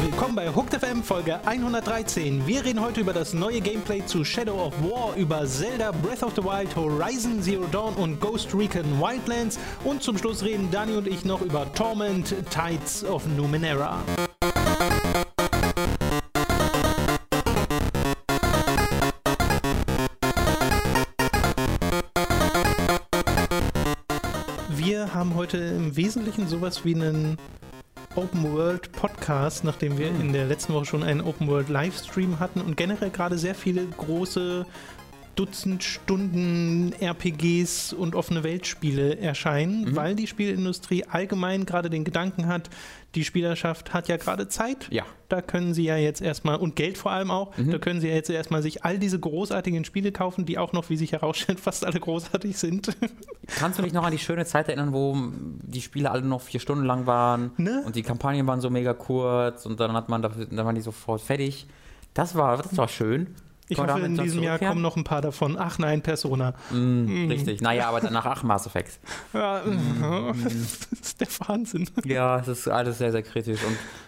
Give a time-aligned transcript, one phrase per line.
[0.00, 2.46] Willkommen bei Hooked FM Folge 113.
[2.46, 6.34] Wir reden heute über das neue Gameplay zu Shadow of War, über Zelda Breath of
[6.36, 11.08] the Wild, Horizon Zero Dawn und Ghost Recon Wildlands und zum Schluss reden Dani und
[11.08, 13.98] ich noch über Torment Tides of Numenera.
[25.52, 27.36] Heute im Wesentlichen sowas wie einen
[28.14, 32.60] Open World Podcast, nachdem wir in der letzten Woche schon einen Open World Livestream hatten
[32.60, 34.64] und generell gerade sehr viele große
[35.40, 42.68] Dutzend Stunden RPGs und offene Weltspiele erscheinen, weil die Spielindustrie allgemein gerade den Gedanken hat,
[43.14, 44.88] die Spielerschaft hat ja gerade Zeit.
[44.90, 45.04] Ja.
[45.30, 48.14] Da können sie ja jetzt erstmal, und Geld vor allem auch, da können sie ja
[48.16, 51.86] jetzt erstmal sich all diese großartigen Spiele kaufen, die auch noch, wie sich herausstellt, fast
[51.86, 52.94] alle großartig sind.
[53.58, 55.16] Kannst du dich noch an die schöne Zeit erinnern, wo
[55.62, 57.82] die Spiele alle noch vier Stunden lang waren Ne?
[57.86, 60.82] und die Kampagnen waren so mega kurz und dann hat man dafür, dann waren die
[60.82, 61.66] sofort fertig.
[62.12, 63.28] Das war, das war schön.
[63.70, 65.56] Ich hoffe, in diesem Jahr kommen noch ein paar davon.
[65.58, 66.54] Ach nein, Persona.
[66.70, 67.60] Mm, Richtig.
[67.60, 68.98] Naja, aber danach ach Mass Effect.
[69.32, 69.62] Ja,
[70.44, 70.52] das
[70.92, 71.88] ist der Wahnsinn.
[72.04, 73.60] Ja, es ist alles sehr, sehr kritisch.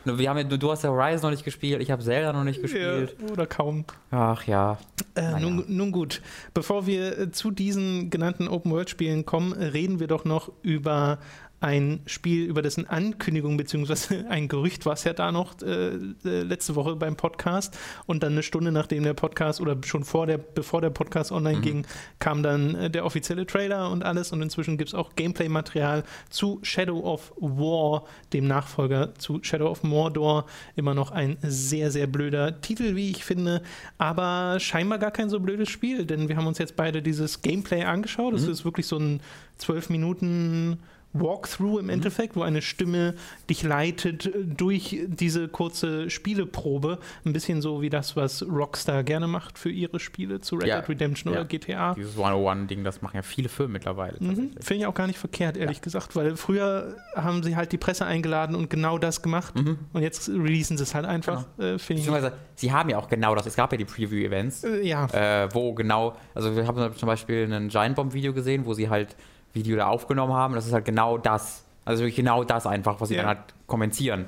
[0.05, 2.45] Und wir haben ja, du, hast ja Horizon noch nicht gespielt, ich habe Zelda noch
[2.45, 3.17] nicht gespielt.
[3.21, 3.85] Ja, oder kaum.
[4.11, 4.79] Ach ja.
[5.15, 6.23] Äh, nun, nun gut,
[6.55, 11.19] bevor wir zu diesen genannten Open-World-Spielen kommen, reden wir doch noch über
[11.63, 16.43] ein Spiel, über dessen Ankündigung beziehungsweise ein Gerücht war es ja da noch äh, äh,
[16.43, 20.39] letzte Woche beim Podcast und dann eine Stunde nachdem der Podcast oder schon vor der,
[20.39, 21.87] bevor der Podcast online ging,
[22.19, 26.59] kam dann äh, der offizielle Trailer und alles und inzwischen gibt es auch Gameplay-Material zu
[26.63, 30.47] Shadow of War, dem Nachfolger zu Shadow of Mordor.
[30.75, 33.63] Immer noch ein sehr, sehr blöder Titel, wie ich finde,
[33.99, 37.85] aber scheinbar gar kein so blödes Spiel, denn wir haben uns jetzt beide dieses Gameplay
[37.85, 38.35] angeschaut.
[38.35, 39.21] Es ist wirklich so ein
[39.59, 40.79] 12 Minuten
[41.15, 43.15] Walkthrough im Endeffekt, wo eine Stimme
[43.51, 46.99] dich leitet äh, durch diese kurze Spieleprobe.
[47.25, 50.81] Ein bisschen so wie das, was Rockstar gerne macht für ihre Spiele zu Red Ja.
[50.81, 51.41] Dead Redemption Ja.
[51.41, 51.95] oder GTA.
[51.95, 54.17] Dieses 101-Ding, das machen ja viele Firmen mittlerweile.
[54.21, 54.53] Mhm.
[54.61, 58.07] Finde ich auch gar nicht verkehrt, ehrlich gesagt, weil früher haben sie halt die Presse
[58.07, 59.55] eingeladen und genau das gemacht
[59.93, 61.43] und jetzt releasen sie es halt einfach.
[61.59, 62.07] Äh, Finde ich.
[62.07, 63.47] Beziehungsweise, sie haben ja auch genau das.
[63.47, 64.65] Es gab ja die Preview-Events.
[64.65, 68.65] Äh, ja, äh, wo genau, also wir haben zum Beispiel ein Giant Bomb Video gesehen,
[68.67, 69.17] wo sie halt
[69.53, 70.55] Video da aufgenommen haben.
[70.55, 71.65] Das ist halt genau das.
[71.85, 73.23] Also wirklich genau das einfach, was sie Ja.
[73.23, 74.27] dann halt kommentieren.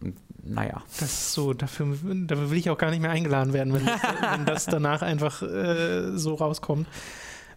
[0.00, 0.82] Und, naja.
[0.88, 1.86] das ist so, dafür,
[2.26, 4.00] dafür will ich auch gar nicht mehr eingeladen werden, wenn das,
[4.32, 6.86] wenn das danach einfach äh, so rauskommt.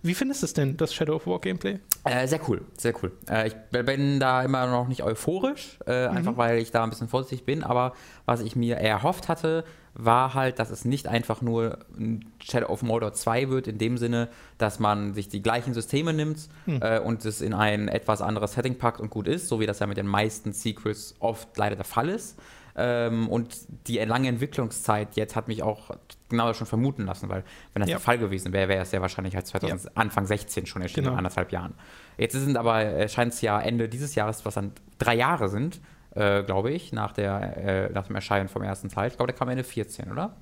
[0.03, 1.79] Wie findest du es denn, das Shadow of War Gameplay?
[2.05, 3.11] Äh, sehr cool, sehr cool.
[3.29, 7.07] Äh, ich bin da immer noch nicht euphorisch, äh, einfach weil ich da ein bisschen
[7.07, 7.63] vorsichtig bin.
[7.63, 7.93] Aber
[8.25, 9.63] was ich mir erhofft hatte,
[9.93, 13.97] war halt, dass es nicht einfach nur ein Shadow of Mordor 2 wird, in dem
[13.97, 18.53] Sinne, dass man sich die gleichen Systeme nimmt äh, und es in ein etwas anderes
[18.53, 21.75] Setting packt und gut ist, so wie das ja mit den meisten Sequels oft leider
[21.75, 22.39] der Fall ist.
[22.73, 23.53] Ähm, und
[23.87, 25.91] die lange Entwicklungszeit jetzt hat mich auch
[26.29, 27.97] genau das schon vermuten lassen, weil wenn das Ja.
[27.97, 31.17] der Fall gewesen wäre, wäre es sehr wahrscheinlich halt 2000, Anfang 16 schon erschienen, Genau.
[31.17, 31.73] anderthalb Jahren.
[32.17, 35.81] Jetzt sind aber, äh, scheint es ja Ende dieses Jahres, was dann drei Jahre sind,
[36.15, 39.09] äh, glaube ich, nach, der, äh, nach dem Erscheinen vom ersten Teil.
[39.09, 40.35] Ich glaube, der kam Ende 14, oder?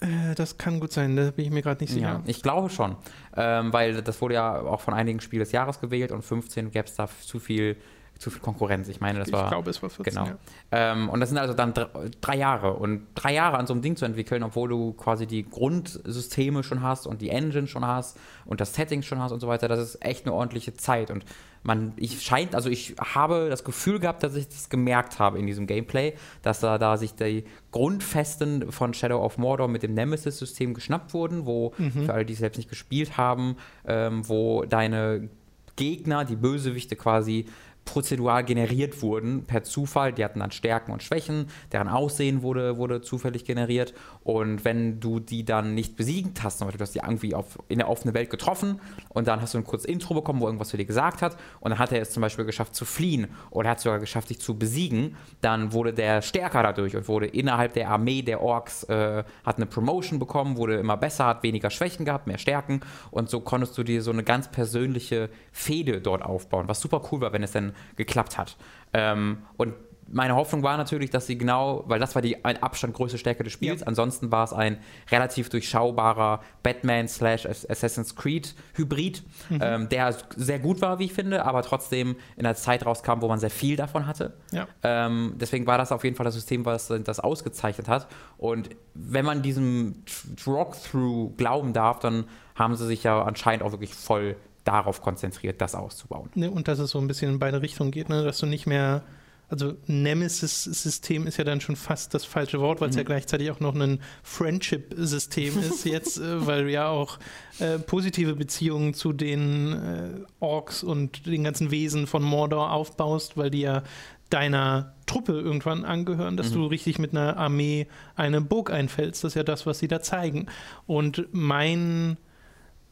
[0.00, 2.06] Äh, das kann gut sein, da bin ich mir gerade nicht sicher.
[2.06, 2.96] Ja, ich glaube schon.
[3.36, 6.86] Ähm, weil das wurde ja auch von einigen Spiel des Jahres gewählt und 15 gäbe
[6.86, 7.76] es da zu viel,
[8.18, 8.88] zu viel Konkurrenz.
[8.88, 9.48] Ich meine, das ich war.
[9.48, 10.12] glaube, es war 14.
[10.12, 10.26] Genau.
[10.26, 10.36] Ja.
[10.70, 12.74] Ähm, und das sind also dann dr drei Jahre.
[12.74, 16.82] Und drei Jahre an so einem Ding zu entwickeln, obwohl du quasi die Grundsysteme schon
[16.82, 19.80] hast und die Engine schon hast und das Setting schon hast und so weiter, das
[19.80, 21.10] ist echt eine ordentliche Zeit.
[21.10, 21.24] Und
[21.64, 25.46] man, ich scheint, also ich habe das Gefühl gehabt, dass ich das gemerkt habe in
[25.46, 30.74] diesem Gameplay, dass da, da sich die Grundfesten von Shadow of Mordor mit dem Nemesis-System
[30.74, 31.72] geschnappt wurden, wo,
[32.04, 35.28] für alle, die es selbst nicht gespielt haben, ähm, wo deine
[35.76, 37.46] Gegner, die Bösewichte quasi
[37.84, 40.12] prozedural generiert wurden per Zufall.
[40.12, 43.94] Die hatten dann Stärken und Schwächen, deren Aussehen wurde, wurde zufällig generiert.
[44.22, 47.58] Und wenn du die dann nicht besiegt hast, zum Beispiel, du hast die irgendwie auf,
[47.68, 48.80] in der offenen Welt getroffen
[49.10, 51.70] und dann hast du ein kurzes Intro bekommen, wo irgendwas zu dir gesagt hat und
[51.70, 54.58] dann hat er es zum Beispiel geschafft zu fliehen oder hat sogar geschafft, dich zu
[54.58, 59.56] besiegen, dann wurde der stärker dadurch und wurde innerhalb der Armee der Orks, äh, hat
[59.56, 62.80] eine Promotion bekommen, wurde immer besser, hat weniger Schwächen gehabt, mehr Stärken
[63.10, 67.20] und so konntest du dir so eine ganz persönliche Fehde dort aufbauen, was super cool
[67.20, 68.56] war, wenn es dann geklappt hat.
[68.92, 69.74] Ähm, und
[70.06, 73.42] meine Hoffnung war natürlich, dass sie genau, weil das war die ein Abstand größte Stärke
[73.42, 73.86] des Spiels, Ja.
[73.86, 74.76] ansonsten war es ein
[75.10, 81.46] relativ durchschaubarer Batman slash Assassin's Creed Hybrid, ähm, der sehr gut war, wie ich finde,
[81.46, 84.34] aber trotzdem in der Zeit rauskam, wo man sehr viel davon hatte.
[84.52, 84.68] Ja.
[84.82, 88.06] Ähm, deswegen war das auf jeden Fall das System, was das ausgezeichnet hat.
[88.36, 90.02] Und wenn man diesem
[90.44, 92.24] Walkthrough glauben darf, dann
[92.54, 96.30] haben sie sich ja anscheinend auch wirklich voll darauf konzentriert, das auszubauen.
[96.34, 98.24] Ne, und dass es so ein bisschen in beide Richtungen geht, ne?
[98.24, 99.02] dass du nicht mehr,
[99.50, 103.00] also Nemesis-System ist ja dann schon fast das falsche Wort, weil es Mhm.
[103.00, 107.18] ja gleichzeitig auch noch ein Friendship-System ist jetzt, äh, weil du ja auch
[107.58, 110.08] äh, positive Beziehungen zu den äh,
[110.40, 113.82] Orks und den ganzen Wesen von Mordor aufbaust, weil die ja
[114.30, 116.54] deiner Truppe irgendwann angehören, dass Mhm.
[116.54, 119.22] du richtig mit einer Armee eine Burg einfällst.
[119.22, 120.46] Das ist ja das, was sie da zeigen.
[120.86, 122.16] Und mein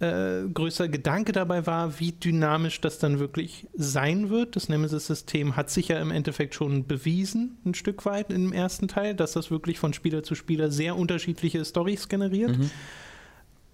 [0.03, 4.57] äh, größter Gedanke dabei war, wie dynamisch das dann wirklich sein wird.
[4.57, 9.15] Das Nemesis-System hat sich ja im Endeffekt schon bewiesen, ein Stück weit im ersten Teil,
[9.15, 12.59] dass das wirklich von Spieler zu Spieler sehr unterschiedliche Stories generiert.
[12.59, 12.71] Mhm.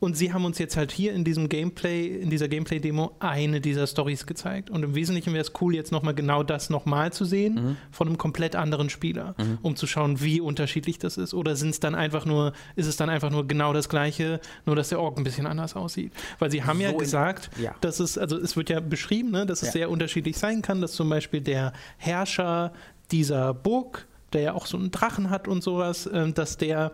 [0.00, 3.86] Und sie haben uns jetzt halt hier in diesem Gameplay, in dieser Gameplay-Demo eine dieser
[3.88, 4.70] Stories gezeigt.
[4.70, 7.76] Und im Wesentlichen wäre es cool, jetzt nochmal genau das nochmal zu sehen Mhm.
[7.90, 11.34] von einem komplett anderen Spieler, um zu schauen, wie unterschiedlich das ist.
[11.34, 14.76] Oder sind es dann einfach nur, ist es dann einfach nur genau das Gleiche, nur
[14.76, 16.12] dass der Ork ein bisschen anders aussieht.
[16.38, 17.74] Weil sie haben ja So in- gesagt, ja.
[17.80, 19.72] dass es, also es wird ja beschrieben, ne, dass es Ja.
[19.72, 22.72] sehr unterschiedlich sein kann, dass zum Beispiel der Herrscher
[23.10, 26.92] dieser Burg, der ja auch so einen Drachen hat und sowas, ähm, dass der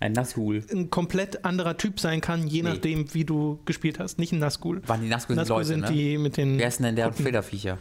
[0.00, 0.62] Ein Nazgul.
[0.70, 2.68] ein komplett anderer Typ sein kann, je Nee.
[2.70, 4.18] nachdem, wie du gespielt hast.
[4.18, 4.82] Nicht ein Nazgul.
[4.86, 5.92] Waren die Nazgul sind Nazgul Leute, sind ne?
[5.92, 6.58] die mit den.
[6.58, 7.22] Wer ist denn der Kutten.
[7.22, 7.78] Flederviecher?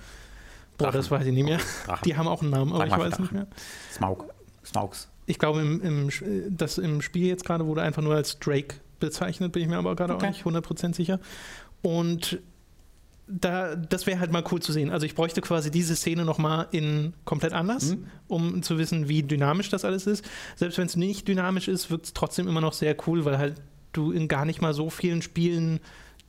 [0.77, 1.59] Boah, das weiß ich nicht mehr.
[1.85, 2.03] Drachen.
[2.05, 3.21] Die haben auch einen Namen, aber Sag ich weiß Drachen.
[3.23, 3.47] nicht mehr.
[3.93, 4.25] Smaug.
[4.65, 5.09] Smaugs.
[5.25, 6.09] Ich glaube, im, im,
[6.55, 9.95] das im Spiel jetzt gerade wurde einfach nur als Drake bezeichnet, bin ich mir aber
[9.95, 10.27] gerade Okay.
[10.27, 11.19] auch nicht 100% sicher.
[11.81, 12.39] Und
[13.27, 14.91] da, das wäre halt mal cool zu sehen.
[14.91, 18.05] Also ich bräuchte quasi diese Szene nochmal in komplett anders, Mhm.
[18.27, 20.23] um zu wissen, wie dynamisch das alles ist.
[20.55, 23.55] Selbst wenn es nicht dynamisch ist, wirkt es trotzdem immer noch sehr cool, weil halt
[23.93, 25.79] du in gar nicht mal so vielen Spielen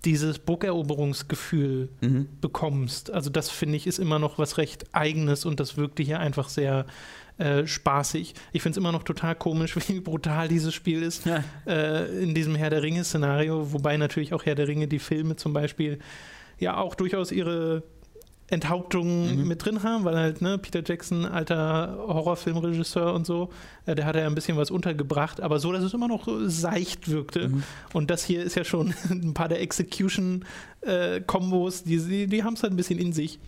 [0.05, 2.29] dieses Burgeroberungsgefühl Mhm.
[2.41, 3.11] bekommst.
[3.11, 6.49] Also das finde ich ist immer noch was recht eigenes und das wirkte hier einfach
[6.49, 6.87] sehr
[7.39, 8.33] äh, spaßig.
[8.53, 11.45] Ich finde es immer noch total komisch, wie brutal dieses Spiel ist Ja.
[11.67, 15.53] äh, in diesem Herr der Ringe-Szenario, wobei natürlich auch Herr der Ringe, die Filme zum
[15.53, 15.99] Beispiel,
[16.58, 17.82] ja auch durchaus ihre
[18.49, 19.49] Enthauptungen Mhm.
[19.49, 23.50] mit drin haben, weil halt ne, Peter Jackson, alter Horrorfilmregisseur und so,
[23.87, 26.49] äh, der hat ja ein bisschen was untergebracht, aber so, dass es immer noch so
[26.49, 27.49] seicht wirkte.
[27.49, 27.64] Mhm.
[27.93, 32.62] Und das hier ist ja schon ein paar der Execution-Kombos, die, die, die haben es
[32.62, 33.38] halt ein bisschen in sich.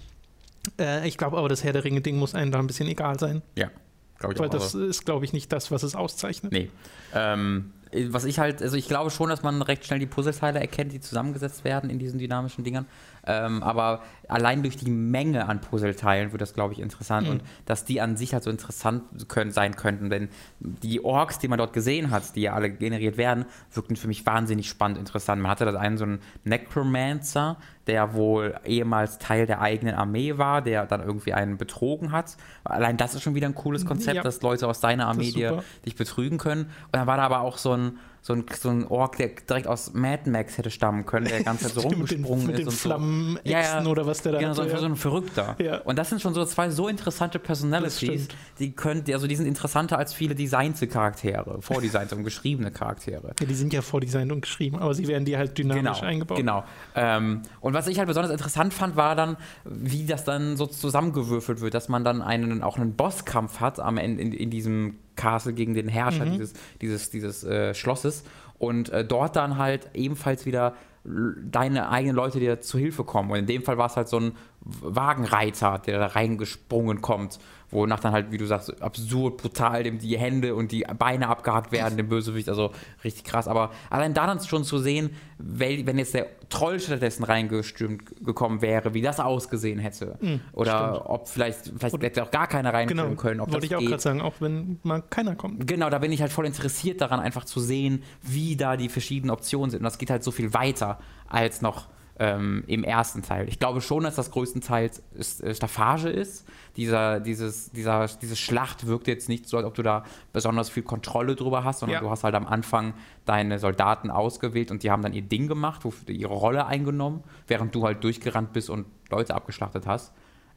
[0.79, 3.43] Äh, ich glaube aber, das Herr der Ringe-Ding muss einem da ein bisschen egal sein,
[3.57, 3.71] Ja,
[4.19, 4.53] glaube ich weil auch.
[4.53, 6.53] das also- ist, glaube ich, nicht das, was es auszeichnet.
[6.53, 6.71] Nee.
[7.15, 7.73] Ähm,
[8.09, 11.01] was ich halt, also ich glaube schon, dass man recht schnell die Puzzleteile erkennt, die
[11.01, 12.87] zusammengesetzt werden in diesen dynamischen Dingern.
[13.29, 17.27] Ähm, aber allein durch die Menge an Puzzleteilen wird das, glaube ich, interessant.
[17.27, 17.33] Mhm.
[17.35, 20.11] Und dass die an sich halt so interessant können, sein könnten.
[20.11, 20.29] Denn
[20.61, 24.25] die Orks, die man dort gesehen hat, die ja alle generiert werden, wirkten für mich
[24.27, 25.43] wahnsinnig spannend interessant.
[25.43, 30.63] Man hatte da einen so einen Necromancer, der wohl ehemals Teil der eigenen Armee war,
[30.63, 32.37] der dann irgendwie einen betrogen hat.
[32.65, 34.23] Allein das ist schon wieder ein cooles Konzept, Ja.
[34.23, 36.65] dass Leute aus deiner Armee dir dich betrügen können.
[36.65, 37.99] Und dann war da aber auch so ein,
[38.29, 41.45] so ein, so ein Ork, der direkt aus Mad Max hätte stammen können, der die
[41.45, 42.59] ganze Zeit so mit den, rumgesprungen mit ist.
[42.59, 42.77] den und so.
[42.77, 43.87] Flammen Ja, ja.
[43.87, 45.57] oder was der da Genau, so, hatte, so ein Verrückter.
[45.59, 45.79] Ja.
[45.79, 48.29] Und das sind schon so zwei so interessante Personalities,
[48.59, 53.35] die können, also die sind interessanter als viele designte Charaktere, vordesignte und geschriebene Charaktere.
[53.41, 56.37] Ja, die sind ja vordesignt und geschrieben, aber sie werden die halt dynamisch eingebaut.
[56.37, 56.65] Genau.
[56.95, 61.63] Ähm, und was ich halt besonders interessant fand, war dann, wie das dann so zusammengewürfelt
[61.63, 65.53] wird, dass man dann einen, auch einen Bosskampf hat am Ende in, in diesem Castle
[65.53, 66.33] gegen den Herrscher Mhm.
[66.33, 68.25] dieses, dieses, dieses äh, Schlosses
[68.59, 70.75] und äh, dort dann halt ebenfalls wieder
[71.05, 73.31] deine eigenen Leute dir zu Hilfe kommen.
[73.31, 77.39] Und in dem Fall war es halt so ein Wagenreiter, der da reingesprungen kommt,
[77.71, 81.73] wonach dann halt, wie du sagst, absurd brutal dem die Hände und die Beine abgehakt
[81.73, 82.73] werden, dem Bösewicht, also
[83.05, 83.49] richtig krass.
[83.49, 88.95] Aber allein da dann schon zu sehen, wenn jetzt der Troll stattdessen reingestürmt gekommen wäre,
[88.95, 90.19] wie das ausgesehen hätte.
[90.53, 93.41] Oder ob vielleicht, vielleicht hätte auch gar keiner reinstürmen Genau, können.
[93.41, 95.67] Ob wollte das ich auch gerade sagen, auch wenn mal keiner kommt.
[95.67, 99.31] Genau, da bin ich halt voll interessiert daran, einfach zu sehen, wie da die verschiedenen
[99.31, 99.81] Optionen sind.
[99.81, 103.49] Und das geht halt so viel weiter als noch ähm, im ersten Teil.
[103.49, 105.03] Ich glaube schon, dass das größtenteils
[105.43, 106.47] äh, Staffage ist.
[106.77, 110.83] Dieser, dieses, dieser, diese Schlacht wirkt jetzt nicht so, als ob du da besonders viel
[110.83, 112.01] Kontrolle drüber hast, sondern Ja.
[112.01, 112.95] du hast halt am Anfang
[113.25, 117.85] deine Soldaten ausgewählt und die haben dann ihr Ding gemacht, ihre Rolle eingenommen, während du
[117.85, 120.13] halt durchgerannt bist und Leute abgeschlachtet hast.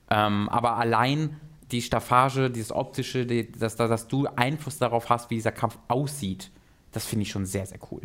[0.09, 1.39] Ähm, aber allein
[1.71, 6.51] die Staffage, dieses optische, die, dass, dass du Einfluss darauf hast, wie dieser Kampf aussieht,
[6.91, 8.01] das finde ich schon sehr, sehr cool.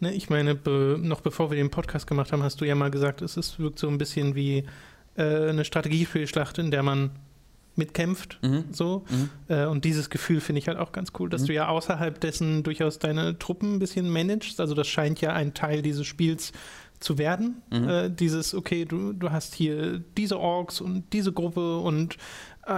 [0.00, 2.90] Ne, ich meine, be noch bevor wir den Podcast gemacht haben, hast du ja mal
[2.90, 4.64] gesagt, es ist, wirkt so ein bisschen wie
[5.16, 7.10] äh, eine Strategiespielschlacht, in der man
[7.74, 8.38] mitkämpft.
[8.42, 8.64] Mhm.
[8.72, 9.04] So.
[9.08, 9.30] Mhm.
[9.48, 11.46] Äh, und dieses Gefühl finde ich halt auch ganz cool, dass Mhm.
[11.46, 14.60] du ja außerhalb dessen durchaus deine Truppen ein bisschen managst.
[14.60, 16.52] Also das scheint ja ein Teil dieses Spiels
[17.00, 17.62] zu werden.
[17.70, 17.88] Mhm.
[17.88, 22.16] Äh, dieses, okay, du, du hast hier diese Orks und diese Gruppe und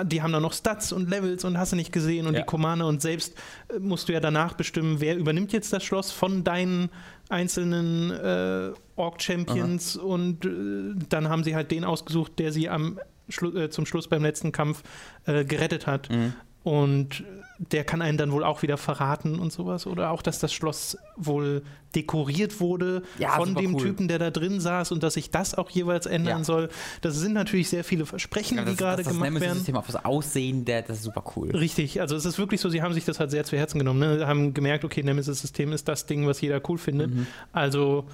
[0.04, 2.40] die haben da noch Stats und Levels und hast du nicht gesehen und Ja.
[2.40, 3.34] die Commander und selbst
[3.68, 6.90] äh, musst du ja danach bestimmen, wer übernimmt jetzt das Schloss von deinen
[7.28, 13.56] einzelnen äh, Orc-Champions und äh, dann haben sie halt den ausgesucht, der sie am Schlu
[13.56, 14.82] äh, zum Schluss beim letzten Kampf
[15.26, 16.10] äh, gerettet hat.
[16.10, 16.32] Mhm.
[16.62, 17.24] Und
[17.58, 19.86] der kann einen dann wohl auch wieder verraten und sowas.
[19.86, 21.62] Oder auch, dass das Schloss wohl
[21.94, 23.82] dekoriert wurde Ja, von dem cool.
[23.82, 26.44] Typen, der da drin saß und dass sich das auch jeweils ändern Ja.
[26.44, 26.68] soll.
[27.00, 29.34] Das sind natürlich sehr viele Versprechen, Ja, die das, gerade das, das gemacht werden.
[29.40, 31.50] Nemesis-System auf das Aussehen, der, das ist super cool.
[31.50, 33.98] Richtig, also es ist wirklich so, sie haben sich das halt sehr zu Herzen genommen.
[34.00, 34.26] Ne?
[34.26, 37.12] Haben gemerkt, okay, Nemesis-System ist das Ding, was jeder cool findet.
[37.14, 37.26] Mhm.
[37.52, 38.04] Also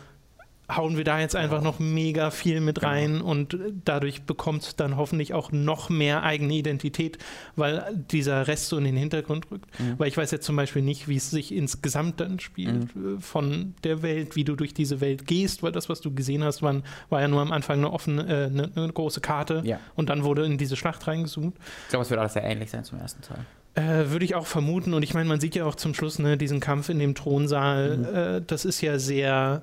[0.75, 2.89] hauen wir da jetzt einfach noch mega viel mit Genau.
[2.89, 7.19] rein und dadurch bekommt es dann hoffentlich auch noch mehr eigene Identität,
[7.55, 9.67] weil dieser Rest so in den Hintergrund rückt.
[9.79, 9.95] Mhm.
[9.99, 13.19] Weil ich weiß jetzt zum Beispiel nicht, wie es sich insgesamt dann spielt Mhm.
[13.19, 16.43] äh, von der Welt, wie du durch diese Welt gehst, weil das, was du gesehen
[16.43, 19.79] hast, waren, war ja nur am Anfang eine offene, äh, eine, eine große Karte Ja.
[19.95, 21.57] und dann wurde in diese Schlacht reingezoomt.
[21.85, 23.39] Ich glaube, es wird alles sehr ähnlich sein zum ersten Teil.
[23.75, 24.95] Äh, Würde ich auch vermuten.
[24.95, 27.99] Und ich meine, man sieht ja auch zum Schluss ne, diesen Kampf in dem Thronsaal.
[27.99, 28.05] Mhm.
[28.05, 29.63] Äh, das ist ja sehr,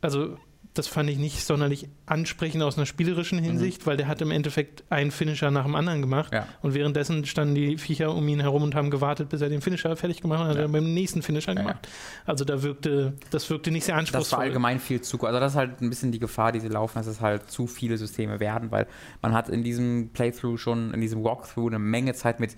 [0.00, 0.36] also
[0.74, 4.84] das fand ich nicht sonderlich ansprechend aus einer spielerischen Hinsicht, weil der hat im Endeffekt
[4.90, 6.30] einen Finisher nach dem anderen gemacht.
[6.30, 6.36] Mhm.
[6.36, 6.46] Ja.
[6.62, 9.96] Und währenddessen standen die Viecher um ihn herum und haben gewartet, bis er den Finisher
[9.96, 10.44] fertig gemacht hat.
[10.44, 10.62] Und hat Ja.
[10.62, 11.88] er beim nächsten Finisher Ja, gemacht.
[12.26, 14.38] Also da wirkte, das wirkte nicht sehr Das war anspruchsvoll.
[14.40, 15.18] allgemein viel zu.
[15.20, 17.66] Also das ist halt ein bisschen die Gefahr, die sie laufen, dass es halt zu
[17.66, 18.86] viele Systeme werden, weil
[19.20, 22.54] man hat in diesem Playthrough schon, in diesem Walkthrough eine Menge Zeit mit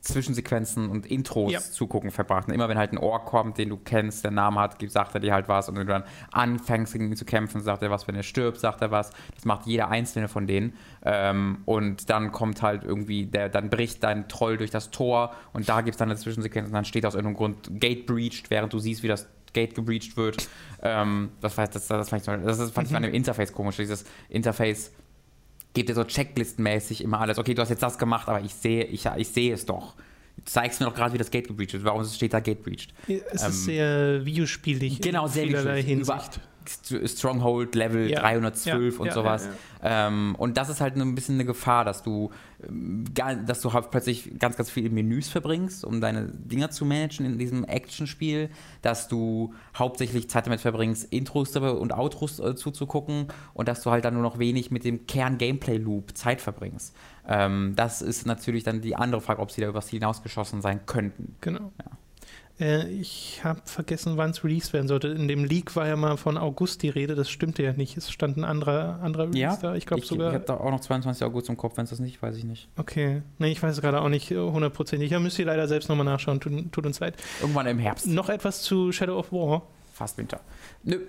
[0.00, 1.60] Zwischensequenzen und Intros Ja.
[1.60, 2.48] zugucken verbracht.
[2.48, 5.20] Und immer wenn halt ein Ohr kommt, den du kennst, der Name hat, sagt er
[5.20, 5.68] dir halt was.
[5.68, 8.08] Und wenn du dann anfängst, gegen ihn zu kämpfen, sagt er was.
[8.08, 9.10] Wenn er stirbt, sagt er was.
[9.34, 10.74] Das macht jeder einzelne von denen.
[11.02, 15.68] Ähm, und dann kommt halt irgendwie, der, dann bricht dein Troll durch das Tor und
[15.68, 18.72] da gibt es dann eine Zwischensequenz und dann steht aus irgendeinem Grund Gate breached, während
[18.72, 20.48] du siehst, wie das Gate gebreached wird.
[20.82, 23.76] Ähm, das, war- das, das, fand ich, das ist- fand ich an dem Interface komisch.
[23.76, 24.92] Dieses Interface
[25.74, 27.38] gibt dir so checklistenmäßig immer alles.
[27.38, 29.94] Okay, du hast jetzt das gemacht, aber ich sehe, ich, ich sehe es doch.
[30.36, 31.84] Du zeigst mir doch gerade, wie das Gate gebreached wird.
[31.84, 32.92] Warum steht da Gate breached?
[33.06, 36.02] es ähm, ist sehr videospielig Genau, sehr vielerlei videospielig.
[36.08, 36.32] Über- Hinsicht.
[36.34, 36.40] St-
[37.06, 38.20] Stronghold Level Ja.
[38.20, 39.48] 312 Ja, und ja, sowas.
[39.82, 42.30] ja, Ähm, und das ist halt ein bisschen eine Gefahr, dass du,
[42.68, 43.04] ähm,
[43.46, 47.38] dass du halt plötzlich ganz, ganz viele Menüs verbringst, um deine Dinger zu managen in
[47.38, 48.50] diesem Actionspiel,
[48.82, 54.04] dass du hauptsächlich Zeit damit verbringst, Intros und Outros äh, zuzugucken und dass du halt
[54.04, 56.94] dann nur noch wenig mit dem Kern-Gameplay-Loop Zeit verbringst.
[57.26, 60.80] Ähm, das ist natürlich dann die andere Frage, ob sie da übers Ziel hinausgeschossen sein
[60.86, 61.36] könnten.
[61.40, 61.72] Genau.
[62.60, 65.08] Äh, ich habe vergessen, wann es released werden sollte.
[65.08, 67.14] In dem Leak war ja mal von August die Rede.
[67.14, 67.96] Das stimmte ja nicht.
[67.96, 69.74] Es stand ein anderer, anderer Release da.
[69.74, 70.28] Ich glaube sogar.
[70.28, 72.44] Ich habe da auch noch 22 August im Kopf, wenn es das nicht, weiß ich
[72.44, 72.68] nicht.
[72.76, 73.22] okay.
[73.38, 75.10] Nee, ich weiß es gerade auch nicht äh, hundertprozentig.
[75.10, 76.40] Ja, müsst ihr leider selbst nochmal nachschauen.
[76.40, 77.14] Tut, tut uns leid.
[77.40, 78.06] Irgendwann im Herbst.
[78.06, 79.62] Noch etwas zu Shadow of War.
[79.94, 80.40] Fast Winter.
[80.84, 81.00] Nö.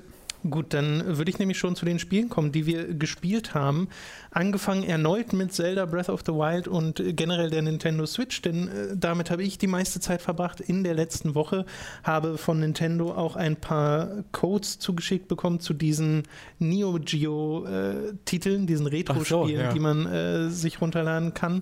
[0.49, 3.89] Gut, dann würde ich nämlich schon zu den Spielen kommen, die wir gespielt haben.
[4.31, 8.71] Angefangen erneut mit Zelda Breath of the Wild und generell der Nintendo Switch, denn äh,
[8.95, 11.65] damit habe ich die meiste Zeit verbracht in der letzten Woche.
[12.03, 16.23] Habe von Nintendo auch ein paar Codes zugeschickt bekommen zu diesen
[16.57, 19.73] Neo Geo äh, Titeln, diesen Retro-Spielen, ja.
[19.73, 21.61] die man äh, sich runterladen kann.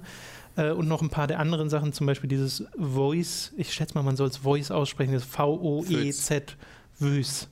[0.56, 4.04] Äh, und noch ein paar der anderen Sachen, zum Beispiel dieses Voice, ich schätze mal,
[4.04, 6.56] man soll es Voice aussprechen, das V-O-E-Z,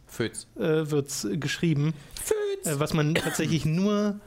[0.07, 0.47] Fötz.
[0.55, 2.67] äh, wird es geschrieben, Fötz.
[2.67, 4.19] äh, was man tatsächlich nur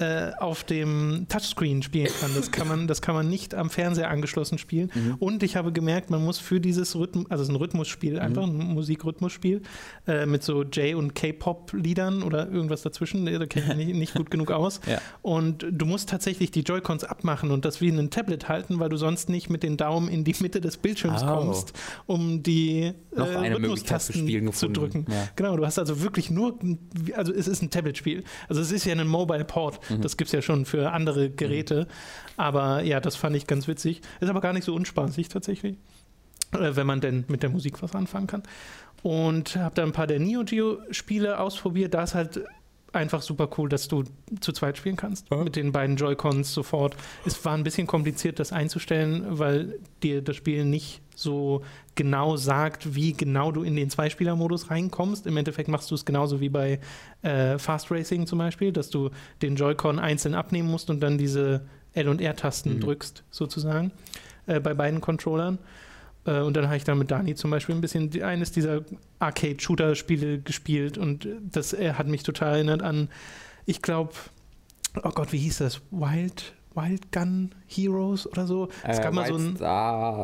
[0.00, 2.30] äh, auf dem Touchscreen spielen kann.
[2.34, 4.90] Das kann, man, das kann man nicht am Fernseher angeschlossen spielen.
[4.94, 5.14] Mhm.
[5.18, 8.44] Und ich habe gemerkt, man muss für dieses Rhythmus, also es ist ein Rhythmusspiel, einfach
[8.44, 9.62] ein Musikrhythmusspiel
[10.06, 14.30] äh, mit so J- und K-Pop-Liedern oder irgendwas dazwischen, da kenne ich nicht, nicht gut
[14.30, 14.80] genug aus.
[14.86, 15.00] Ja.
[15.22, 18.96] Und du musst tatsächlich die Joy-Cons abmachen und das wie ein Tablet halten, weil du
[18.96, 21.26] sonst nicht mit den Daumen in die Mitte des Bildschirms Oh.
[21.26, 21.72] kommst,
[22.06, 25.06] um die äh, Rhythmustasten zu drücken.
[25.08, 25.28] Ja.
[25.36, 26.58] Genau, du hast also wirklich nur,
[27.14, 28.24] also es ist ein Tablet-Spiel.
[28.48, 29.80] Also es ist ja ein Mobile Port.
[29.90, 30.02] Mhm.
[30.02, 31.86] Das gibt es ja schon für andere Geräte.
[32.36, 34.02] Aber ja, das fand ich ganz witzig.
[34.20, 35.76] Ist aber gar nicht so unspaßig tatsächlich,
[36.52, 38.42] äh, wenn man denn mit der Musik was anfangen kann.
[39.02, 41.94] Und habe da ein paar der Neo Geo-Spiele ausprobiert.
[41.94, 42.40] Da ist halt
[42.92, 44.04] einfach super cool, dass du
[44.40, 45.26] zu zweit spielen kannst.
[45.30, 45.38] Ja.
[45.38, 46.96] Mit den beiden Joy-Cons sofort.
[47.24, 51.62] Es war ein bisschen kompliziert, das einzustellen, weil dir das Spiel nicht so
[51.94, 55.26] genau sagt, wie genau du in den Zweispieler-Modus reinkommst.
[55.26, 56.80] Im Endeffekt machst du es genauso wie bei
[57.22, 59.10] äh, Fast Racing zum Beispiel, dass du
[59.42, 62.80] den Joy-Con einzeln abnehmen musst und dann diese L- und R-Tasten Mhm.
[62.80, 63.90] drückst, sozusagen,
[64.46, 65.58] äh, bei beiden Controllern.
[66.24, 68.82] Äh, und dann habe ich da mit Dani zum Beispiel ein bisschen eines dieser
[69.18, 73.08] Arcade-Shooter-Spiele gespielt und das hat mich total erinnert an,
[73.66, 74.12] ich glaube,
[75.02, 75.80] oh Gott, wie hieß das?
[75.90, 78.68] Wild Wild Gun Heroes oder so.
[78.86, 79.54] Es Äh, gab mal so ein,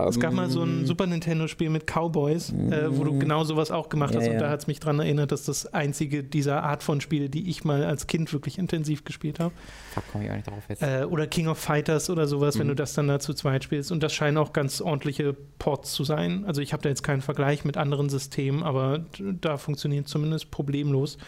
[0.09, 3.71] es gab mal so ein mm, Super Nintendo-Spiel mit Cowboys, äh, wo du genau sowas
[3.71, 4.27] auch gemacht Ja, hast.
[4.29, 4.41] Und ja.
[4.41, 7.65] da hat es mich daran erinnert, dass das einzige dieser Art von Spiele, die ich
[7.65, 9.53] mal als Kind wirklich intensiv gespielt habe.
[9.93, 10.83] Fuck, komm ich auch nicht drauf jetzt.
[10.83, 12.71] Äh, oder King of Fighters oder sowas, wenn Mhm.
[12.71, 13.91] du das dann da zu zweit spielst.
[13.91, 16.45] Und das scheinen auch ganz ordentliche Ports zu sein.
[16.47, 19.05] Also ich habe da jetzt keinen Vergleich mit anderen Systemen, aber
[19.41, 21.19] da funktioniert zumindest problemlos.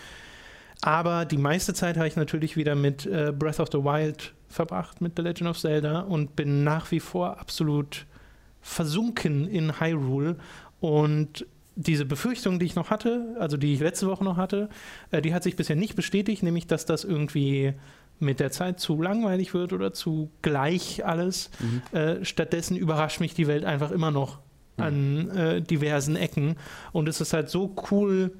[0.80, 5.00] Aber die meiste Zeit habe ich natürlich wieder mit äh, Breath of the Wild verbracht,
[5.00, 8.06] mit The Legend of Zelda und bin nach wie vor absolut
[8.60, 10.36] versunken in Hyrule.
[10.80, 14.68] Und diese Befürchtung, die ich noch hatte, also die ich letzte Woche noch hatte,
[15.10, 17.74] äh, die hat sich bisher nicht bestätigt, nämlich dass das irgendwie
[18.20, 21.50] mit der Zeit zu langweilig wird oder zu gleich alles.
[21.60, 21.96] Mhm.
[21.96, 24.40] Äh, stattdessen überrascht mich die Welt einfach immer noch
[24.76, 26.56] an äh, diversen Ecken.
[26.92, 28.32] Und es ist halt so cool,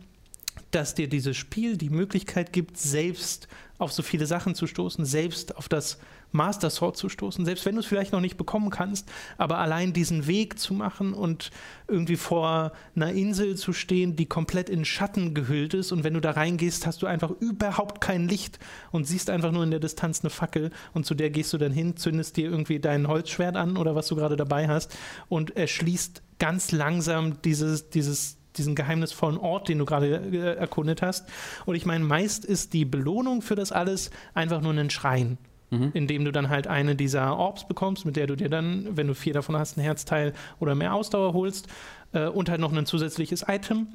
[0.70, 5.56] dass dir dieses Spiel die Möglichkeit gibt, selbst auf so viele Sachen zu stoßen, selbst
[5.56, 5.98] auf das
[6.32, 9.08] Master Sword zu stoßen, selbst wenn du es vielleicht noch nicht bekommen kannst,
[9.38, 11.50] aber allein diesen Weg zu machen und
[11.86, 15.92] irgendwie vor einer Insel zu stehen, die komplett in Schatten gehüllt ist.
[15.92, 18.58] Und wenn du da reingehst, hast du einfach überhaupt kein Licht
[18.90, 20.70] und siehst einfach nur in der Distanz eine Fackel.
[20.92, 24.08] Und zu der gehst du dann hin, zündest dir irgendwie dein Holzschwert an oder was
[24.08, 24.96] du gerade dabei hast
[25.28, 31.28] und erschließt ganz langsam dieses, dieses diesen geheimnisvollen Ort, den du gerade äh, erkundet hast.
[31.64, 35.38] Und ich meine, meist ist die Belohnung für das alles einfach nur ein Schrein,
[35.70, 35.90] Mhm.
[35.92, 39.14] indem du dann halt eine dieser Orbs bekommst, mit der du dir dann, wenn du
[39.14, 41.68] vier davon hast, ein Herzteil oder mehr Ausdauer holst
[42.12, 43.86] äh, und halt noch ein zusätzliches Item.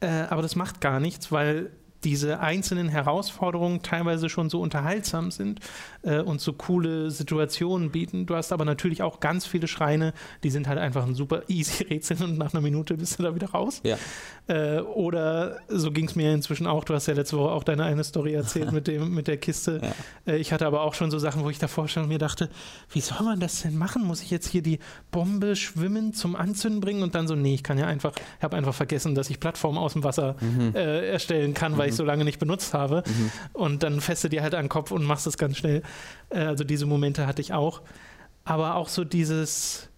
[0.00, 1.70] Äh, aber das macht gar nichts, weil
[2.04, 5.60] diese einzelnen Herausforderungen teilweise schon so unterhaltsam sind
[6.02, 8.26] äh, und so coole Situationen bieten.
[8.26, 11.84] Du hast aber natürlich auch ganz viele Schreine, die sind halt einfach ein super easy
[11.90, 13.80] Rätsel und nach einer Minute bist du da wieder raus.
[13.84, 13.98] Ja.
[14.48, 16.84] Äh, oder so ging es mir inzwischen auch.
[16.84, 19.80] Du hast ja letzte Woche auch deine eine Story erzählt mit, dem, mit der Kiste.
[20.26, 20.32] Ja.
[20.32, 22.48] Äh, ich hatte aber auch schon so Sachen, wo ich davor stand und mir dachte,
[22.90, 24.04] wie soll man das denn machen?
[24.04, 24.78] Muss ich jetzt hier die
[25.10, 27.02] Bombe schwimmen zum Anzünden bringen?
[27.02, 29.78] Und dann so, nee, ich kann ja einfach, ich habe einfach vergessen, dass ich Plattformen
[29.78, 30.74] aus dem Wasser Mhm.
[30.74, 33.02] äh, erstellen kann, weil ich so lange nicht benutzt habe.
[33.06, 33.30] Mhm.
[33.52, 35.82] Und dann feste dir halt an den Kopf und machst es ganz schnell.
[36.30, 37.82] Äh, also diese Momente hatte ich auch.
[38.44, 39.88] Aber auch so dieses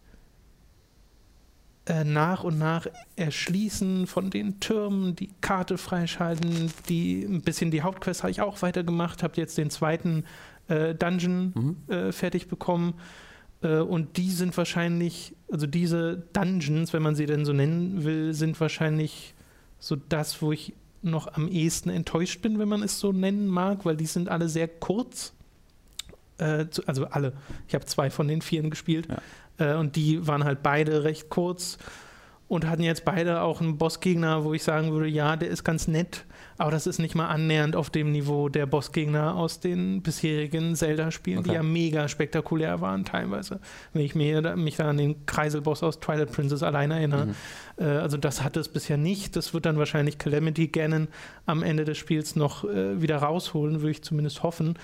[1.86, 7.82] äh, nach und nach Erschließen von den Türmen, die Karte freischalten, die ein bisschen die
[7.82, 10.24] Hauptquest habe ich auch weitergemacht, habe jetzt den zweiten
[10.68, 11.76] äh, Dungeon Mhm.
[11.92, 12.94] äh, fertig bekommen.
[13.62, 18.32] Äh, und die sind wahrscheinlich, also diese Dungeons, wenn man sie denn so nennen will,
[18.32, 19.34] sind wahrscheinlich
[19.80, 23.84] so das, wo ich noch am ehesten enttäuscht bin, wenn man es so nennen mag,
[23.84, 25.32] weil die sind alle sehr kurz.
[26.38, 27.32] Äh, also alle.
[27.68, 29.08] Ich habe zwei von den vieren gespielt.
[29.58, 31.78] Äh, und die waren halt beide recht kurz
[32.48, 35.88] und hatten jetzt beide auch einen Bossgegner, wo ich sagen würde, ja, der ist ganz
[35.88, 36.24] nett,
[36.58, 41.42] aber das ist nicht mal annähernd auf dem Niveau der Bossgegner aus den bisherigen Zelda-Spielen,
[41.42, 41.56] die Okay.
[41.56, 43.60] ja mega spektakulär waren teilweise.
[43.92, 47.26] Wenn ich mir, mich da an den Kreiselboss aus Twilight Princess allein erinnere.
[47.26, 47.34] Mhm.
[47.78, 49.36] Äh, also das hat es bisher nicht.
[49.36, 51.08] Das wird dann wahrscheinlich Calamity Ganon
[51.46, 54.76] am Ende des Spiels noch äh, wieder rausholen, würde ich zumindest hoffen.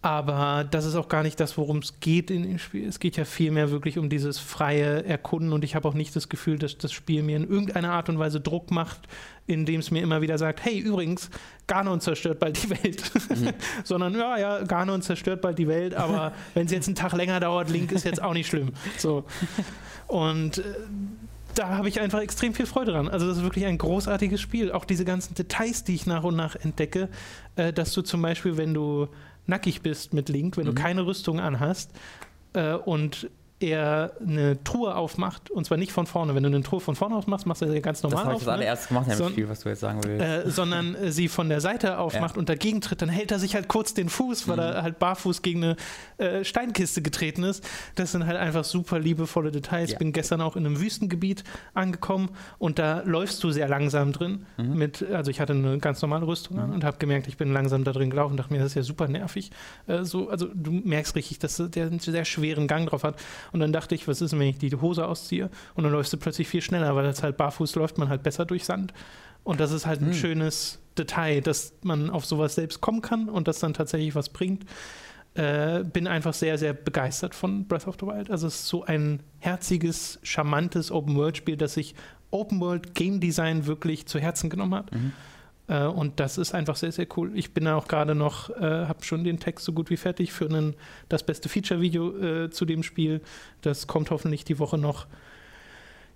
[0.00, 2.86] Aber das ist auch gar nicht das, worum es geht in dem Spiel.
[2.86, 6.28] Es geht ja vielmehr wirklich um dieses freie Erkunden und ich habe auch nicht das
[6.28, 9.00] Gefühl, dass das Spiel mir in irgendeiner Art und Weise Druck macht,
[9.48, 11.30] indem es mir immer wieder sagt, hey, übrigens,
[11.66, 13.02] Ganon zerstört bald die Welt.
[13.84, 17.40] Sondern, ja, ja, Ganon zerstört bald die Welt, aber wenn es jetzt einen Tag länger
[17.40, 18.70] dauert, Link ist jetzt auch nicht schlimm.
[18.98, 19.24] So.
[20.06, 20.62] Und äh,
[21.56, 23.08] da habe ich einfach extrem viel Freude dran.
[23.08, 24.70] Also das ist wirklich ein großartiges Spiel.
[24.70, 27.08] Auch diese ganzen Details, die ich nach und nach entdecke,
[27.56, 29.08] äh, dass du zum Beispiel, wenn du
[29.48, 30.74] nackig bist mit Link, wenn Mhm.
[30.74, 31.90] du keine Rüstung anhast
[32.52, 33.28] äh, und
[33.60, 36.34] er eine Truhe aufmacht, und zwar nicht von vorne.
[36.34, 38.36] Wenn du eine Truhe von vorne aufmachst, machst du sie ganz Das normal habe ich
[38.36, 38.40] auf.
[38.44, 38.52] das ne?
[38.52, 40.24] allererst gemacht in So- Spiel, was du jetzt sagen willst.
[40.24, 42.38] äh, sondern äh, sie von der Seite aufmacht Ja.
[42.38, 44.62] und dagegen tritt, dann hält er sich halt kurz den Fuß, weil Mhm.
[44.62, 45.76] er halt barfuß gegen eine
[46.18, 47.64] äh, Steinkiste getreten ist.
[47.96, 49.90] Das sind halt einfach super liebevolle Details.
[49.92, 49.98] Ja.
[49.98, 51.44] Bin gestern auch in einem Wüstengebiet
[51.74, 54.46] angekommen und da läufst du sehr langsam drin.
[54.56, 54.74] Mhm.
[54.78, 56.74] Mit, also ich hatte eine ganz normale Rüstung an Mhm.
[56.76, 58.36] und habe gemerkt, ich bin langsam da drin gelaufen.
[58.36, 59.50] Dachte mir, das ist ja super nervig.
[59.86, 63.16] Äh, so, also du merkst richtig, dass der einen sehr schweren Gang drauf hat.
[63.52, 66.12] Und dann dachte ich, was ist, denn, wenn ich die Hose ausziehe und dann läufst
[66.12, 68.92] du plötzlich viel schneller, weil das halt barfuß läuft man halt besser durch Sand.
[69.44, 70.14] Und das ist halt ein Hm.
[70.14, 74.64] schönes Detail, dass man auf sowas selbst kommen kann und das dann tatsächlich was bringt.
[75.34, 78.30] Äh, bin einfach sehr, sehr begeistert von Breath of the Wild.
[78.30, 81.94] Also es ist so ein herziges, charmantes Open-World-Spiel, das sich
[82.30, 84.92] Open-World-Game Design wirklich zu Herzen genommen hat.
[84.92, 85.12] Mhm.
[85.68, 87.30] Äh, und das ist einfach sehr, sehr cool.
[87.34, 90.32] Ich bin da auch gerade noch, äh, habe schon den Text so gut wie fertig
[90.32, 90.74] für einen,
[91.08, 93.20] das beste Feature-Video äh, zu dem Spiel.
[93.60, 95.06] Das kommt hoffentlich die Woche noch.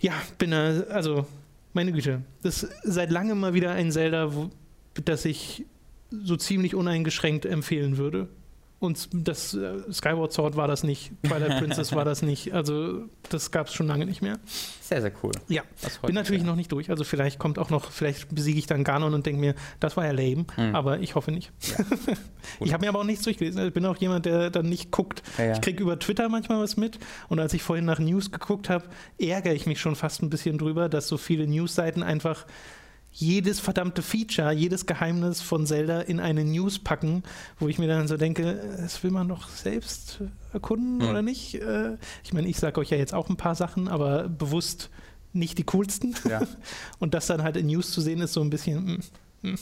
[0.00, 1.26] Ja, bin da, also
[1.74, 4.50] meine Güte, das ist seit langem mal wieder ein Zelda, wo,
[5.04, 5.64] das ich
[6.10, 8.28] so ziemlich uneingeschränkt empfehlen würde.
[8.82, 12.52] Und das äh, Skyward Sword war das nicht, Twilight Princess war das nicht.
[12.52, 14.40] Also das gab es schon lange nicht mehr.
[14.80, 15.30] Sehr, sehr cool.
[15.46, 15.62] Ja,
[16.04, 16.50] bin natürlich sehr.
[16.50, 16.90] noch nicht durch.
[16.90, 20.04] Also vielleicht kommt auch noch, vielleicht besiege ich dann Ganon und denke mir, das war
[20.04, 20.74] ja lame, mhm.
[20.74, 21.52] aber ich hoffe nicht.
[21.60, 21.84] Ja.
[22.60, 23.68] ich habe mir aber auch nichts durchgelesen.
[23.68, 25.22] Ich bin auch jemand, der dann nicht guckt.
[25.38, 25.52] Ja, ja.
[25.52, 28.86] Ich kriege über Twitter manchmal was mit und als ich vorhin nach News geguckt habe,
[29.16, 32.46] ärgere ich mich schon fast ein bisschen drüber, dass so viele Newsseiten einfach
[33.12, 37.22] jedes verdammte Feature, jedes Geheimnis von Zelda in eine News packen,
[37.58, 40.20] wo ich mir dann so denke, das will man doch selbst
[40.52, 41.08] erkunden mhm.
[41.08, 41.54] oder nicht?
[41.56, 44.90] Äh, ich meine, ich sage euch ja jetzt auch ein paar Sachen, aber bewusst
[45.34, 46.14] nicht die coolsten.
[46.28, 46.40] Ja.
[46.98, 49.00] Und das dann halt in News zu sehen, ist so ein bisschen.
[49.42, 49.58] Mm, mm,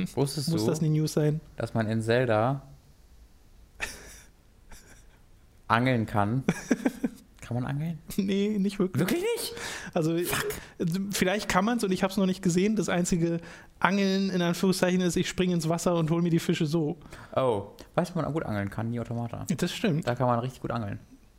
[0.00, 0.08] mm.
[0.14, 1.40] Wusstest Muss du, das eine News sein?
[1.56, 2.62] Dass man in Zelda
[5.66, 6.44] angeln kann
[7.46, 7.98] Kann man angeln?
[8.16, 9.00] Nee, nicht wirklich.
[9.00, 9.54] Wirklich nicht?
[9.94, 10.46] Also Fuck.
[11.12, 12.74] vielleicht kann man es und ich habe es noch nicht gesehen.
[12.74, 13.40] Das einzige
[13.78, 16.98] Angeln in Anführungszeichen ist, ich springe ins Wasser und hole mir die Fische so.
[17.36, 19.46] Oh, weißt du, man gut angeln kann, nie Automata.
[19.56, 20.08] Das stimmt.
[20.08, 20.98] Da kann man richtig gut angeln.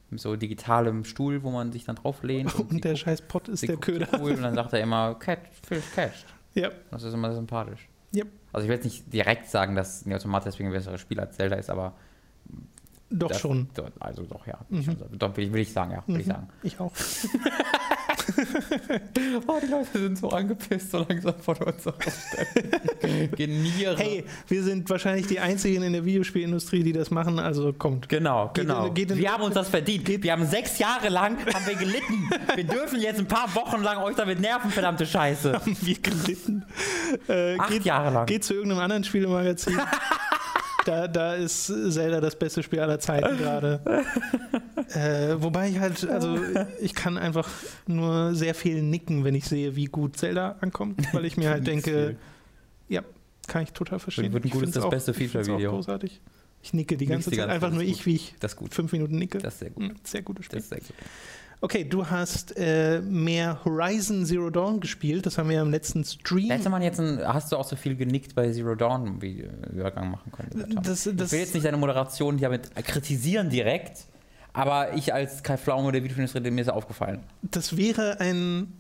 [0.10, 2.56] Mit so digitalem Stuhl, wo man sich dann drauf lehnt.
[2.56, 4.08] Und, und der guckt, scheiß Pott ist der Köder.
[4.18, 6.26] Cool und dann sagt er immer, catch, fish, catch.
[6.54, 6.70] Ja.
[6.90, 7.90] Das ist immer sympathisch.
[8.14, 8.24] Ja.
[8.54, 11.58] Also ich will jetzt nicht direkt sagen, dass Automata deswegen ein besseres Spiel als Zelda
[11.58, 11.96] ist, aber
[13.10, 13.70] doch das, schon.
[14.00, 14.60] Also doch, ja.
[14.70, 14.98] Mhm.
[15.18, 16.04] Doch, will, ich, will ich sagen, ja.
[16.08, 16.22] Will mhm.
[16.22, 16.50] ich sagen.
[16.64, 16.92] Ich auch.
[19.48, 21.84] oh, die Leute sind so angepisst, so langsam von uns
[23.36, 23.98] Geniere.
[23.98, 28.10] Hey, wir sind wahrscheinlich die Einzigen in der Videospielindustrie, die das machen, also kommt.
[28.10, 28.88] Genau, geht genau.
[28.88, 30.06] In, geht in, wir haben uns das verdient.
[30.06, 30.24] Geht.
[30.24, 32.30] Wir haben sechs Jahre lang haben wir gelitten.
[32.56, 35.54] wir dürfen jetzt ein paar Wochen lang euch damit nerven, verdammte Scheiße.
[35.54, 36.66] Haben wir gelitten?
[37.28, 38.26] Äh, Acht geht, Jahre lang.
[38.26, 39.80] Geht zu irgendeinem anderen Spielemagazin.
[40.88, 43.82] Da, da ist Zelda das beste Spiel aller Zeiten gerade.
[44.94, 46.38] äh, wobei ich halt, also
[46.82, 47.50] ich kann einfach
[47.86, 51.68] nur sehr viel nicken, wenn ich sehe, wie gut Zelda ankommt, weil ich mir halt
[51.68, 52.16] denke,
[52.90, 53.04] ja,
[53.48, 54.34] kann ich total verstehen.
[54.34, 55.72] Wird ein gutes, das auch, beste Feature-Video.
[55.72, 56.22] großartig.
[56.62, 58.74] Ich nicke die ganze die Zeit, einfach nur ich, wie ich das gut.
[58.74, 59.38] fünf Minuten nicke.
[59.38, 59.84] Das ist sehr gut.
[59.84, 60.58] Hm, sehr gutes Spiel.
[60.58, 60.96] Das ist sehr gut.
[61.60, 65.26] Okay, du hast äh, mehr Horizon Zero Dawn gespielt.
[65.26, 66.52] Das haben wir ja im letzten Stream.
[66.52, 70.12] Hätte man jetzt ein, hast du auch so viel genickt bei Zero Dawn wie Übergang
[70.12, 70.80] machen können?
[70.84, 74.06] Das, das, ich will jetzt nicht deine Moderation damit kritisieren direkt,
[74.54, 77.24] aber ich als Kai Pflaume der Videospielindustrie, mir ist aufgefallen.
[77.42, 78.74] Das wäre ein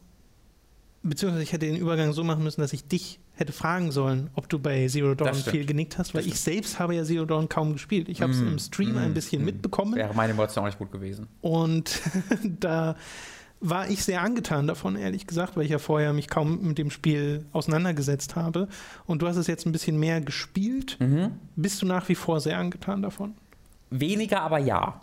[1.03, 4.49] beziehungsweise ich hätte den Übergang so machen müssen, dass ich dich hätte fragen sollen, ob
[4.49, 7.73] du bei Zero Dawn viel genickt hast, weil ich selbst habe ja Zero Dawn kaum
[7.73, 8.10] gespielt.
[8.10, 9.45] Ich habe es mm, im Stream mm, ein bisschen mm.
[9.45, 9.95] mitbekommen.
[9.95, 11.27] Wäre meine Emotion auch nicht gut gewesen.
[11.41, 12.01] Und
[12.60, 12.95] da
[13.60, 16.91] war ich sehr angetan davon, ehrlich gesagt, weil ich ja vorher mich kaum mit dem
[16.91, 18.67] Spiel auseinandergesetzt habe.
[19.05, 20.97] Und du hast es jetzt ein bisschen mehr gespielt.
[20.99, 21.31] Mhm.
[21.55, 23.36] Bist du nach wie vor sehr angetan davon?
[23.89, 25.01] Weniger, aber ja.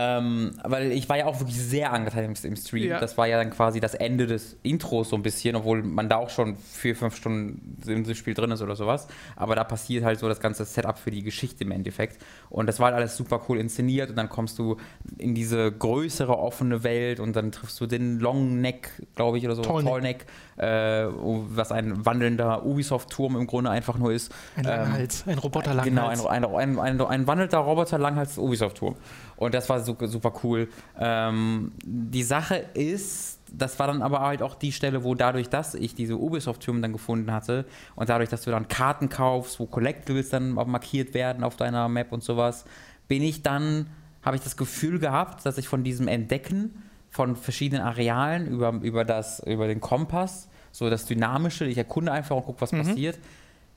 [0.00, 2.88] Ähm, weil ich war ja auch wirklich sehr angetan im, Stream.
[2.88, 3.00] Ja.
[3.00, 6.18] Das war ja dann quasi das Ende des Intros so ein bisschen, obwohl man da
[6.18, 9.08] auch schon vier, fünf Stunden im Spiel drin ist oder sowas.
[9.34, 12.22] Aber da passiert halt so das ganze Setup für die Geschichte im Endeffekt.
[12.48, 14.76] Und das war halt alles super cool inszeniert und dann kommst du
[15.18, 19.56] in diese größere offene Welt und dann triffst du den Long Neck, glaube ich, oder
[19.56, 20.26] so, Tall Neck,
[20.58, 24.32] äh, was ein wandelnder Ubisoft-Turm im Grunde einfach nur ist.
[24.56, 25.88] Ein Langhals, ähm, ein Roboter-Langhals.
[25.88, 28.96] Genau, ein, ein, ein, ein, wandelnder Roboter-Langhals-Ubisoft-Turm.
[29.36, 30.68] Und das war super, super cool.
[30.98, 35.74] Ähm, die Sache ist, das war dann aber halt auch die Stelle, wo dadurch, dass
[35.74, 40.30] ich diese Ubisoft-Türme dann gefunden hatte und dadurch, dass du dann Karten kaufst, wo Collectibles
[40.30, 42.64] dann markiert werden auf deiner Map und sowas,
[43.06, 43.86] bin ich dann,
[44.22, 46.82] habe ich das Gefühl gehabt, dass ich von diesem Entdecken
[47.18, 52.36] von verschiedenen Arealen über, über, das, über den Kompass, so das Dynamische, ich erkunde einfach
[52.36, 52.78] und gucke, was mhm.
[52.78, 53.18] passiert,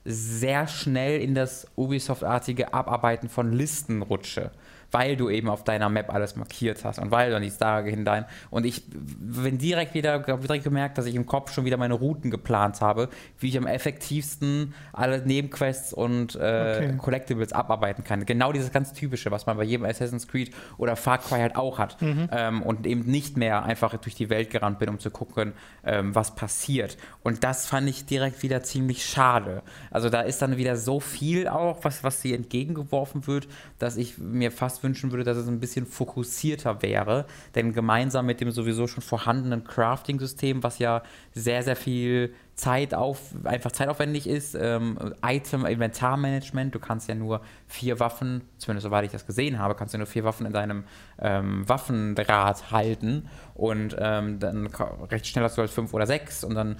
[0.05, 4.51] sehr schnell in das Ubisoft-artige Abarbeiten von Listen rutsche
[4.91, 7.83] weil du eben auf deiner Map alles markiert hast und weil du an die Star
[7.83, 8.25] hinein.
[8.49, 12.31] Und ich bin direkt wieder direkt gemerkt, dass ich im Kopf schon wieder meine Routen
[12.31, 16.97] geplant habe, wie ich am effektivsten alle Nebenquests und äh, okay.
[16.97, 18.25] Collectibles abarbeiten kann.
[18.25, 21.79] Genau dieses ganz typische, was man bei jedem Assassin's Creed oder Far Cry halt auch
[21.79, 22.01] hat.
[22.01, 22.29] Mhm.
[22.31, 26.13] Ähm, und eben nicht mehr einfach durch die Welt gerannt bin, um zu gucken, ähm,
[26.15, 26.97] was passiert.
[27.23, 29.63] Und das fand ich direkt wieder ziemlich schade.
[29.89, 33.47] Also da ist dann wieder so viel auch, was, was sie entgegengeworfen wird,
[33.79, 37.25] dass ich mir fast wünschen würde, dass es ein bisschen fokussierter wäre.
[37.55, 43.33] Denn gemeinsam mit dem sowieso schon vorhandenen Crafting-System, was ja sehr, sehr viel Zeit auf,
[43.43, 49.25] einfach zeitaufwendig ist, ähm, Item-Inventarmanagement, du kannst ja nur vier Waffen, zumindest soweit ich das
[49.25, 50.83] gesehen habe, kannst du nur vier Waffen in deinem
[51.19, 54.67] ähm, Waffendraht halten und ähm, dann
[55.09, 56.75] recht schnell hast du halt fünf oder sechs und dann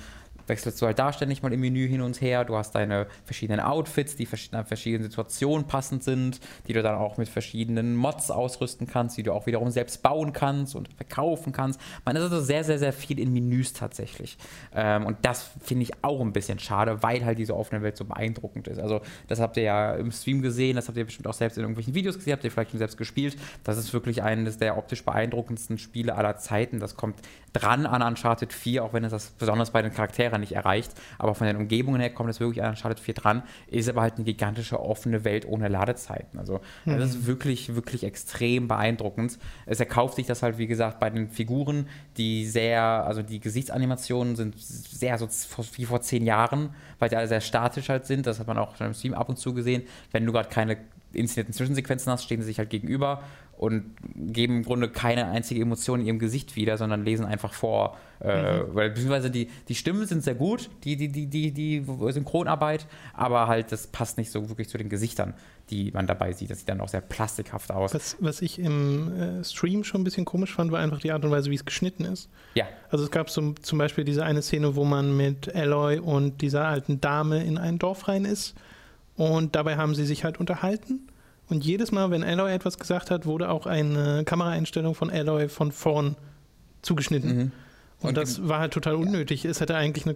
[0.51, 2.45] wechselst du halt da ständig mal im Menü hin und her.
[2.45, 7.17] Du hast deine verschiedenen Outfits, die verschiedenen, verschiedenen Situationen passend sind, die du dann auch
[7.17, 11.79] mit verschiedenen Mods ausrüsten kannst, die du auch wiederum selbst bauen kannst und verkaufen kannst.
[12.05, 14.37] Man ist also sehr, sehr, sehr viel in Menüs tatsächlich.
[14.75, 18.05] Ähm, und das finde ich auch ein bisschen schade, weil halt diese offene Welt so
[18.05, 18.79] beeindruckend ist.
[18.79, 21.63] Also, das habt ihr ja im Stream gesehen, das habt ihr bestimmt auch selbst in
[21.63, 23.37] irgendwelchen Videos gesehen, habt ihr vielleicht schon selbst gespielt.
[23.63, 26.79] Das ist wirklich eines der optisch beeindruckendsten Spiele aller Zeiten.
[26.79, 27.15] Das kommt
[27.53, 30.91] dran an Uncharted 4, auch wenn es das besonders bei den Charakteren nicht erreicht.
[31.17, 34.15] Aber von den Umgebungen her kommt es wirklich an Uncharted 4 dran, ist aber halt
[34.15, 36.37] eine gigantische offene Welt ohne Ladezeiten.
[36.37, 36.97] Also mhm.
[36.97, 39.39] das ist wirklich, wirklich extrem beeindruckend.
[39.65, 44.35] Es erkauft sich das halt, wie gesagt, bei den Figuren, die sehr, also die Gesichtsanimationen
[44.35, 45.27] sind sehr so
[45.75, 48.27] wie vor zehn Jahren, weil die alle sehr statisch halt sind.
[48.27, 49.83] Das hat man auch schon im Stream ab und zu gesehen.
[50.11, 50.77] Wenn du gerade keine
[51.13, 53.23] inszenierten Zwischensequenzen hast, stehen sie sich halt gegenüber
[53.61, 53.83] und
[54.15, 57.95] geben im Grunde keine einzige Emotion in ihrem Gesicht wieder, sondern lesen einfach vor.
[58.19, 58.65] Äh, mhm.
[58.73, 63.47] Weil beziehungsweise die, die Stimmen sind sehr gut, die, die, die, die, die Synchronarbeit, aber
[63.47, 65.35] halt das passt nicht so wirklich zu den Gesichtern,
[65.69, 66.49] die man dabei sieht.
[66.49, 67.93] Das sieht dann auch sehr plastikhaft aus.
[67.93, 71.23] Was, was ich im äh, Stream schon ein bisschen komisch fand, war einfach die Art
[71.23, 72.29] und Weise, wie es geschnitten ist.
[72.55, 72.65] Ja.
[72.89, 76.65] Also es gab so, zum Beispiel diese eine Szene, wo man mit Aloy und dieser
[76.65, 78.55] alten Dame in ein Dorf rein ist
[79.17, 81.07] und dabei haben sie sich halt unterhalten.
[81.51, 85.73] Und jedes Mal, wenn Aloy etwas gesagt hat, wurde auch eine Kameraeinstellung von Aloy von
[85.73, 86.15] vorn
[86.81, 87.35] zugeschnitten.
[87.35, 87.51] Mhm.
[87.99, 89.43] Und, und, das war halt total unnötig.
[89.43, 89.51] Ja.
[89.51, 90.15] Es hätte eigentlich eine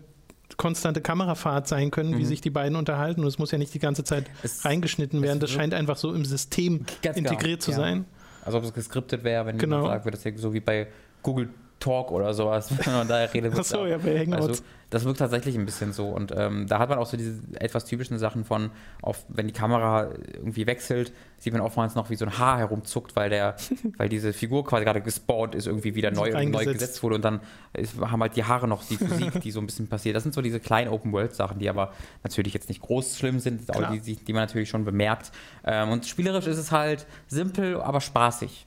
[0.56, 2.20] konstante Kamerafahrt sein können, mhm.
[2.20, 3.20] wie sich die beiden unterhalten.
[3.20, 5.42] Und es muss ja nicht die ganze Zeit es, reingeschnitten werden.
[5.42, 7.78] Das scheint einfach so im System genau, integriert genau, zu ja.
[7.78, 8.06] sein.
[8.46, 9.88] Also ob es geskriptet wäre, wenn genau.
[9.88, 10.88] sagt wird, das so wie bei
[11.22, 11.50] Google
[11.86, 13.58] Talk oder sowas, wenn man da redet.
[13.58, 14.48] Achso, ja, bei Hangouts.
[14.48, 16.08] Also, das wirkt tatsächlich ein bisschen so.
[16.10, 18.72] Und ähm, da hat man auch so diese etwas typischen Sachen von,
[19.02, 23.16] auf, wenn die Kamera irgendwie wechselt, sieht man oftmals noch, wie so ein Haar herumzuckt,
[23.16, 23.56] weil der,
[23.98, 27.16] weil diese Figur quasi gerade gespawnt ist, irgendwie wieder neu, neu gesetzt wurde.
[27.16, 27.40] Und dann
[27.74, 30.16] ist, haben halt die Haare noch die Physik, die so ein bisschen passiert.
[30.16, 31.94] Das sind so diese kleinen Open-World-Sachen, die aber
[32.24, 35.32] natürlich jetzt nicht groß schlimm sind, aber die, die, man natürlich schon bemerkt.
[35.64, 38.66] Ähm, und spielerisch ist es halt simpel, aber spaßig.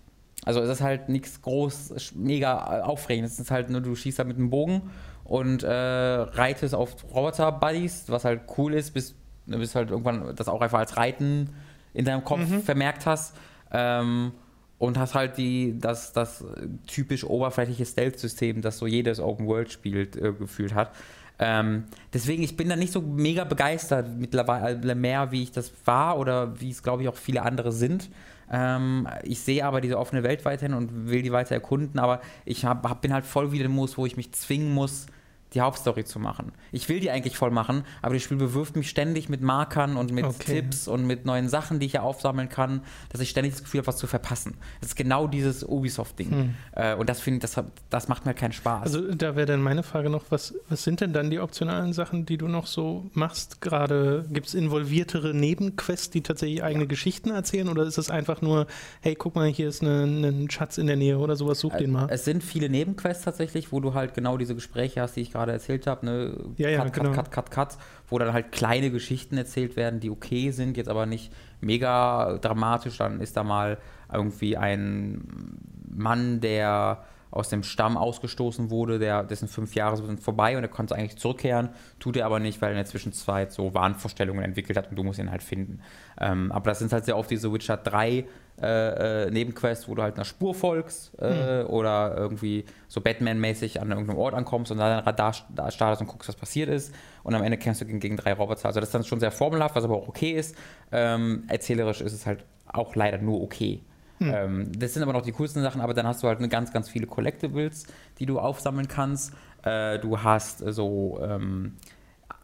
[0.48, 3.26] Also es ist halt nichts groß, mega aufregend.
[3.26, 4.80] Es ist halt nur, du schießt halt mit einem Bogen
[5.24, 9.14] und äh, reitest auf Roboter-Buddies, was halt cool ist, bis
[9.46, 11.50] du bist halt irgendwann das auch einfach als Reiten
[11.92, 12.62] in deinem Kopf mhm.
[12.62, 13.36] vermerkt hast.
[13.70, 14.32] Ähm,
[14.78, 16.42] und hast halt die, das, das
[16.86, 20.92] typisch oberflächliche Stealth-System, das so jedes Open-World-Spiel äh, gefühlt hat.
[21.38, 21.84] Ähm,
[22.14, 26.58] deswegen, ich bin da nicht so mega begeistert mittlerweile mehr, wie ich das war oder
[26.58, 28.08] wie es, glaube ich, auch viele andere sind.
[28.50, 32.64] Ähm, ich sehe aber diese offene Welt weiterhin und will die weiter erkunden, aber ich
[32.64, 35.06] hab, hab, bin halt voll wieder im Modus, wo ich mich zwingen muss,
[35.54, 36.52] die Hauptstory zu machen.
[36.72, 40.12] Ich will die eigentlich voll machen, aber das Spiel bewirft mich ständig mit Markern und
[40.12, 40.60] mit okay.
[40.60, 43.78] Tipps und mit neuen Sachen, die ich ja aufsammeln kann, dass ich ständig das Gefühl
[43.78, 44.54] habe, was zu verpassen.
[44.80, 46.30] Das ist genau dieses Ubisoft-Ding.
[46.30, 46.54] Hm.
[46.72, 48.82] Äh, und das finde ich, das, das macht mir keinen Spaß.
[48.82, 52.26] Also da wäre dann meine Frage noch, was, was sind denn dann die optionalen Sachen,
[52.26, 53.60] die du noch so machst?
[53.62, 56.88] Gerade gibt es involviertere Nebenquests, die tatsächlich eigene ja.
[56.88, 58.66] Geschichten erzählen oder ist es einfach nur,
[59.00, 61.92] hey, guck mal, hier ist ein Schatz in der Nähe oder sowas, such äh, den
[61.92, 62.08] mal?
[62.10, 65.37] Es sind viele Nebenquests tatsächlich, wo du halt genau diese Gespräche hast, die ich gerade
[65.38, 66.36] gerade erzählt habe, ne?
[66.56, 67.12] Ja, ja, cut, genau.
[67.12, 70.88] cut, cut, cut, cut, wo dann halt kleine Geschichten erzählt werden, die okay sind, jetzt
[70.88, 72.98] aber nicht mega dramatisch.
[72.98, 73.78] Dann ist da mal
[74.12, 80.56] irgendwie ein Mann, der aus dem Stamm ausgestoßen wurde, der, dessen fünf Jahre sind vorbei
[80.56, 83.74] und er konnte eigentlich zurückkehren, tut er aber nicht, weil er in der Zwischenzeit so
[83.74, 85.80] Wahnvorstellungen entwickelt hat und du musst ihn halt finden.
[86.20, 88.24] Ähm, aber das sind halt sehr oft diese Witcher 3
[88.60, 91.66] äh, äh, Nebenquests, wo du halt einer Spur folgst äh, hm.
[91.68, 96.28] oder irgendwie so Batman-mäßig an irgendeinem Ort ankommst und dann dein Radar startest und guckst,
[96.28, 98.66] was passiert ist und am Ende kämpfst du gegen, gegen drei Roboter.
[98.66, 100.56] Also das ist dann schon sehr formelhaft, was aber auch okay ist.
[100.90, 103.80] Ähm, erzählerisch ist es halt auch leider nur okay.
[104.18, 104.32] Hm.
[104.34, 106.72] Ähm, das sind aber noch die coolsten Sachen, aber dann hast du halt eine ganz,
[106.72, 107.86] ganz viele Collectibles,
[108.18, 109.32] die du aufsammeln kannst.
[109.62, 111.76] Äh, du hast so ähm,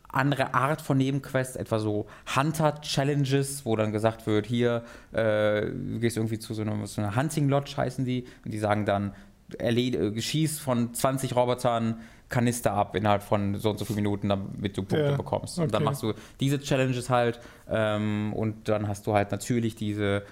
[0.09, 6.17] andere Art von Nebenquests, etwa so Hunter-Challenges, wo dann gesagt wird, hier, äh, du gehst
[6.17, 9.15] irgendwie zu so einer, so einer Hunting-Lodge, heißen die, und die sagen dann,
[9.59, 14.77] erled schieß von 20 Robotern Kanister ab innerhalb von so und so vielen Minuten, damit
[14.77, 15.59] du Punkte ja, bekommst.
[15.59, 20.23] Und dann machst du diese Challenges halt ähm, und dann hast du halt natürlich diese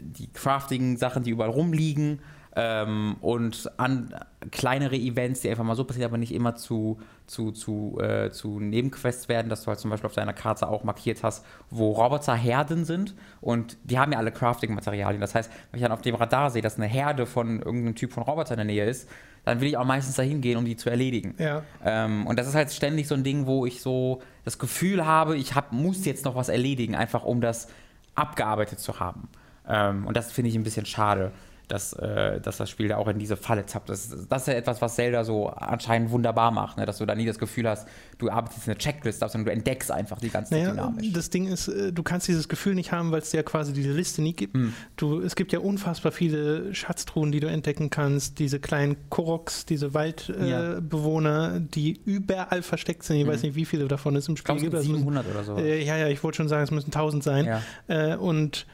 [0.00, 2.20] die craftigen Sachen, die überall rumliegen
[2.54, 4.14] ähm, und an
[4.50, 8.60] kleinere Events, die einfach mal so passieren, aber nicht immer zu, zu, zu, äh, zu
[8.60, 12.84] Nebenquests werden, dass du halt zum Beispiel auf deiner Karte auch markiert hast, wo Roboterherden
[12.84, 15.20] sind und die haben ja alle Crafting-Materialien.
[15.20, 18.12] Das heißt, wenn ich dann auf dem Radar sehe, dass eine Herde von irgendeinem Typ
[18.12, 19.08] von Roboter in der Nähe ist,
[19.44, 21.34] dann will ich auch meistens dahin gehen, um die zu erledigen.
[21.38, 21.62] Ja.
[21.84, 25.36] Ähm, und das ist halt ständig so ein Ding, wo ich so das Gefühl habe,
[25.36, 27.68] ich hab, muss jetzt noch was erledigen, einfach um das
[28.14, 29.28] abgearbeitet zu haben.
[29.68, 31.32] Ähm, und das finde ich ein bisschen schade.
[31.68, 33.88] dass, äh, dass das Spiel da auch in diese Falle zappt.
[33.88, 36.84] Das, das ist ja etwas, was Zelda so anscheinend wunderbar macht, ne?
[36.84, 40.18] dass du da nie das Gefühl hast, du arbeitest eine Checkliste, sondern du entdeckst einfach
[40.18, 41.12] die ganze naja, dynamisch.
[41.14, 43.92] Das Ding ist, äh, du kannst dieses Gefühl nicht haben, weil es ja quasi diese
[43.92, 44.52] Liste nie gibt.
[44.54, 44.74] Hm.
[44.96, 49.86] Du, es gibt ja unfassbar viele Schatztruhen, die du entdecken kannst, diese kleinen Koroks, diese
[49.86, 49.94] Ja.
[49.94, 53.16] Waldbewohner, die überall versteckt sind.
[53.16, 53.48] Ich weiß Mhm.
[53.48, 54.72] nicht, wie viele davon es im Ich Spiel glaube, es gibt.
[54.72, 55.56] gibt Also, 700 oder so.
[55.56, 57.46] äh, ja, ja, ich wollte schon sagen, es müssen 1000 sein.
[57.46, 57.62] ja.
[57.88, 58.66] Äh, und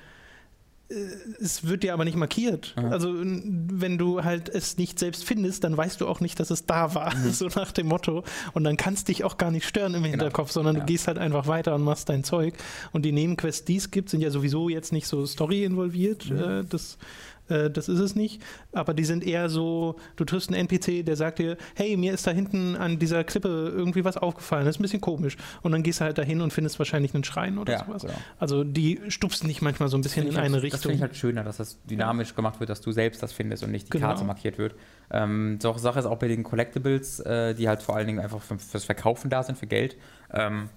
[1.41, 2.75] es wird dir aber nicht markiert.
[2.77, 2.87] Mhm.
[2.87, 6.65] Also wenn du halt es nicht selbst findest, dann weißt du auch nicht, dass es
[6.65, 8.25] da war, so nach dem Motto.
[8.55, 10.83] Und dann kannst dich auch gar nicht stören im Hinterkopf, sondern Genau.
[10.83, 10.87] Ja.
[10.87, 12.55] du gehst halt einfach weiter und machst dein Zeug.
[12.93, 16.31] Und die Nebenquests, die es gibt, sind ja sowieso jetzt nicht so Story involviert.
[16.31, 16.39] Mhm.
[16.39, 16.97] Äh, das
[17.49, 21.17] äh, das ist es nicht, aber die sind eher so, du triffst einen NPC, der
[21.17, 24.81] sagt dir, hey, mir ist da hinten an dieser Klippe irgendwie was aufgefallen, das ist
[24.81, 25.37] ein bisschen komisch.
[25.63, 28.03] Und dann gehst du halt dahin und findest wahrscheinlich einen Schrein oder Ja, sowas.
[28.03, 28.15] genau.
[28.39, 30.81] Also die stupsen dich manchmal so ein bisschen in ich eine halt, Das Richtung.
[30.83, 33.71] finde ich halt schöner, dass das dynamisch gemacht wird, dass du selbst das findest und
[33.71, 34.07] nicht die Genau.
[34.09, 34.75] Karte markiert wird.
[35.11, 38.43] Ähm, so Sache ist auch bei den Collectibles, äh, die halt vor allen Dingen einfach
[38.43, 39.97] für, fürs Verkaufen da sind, für Geld.
[40.33, 40.69] Ähm,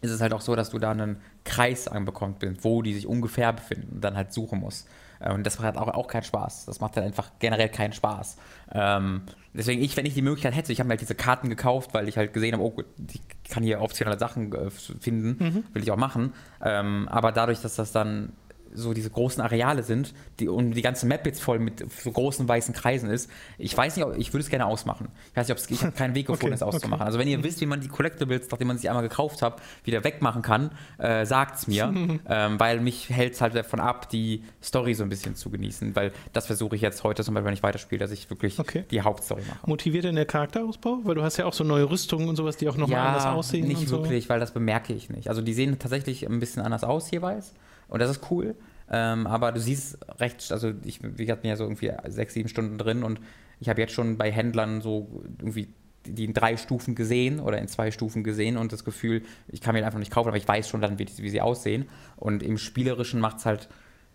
[0.00, 3.52] ist es halt auch so, dass du da einen Kreis anbekommst, wo die sich ungefähr
[3.52, 4.88] befinden und dann halt suchen musst.
[5.30, 6.66] Und das macht halt auch, auch keinen Spaß.
[6.66, 8.36] Das macht halt einfach generell keinen Spaß.
[8.72, 9.22] Ähm,
[9.54, 12.08] deswegen, ich, wenn ich die Möglichkeit hätte, ich habe mir halt diese Karten gekauft, weil
[12.08, 15.90] ich halt gesehen habe, oh, gut, ich kann hier optionale Sachen äh, finden, will ich
[15.90, 16.32] auch machen.
[16.64, 18.32] Ähm, aber dadurch, dass das dann
[18.74, 22.46] so diese großen Areale sind die, und die ganze Map jetzt voll mit so großen
[22.48, 25.08] weißen Kreisen ist, ich weiß nicht, ob, ich würde es gerne ausmachen.
[25.30, 27.04] Ich weiß nicht, ob es, ich habe keinen Weg gefunden, Okay, es auszumachen.
[27.06, 30.04] Also wenn ihr wisst, wie man die Collectibles, nachdem man sie einmal gekauft hat, wieder
[30.04, 31.92] wegmachen kann, äh, sagt es mir,
[32.28, 35.94] ähm, weil mich hält es halt davon ab, die Story so ein bisschen zu genießen,
[35.96, 38.84] weil das versuche ich jetzt heute zum Beispiel, wenn ich weiterspiele, dass ich wirklich Okay.
[38.90, 39.68] die Hauptstory mache.
[39.68, 41.00] Motiviert denn der Charakterausbau?
[41.04, 43.66] Weil du hast ja auch so neue Rüstungen und sowas, die auch nochmal anders aussehen.
[43.66, 44.02] nicht und so.
[44.02, 45.28] wirklich, weil das bemerke ich nicht.
[45.28, 47.52] Also die sehen tatsächlich ein bisschen anders aus jeweils
[47.92, 48.54] und das ist cool.
[48.90, 52.78] Ähm, aber du siehst recht, also ich, ich hatte ja so irgendwie sechs, sieben Stunden
[52.78, 53.20] drin und
[53.60, 55.68] ich habe jetzt schon bei Händlern so irgendwie
[56.06, 59.74] die in drei Stufen gesehen oder in zwei Stufen gesehen und das Gefühl, ich kann
[59.74, 61.86] mir einfach nicht kaufen, aber ich weiß schon dann, wie, wie sie aussehen.
[62.16, 63.68] Und im Spielerischen macht es halt,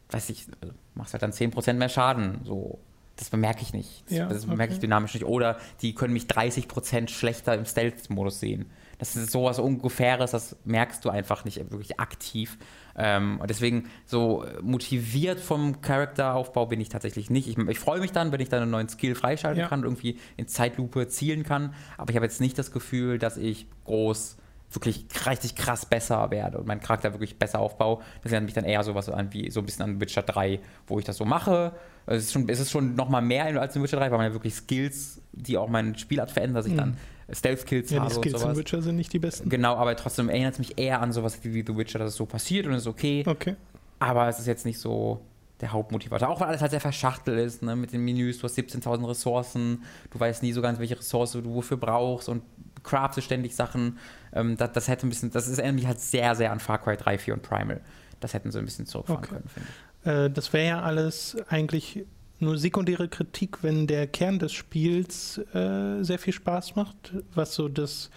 [0.09, 0.47] weiß ich,
[0.95, 2.41] macht halt dann 10% mehr Schaden.
[2.43, 2.79] So.
[3.15, 4.03] Das bemerke ich nicht.
[4.07, 4.87] Das, Ja, das bemerke ich okay.
[4.87, 5.25] dynamisch nicht.
[5.25, 8.65] Oder die können mich 30% schlechter im Stealth-Modus sehen.
[8.99, 12.57] Das ist sowas Ungefähres, das merkst du einfach nicht wirklich aktiv.
[12.97, 17.47] Ähm, und deswegen so motiviert vom Charakteraufbau bin ich tatsächlich nicht.
[17.47, 19.67] Ich, ich freue mich dann, wenn ich dann einen neuen Skill freischalten Ja.
[19.67, 21.73] kann und irgendwie in Zeitlupe zielen kann.
[21.97, 24.37] Aber ich habe jetzt nicht das Gefühl, dass ich groß
[24.71, 27.99] wirklich richtig krass besser werde und meinen Charakter wirklich besser aufbaue.
[28.23, 30.99] Das erinnert mich dann eher sowas an wie so ein bisschen an Witcher 3, wo
[30.99, 31.71] ich das so mache.
[32.05, 34.33] Es ist schon, es ist schon nochmal mehr als in Witcher 3, weil man ja
[34.33, 36.97] wirklich Skills, die auch meine Spielart verändern, dass ich dann
[37.31, 37.91] Stealth-Kills.
[37.91, 38.57] Ja, habe die und Skills in sowas.
[38.57, 39.49] Witcher sind nicht die besten.
[39.49, 42.25] Genau, aber trotzdem erinnert es mich eher an sowas wie The Witcher, dass es so
[42.25, 43.23] passiert und es ist okay.
[43.25, 43.55] Okay.
[43.99, 45.21] Aber es ist jetzt nicht so
[45.59, 46.29] der Hauptmotivator.
[46.29, 47.75] Auch weil alles halt sehr verschachtelt ist, ne?
[47.75, 48.37] mit den Menüs.
[48.37, 52.43] Du hast 17.000 Ressourcen, du weißt nie so ganz, welche Ressource du wofür brauchst und
[52.83, 53.97] craftest ständig Sachen.
[54.33, 56.77] Ähm, das, das hätte ein bisschen, das ist erinnert mich halt sehr, sehr an Far
[56.77, 57.81] Cry 3, 4 und Primal.
[58.19, 59.33] Das hätten sie ein bisschen zurückfahren Okay.
[59.35, 60.07] können, finde ich.
[60.07, 62.05] Äh, das wäre ja alles eigentlich
[62.39, 67.67] nur sekundäre Kritik, wenn der Kern des Spiels äh, sehr viel Spaß macht, was so
[67.67, 68.09] das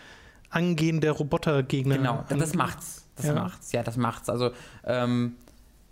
[0.51, 2.55] Angehen der Robotergegner Genau, das angeht.
[2.57, 3.07] macht's.
[3.17, 3.35] Das Ja.
[3.35, 4.29] macht's, ja, das macht's.
[4.29, 4.51] Also,
[4.85, 5.35] ähm,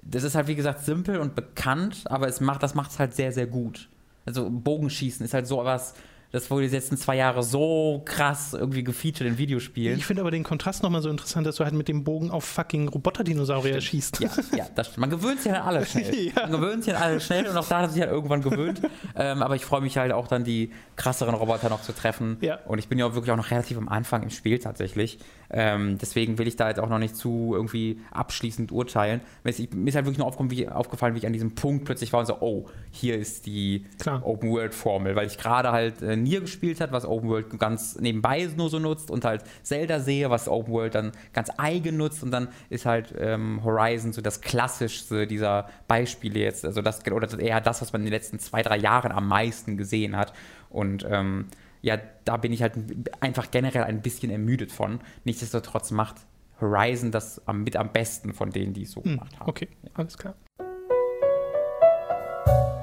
[0.03, 3.33] das ist halt, wie gesagt, simpel und bekannt, aber es macht, das macht's halt sehr,
[3.33, 3.88] sehr gut.
[4.27, 5.95] Also, Bogenschießen ist halt so was,
[6.31, 9.97] das wurde die letzten zwei Jahre so krass irgendwie gefeatured in Videospielen.
[9.97, 12.45] Ich finde aber den Kontrast nochmal so interessant, dass du halt mit dem Bogen auf
[12.45, 14.21] fucking Roboterdinosaurier schießt.
[14.21, 14.99] Ja, ja, das stimmt.
[14.99, 16.14] Man gewöhnt sich an alle schnell.
[16.14, 16.43] Ja.
[16.43, 18.83] Man gewöhnt sich an alle schnell und auch da hat sich halt irgendwann gewöhnt.
[19.17, 22.37] ähm, aber ich freue mich halt auch dann, die krasseren Roboter noch zu treffen.
[22.43, 22.59] Ja.
[22.67, 25.19] Und ich bin ja auch wirklich auch noch relativ am Anfang im Spiel tatsächlich.
[25.51, 29.21] Ähm, deswegen will ich da jetzt auch noch nicht zu irgendwie abschließend urteilen.
[29.45, 31.85] Mir ist, mir ist halt wirklich nur aufgefallen wie, aufgefallen, wie ich an diesem Punkt
[31.85, 34.25] plötzlich war und so, oh, hier ist die Klar.
[34.27, 38.71] Open-World-Formel, weil ich gerade halt äh, Nier gespielt hat, was Open World ganz nebenbei nur
[38.71, 42.49] so nutzt und halt Zelda sehe, was Open World dann ganz eigen nutzt und dann
[42.71, 47.83] ist halt ähm, Horizon so das klassischste dieser Beispiele jetzt, also das oder eher das,
[47.83, 50.33] was man in den letzten zwei, drei Jahren am meisten gesehen hat
[50.71, 51.47] und ähm,
[51.83, 52.75] ja, da bin ich halt
[53.21, 55.01] einfach generell ein bisschen ermüdet von.
[55.25, 56.17] Nichtsdestotrotz macht
[56.61, 59.47] Horizon das am, mit am besten von denen, die es so gemacht haben.
[59.47, 60.35] Hm, Okay, alles klar.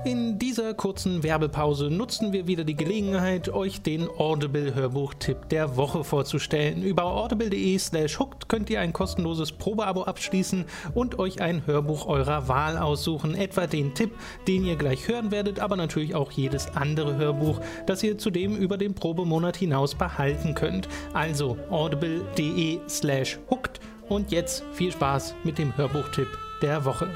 [0.06, 6.84] In dieser kurzen Werbepause nutzen wir wieder die Gelegenheit, euch den Audible-Hörbuch-Tipp der Woche vorzustellen.
[6.84, 12.48] Über audible.de slash hooked könnt ihr ein kostenloses Probeabo abschließen und euch ein Hörbuch eurer
[12.48, 13.34] Wahl aussuchen.
[13.34, 14.12] Etwa den Tipp,
[14.48, 18.78] den ihr gleich hören werdet, aber natürlich auch jedes andere Hörbuch, das ihr zudem über
[18.78, 20.88] den Probemonat hinaus behalten könnt.
[21.14, 26.28] Also audible.de slash hooked und jetzt viel Spaß mit dem Hörbuchtipp
[26.62, 27.10] der Woche.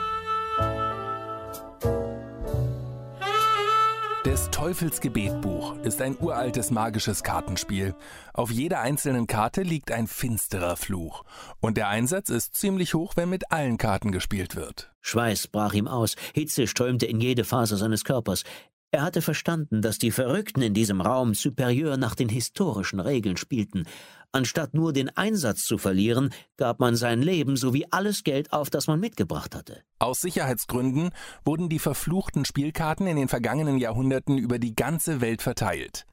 [4.26, 7.96] Des Teufels Gebetbuch ist ein uraltes magisches Kartenspiel.
[8.34, 11.24] Auf jeder einzelnen Karte liegt ein finsterer Fluch.
[11.62, 14.92] Und der Einsatz ist ziemlich hoch, wenn mit allen Karten gespielt wird.
[15.00, 18.44] Schweiß brach ihm aus, Hitze strömte in jede Faser seines Körpers.
[18.92, 23.86] Er hatte verstanden, dass die Verrückten in diesem Raum superior nach den historischen Regeln spielten.
[24.32, 28.86] Anstatt nur den Einsatz zu verlieren, gab man sein Leben sowie alles Geld auf, das
[28.86, 29.82] man mitgebracht hatte.
[29.98, 31.10] Aus Sicherheitsgründen
[31.44, 36.06] wurden die verfluchten Spielkarten in den vergangenen Jahrhunderten über die ganze Welt verteilt.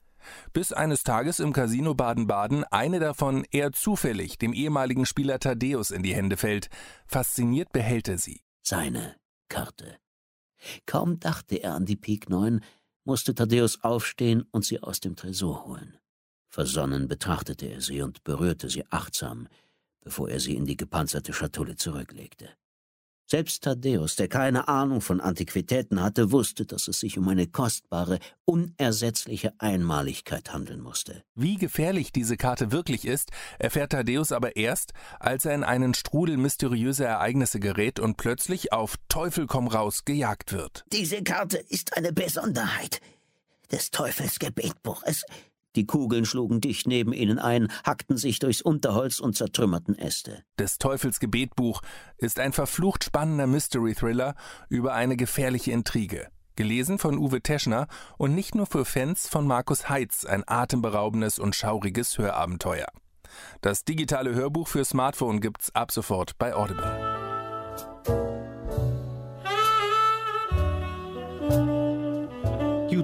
[0.53, 6.03] Bis eines Tages im Casino Baden-Baden eine davon eher zufällig dem ehemaligen Spieler Thaddeus in
[6.03, 6.69] die Hände fällt.
[7.07, 8.41] Fasziniert behält er sie.
[8.63, 9.17] Seine
[9.49, 9.99] Karte.
[10.87, 12.61] Kaum dachte er an die Pik 9,
[13.05, 15.99] musste Thaddeus aufstehen und sie aus dem Tresor holen.
[16.49, 19.49] Versonnen betrachtete er sie und berührte sie achtsam,
[20.01, 22.49] bevor er sie in die gepanzerte Schatulle zurücklegte.
[23.29, 28.21] Selbst Thaddäus, der keine Ahnung von Antiquitäten hatte, wusste, dass es sich um eine kostbare,
[28.45, 31.25] unersetzliche Einmaligkeit handeln musste.
[31.35, 36.37] Wie gefährlich diese Karte wirklich ist, erfährt Thaddäus aber erst, als er in einen Strudel
[36.37, 40.85] mysteriöser Ereignisse gerät und plötzlich auf Teufel komm raus gejagt wird.
[40.93, 43.01] Diese Karte ist eine Besonderheit
[43.73, 45.03] des Teufels Gebetbuch.
[45.05, 45.25] Es
[45.77, 50.43] die Kugeln schlugen dicht neben ihnen ein, hackten sich durchs Unterholz und zertrümmerten Äste.
[50.59, 51.83] Des Teufels Gebetbuch
[52.19, 54.35] ist ein verflucht spannender Mystery-Thriller
[54.69, 56.29] über eine gefährliche Intrige.
[56.57, 61.55] Gelesen von Uwe Teschner und nicht nur für Fans von Markus Heitz ein atemberaubendes und
[61.55, 62.87] schauriges Hörabenteuer.
[63.61, 67.16] Das digitale Hörbuch für Smartphone gibt's ab sofort bei Audible.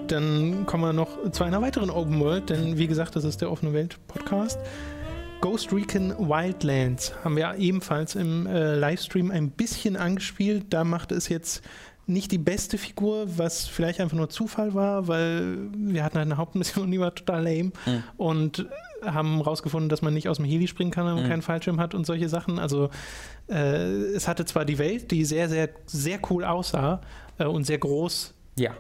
[0.09, 3.51] Dann kommen wir noch zu einer weiteren Open World, denn wie gesagt, das ist der
[3.51, 4.59] offene Welt Podcast.
[5.41, 10.67] Ghost Recon Wildlands haben wir ebenfalls im äh, Livestream ein bisschen angespielt.
[10.71, 11.63] Da machte es jetzt
[12.07, 16.37] nicht die beste Figur, was vielleicht einfach nur Zufall war, weil wir hatten halt eine
[16.37, 18.05] Hauptmission, die war total lame mhm.
[18.17, 18.67] und
[19.05, 21.29] haben herausgefunden, dass man nicht aus dem Heli springen kann, wenn man mhm.
[21.29, 22.59] keinen Fallschirm hat und solche Sachen.
[22.59, 22.91] Also
[23.49, 27.01] äh, es hatte zwar die Welt, die sehr, sehr, sehr cool aussah
[27.39, 28.73] äh, und sehr groß ja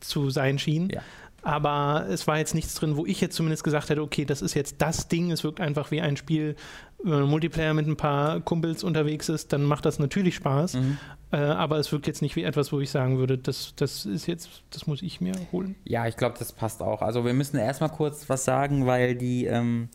[0.00, 0.88] zu sein schien.
[0.90, 1.02] Ja.
[1.42, 4.54] Aber es war jetzt nichts drin, wo ich jetzt zumindest gesagt hätte, okay, das ist
[4.54, 5.30] jetzt das Ding.
[5.30, 6.54] Es wirkt einfach wie ein Spiel,
[7.02, 10.74] wenn man Multiplayer mit ein paar Kumpels unterwegs ist, dann macht das natürlich Spaß.
[10.74, 10.98] Mhm.
[11.32, 14.26] Äh, aber es wirkt jetzt nicht wie etwas, wo ich sagen würde, das, das ist
[14.26, 15.76] jetzt, das muss ich mir holen.
[15.84, 17.00] Ja, ich glaube, das passt auch.
[17.00, 19.88] Also wir müssen erstmal kurz was sagen, weil die ähm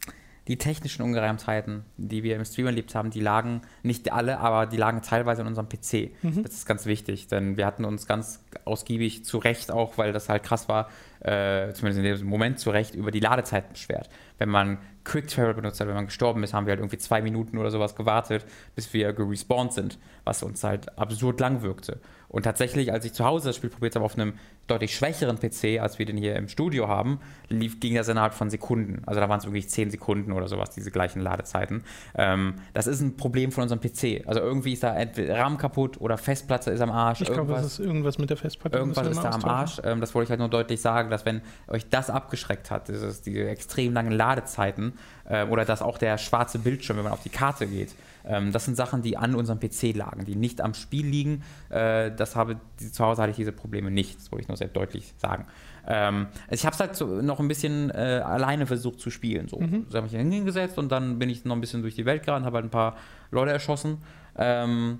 [0.47, 4.77] die technischen Ungereimtheiten, die wir im Stream erlebt haben, die lagen nicht alle, aber die
[4.77, 6.11] lagen teilweise in unserem PC.
[6.21, 6.43] Mhm.
[6.43, 10.29] Das ist ganz wichtig, denn wir hatten uns ganz ausgiebig zu Recht auch, weil das
[10.29, 10.89] halt krass war,
[11.26, 14.09] äh, zumindest in dem Moment zu Recht, über die Ladezeiten beschwert.
[14.38, 17.21] Wenn man Quick Travel benutzt hat, wenn man gestorben ist, haben wir halt irgendwie zwei
[17.21, 18.45] Minuten oder sowas gewartet,
[18.76, 21.99] bis wir gerespawnt sind, was uns halt absurd lang wirkte.
[22.28, 24.34] Und tatsächlich, als ich zu Hause das Spiel probiert habe auf einem
[24.67, 27.19] deutlich schwächeren PC, als wir den hier im Studio haben,
[27.49, 29.03] lief, ging das innerhalb von Sekunden.
[29.05, 31.84] Also da waren es wirklich 10 Sekunden oder sowas, diese gleichen Ladezeiten.
[32.15, 34.28] Ähm, das ist ein Problem von unserem PC.
[34.28, 37.21] Also irgendwie ist da entweder RAM kaputt oder Festplatte ist am Arsch.
[37.21, 38.80] Ich glaube, es ist irgendwas mit der Festplatte.
[38.80, 39.80] Irgendwas ist da am Arsch.
[39.84, 43.22] Ähm, das wollte ich halt nur deutlich sagen, dass wenn euch das abgeschreckt hat, dieses,
[43.22, 44.93] diese extrem langen Ladezeiten
[45.28, 47.95] äh, oder dass auch der schwarze Bildschirm, wenn man auf die Karte geht,
[48.28, 51.43] ähm, das sind Sachen, die an unserem PC lagen, die nicht am Spiel liegen.
[51.70, 54.68] Äh, das habe, zu Hause hatte ich diese Probleme nicht, das wollte ich nur sehr
[54.68, 55.45] deutlich sagen.
[55.88, 59.47] Ähm, ich habe es halt so noch ein bisschen äh, alleine versucht zu spielen.
[59.47, 59.59] So.
[59.59, 59.86] Mhm.
[59.89, 62.45] So habe ich hingesetzt und dann bin ich noch ein bisschen durch die Welt gerannt,
[62.45, 62.97] habe halt ein paar
[63.32, 63.99] Leute erschossen.
[64.38, 64.99] Ähm,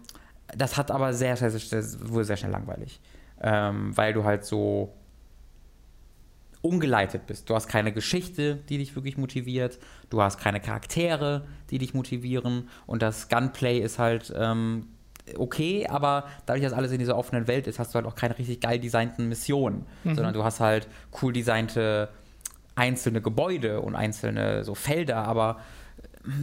[0.55, 2.99] das hat aber sehr, sehr, sehr, wurde sehr schnell langweilig.
[3.41, 4.93] Ähm, weil du halt so
[6.66, 7.49] ungeleitet bist.
[7.49, 9.78] Du hast keine Geschichte, die dich wirklich motiviert.
[10.09, 12.70] Du hast keine Charaktere, die dich motivieren.
[12.88, 14.88] Und das Gunplay ist halt ähm,
[15.38, 18.38] okay, aber dadurch, dass alles in dieser offenen Welt ist, hast du halt auch keine
[18.38, 20.16] richtig geil designten Missionen, mhm.
[20.16, 20.88] sondern du hast halt
[21.22, 22.09] cool designte
[22.76, 25.59] einzelne Gebäude und einzelne so Felder, aber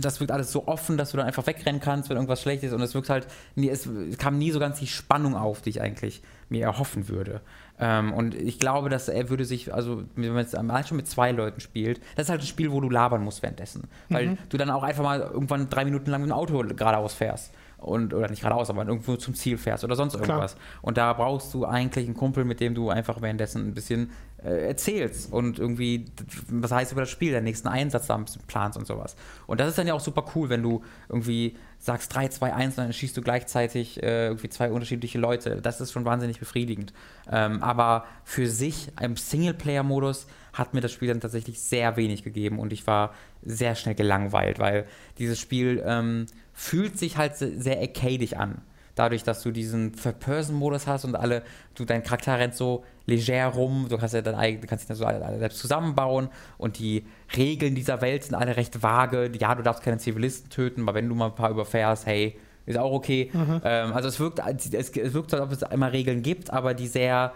[0.01, 2.73] das wirkt alles so offen, dass du dann einfach wegrennen kannst, wenn irgendwas schlecht ist
[2.73, 5.81] und es wirkt halt, nie, es kam nie so ganz die Spannung auf, die ich
[5.81, 7.41] eigentlich mir erhoffen würde.
[7.83, 11.09] Ähm, und ich glaube, dass er würde sich, also wenn man jetzt mal schon mit
[11.09, 13.89] zwei Leuten spielt, das ist halt ein Spiel, wo du labern musst währenddessen.
[14.09, 14.39] Weil mhm.
[14.49, 17.53] du dann auch einfach mal irgendwann drei Minuten lang mit dem Auto geradeaus fährst
[17.83, 20.55] und oder nicht geradeaus, aber irgendwo zum Ziel fährst oder sonst irgendwas.
[20.55, 20.67] Klar.
[20.83, 24.11] Und da brauchst du eigentlich einen Kumpel, mit dem du einfach währenddessen ein bisschen
[24.45, 26.07] äh, erzählst und irgendwie
[26.49, 29.17] was heißt über das Spiel, den nächsten Einsatz da ein bisschen planst und sowas.
[29.47, 32.79] Und das ist dann ja auch super cool, wenn du irgendwie sagst 3, 2, 1
[32.79, 35.61] und dann schießt du gleichzeitig äh, irgendwie zwei unterschiedliche Leute.
[35.63, 36.93] Das ist schon wahnsinnig befriedigend.
[37.31, 42.59] Ähm, aber für sich im Singleplayer-Modus hat mir das Spiel dann tatsächlich sehr wenig gegeben
[42.59, 44.87] und ich war sehr schnell gelangweilt, weil
[45.19, 46.27] dieses Spiel ähm,
[46.63, 48.63] fühlt sich halt sehr arcadig an.
[48.95, 51.43] dadurch, dass du diesen Third-Person-Modus hast und alle,
[51.75, 54.89] du dein Charakter rennt so leger rum, du kannst ja dein eigen, du kannst dich
[54.89, 57.05] dann so alle, alle selbst zusammenbauen und die
[57.37, 59.33] Regeln dieser Welt sind alle recht vage.
[59.41, 62.79] Ja, du darfst keine Zivilisten töten, aber wenn du mal ein paar überfährst, hey, ist
[62.79, 63.31] auch okay.
[63.65, 66.87] Ähm, also es wirkt, es, es wirkt, als ob es immer Regeln gibt, aber die
[66.87, 67.33] sehr,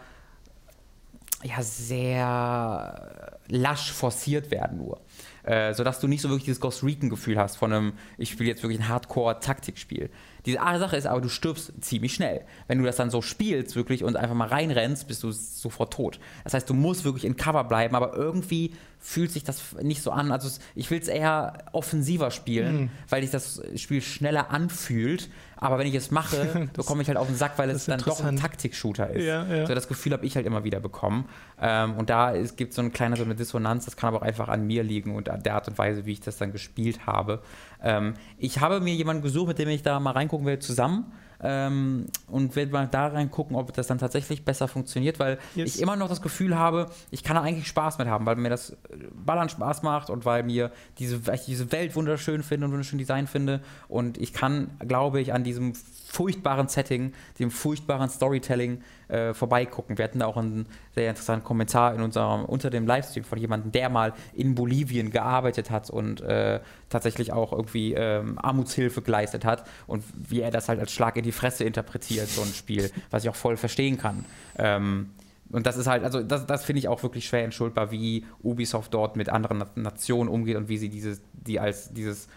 [1.42, 5.00] ja, sehr lasch forciert werden nur.
[5.46, 8.64] Äh, sodass du nicht so wirklich dieses Ghost Recon-Gefühl hast von einem, ich spiele jetzt
[8.64, 10.10] wirklich ein Hardcore-Taktikspiel.
[10.46, 12.42] Diese eine Sache ist aber, du stirbst ziemlich schnell.
[12.68, 16.18] Wenn du das dann so spielst wirklich und einfach mal reinrennst, bist du sofort tot.
[16.44, 20.10] Das heißt, du musst wirklich in Cover bleiben, aber irgendwie fühlt sich das nicht so
[20.10, 20.32] an.
[20.32, 22.90] Also ich will es eher offensiver spielen, Mhm.
[23.08, 25.28] weil sich das Spiel schneller anfühlt.
[25.58, 28.22] Aber wenn ich es mache, bekomme ich halt auf den Sack, weil es dann doch
[28.22, 28.36] ein.
[28.36, 29.24] Taktik-Shooter ist.
[29.24, 29.66] Ja, ja.
[29.66, 31.26] So das Gefühl habe ich halt immer wieder bekommen.
[31.60, 33.84] Ähm, und da gibt es so eine kleine so eine Dissonanz.
[33.86, 36.12] Das kann aber auch einfach an mir liegen und an der Art und Weise, wie
[36.12, 37.42] ich das dann gespielt habe.
[37.82, 41.12] Ähm, ich habe mir jemanden gesucht, mit dem ich da mal reingucken will, zusammen.
[41.42, 45.74] Ähm, und werde mal da reingucken, ob das dann tatsächlich besser funktioniert, weil Yes.
[45.76, 48.48] ich immer noch das Gefühl habe, ich kann da eigentlich Spaß mit haben, weil mir
[48.48, 48.76] das äh,
[49.12, 52.98] Ballern Spaß macht und weil mir diese, weil ich diese Welt wunderschön finde und wunderschön
[52.98, 53.60] Design finde.
[53.86, 55.74] Und ich kann, glaube ich, an diesem
[56.16, 59.98] furchtbaren Setting, dem furchtbaren Storytelling äh, vorbeigucken.
[59.98, 63.70] Wir hatten da auch einen sehr interessanten Kommentar in unserem, unter dem Livestream von jemandem,
[63.70, 69.68] der mal in Bolivien gearbeitet hat und äh, tatsächlich auch irgendwie ähm, Armutshilfe geleistet hat
[69.86, 73.24] und wie er das halt als Schlag in die Fresse interpretiert, so ein Spiel, was
[73.24, 74.24] ich auch voll verstehen kann.
[74.58, 75.10] Ähm,
[75.50, 78.94] und das ist halt, also das, das finde ich auch wirklich schwer entschuldbar, wie Ubisoft
[78.94, 82.28] dort mit anderen Na- Nationen umgeht und wie sie dieses, die als dieses,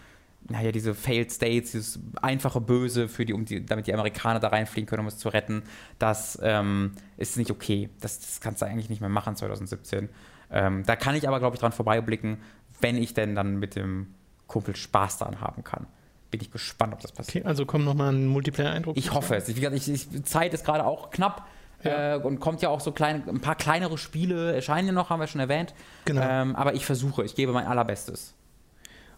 [0.48, 4.48] naja, diese Failed States, dieses einfache Böse für die, um die, damit die Amerikaner da
[4.48, 5.62] reinfliegen können, um es zu retten,
[5.98, 7.90] das ähm, ist nicht okay.
[8.00, 10.08] Das, das kannst du eigentlich nicht mehr machen 2017.
[10.50, 12.38] Ähm, da kann ich aber, glaube ich, dran vorbeiblicken,
[12.80, 14.14] wenn ich denn dann mit dem
[14.46, 15.86] Kumpel Spaß daran haben kann.
[16.30, 17.44] Bin ich gespannt, ob das passiert.
[17.44, 18.96] Okay, also kommt nochmal ein Multiplayer-Eindruck.
[18.96, 19.48] Ich hoffe es.
[19.48, 21.46] Wie gesagt, ich, ich, Zeit ist gerade auch knapp.
[21.82, 22.16] Ja.
[22.16, 25.20] Äh, und kommt ja auch so kleine, ein paar kleinere Spiele erscheinen ja noch, haben
[25.20, 25.74] wir schon erwähnt.
[26.04, 26.20] Genau.
[26.22, 28.34] Ähm, aber ich versuche, ich gebe mein allerbestes.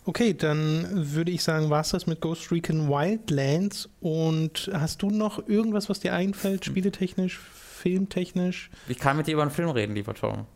[0.04, 3.88] Okay, dann würde ich sagen, war es das mit Ghost Recon Wildlands.
[4.00, 8.70] Und hast du noch irgendwas, was dir einfällt, spieletechnisch, filmtechnisch?
[8.88, 10.46] Ich kann mit dir über einen Film reden, lieber Tom.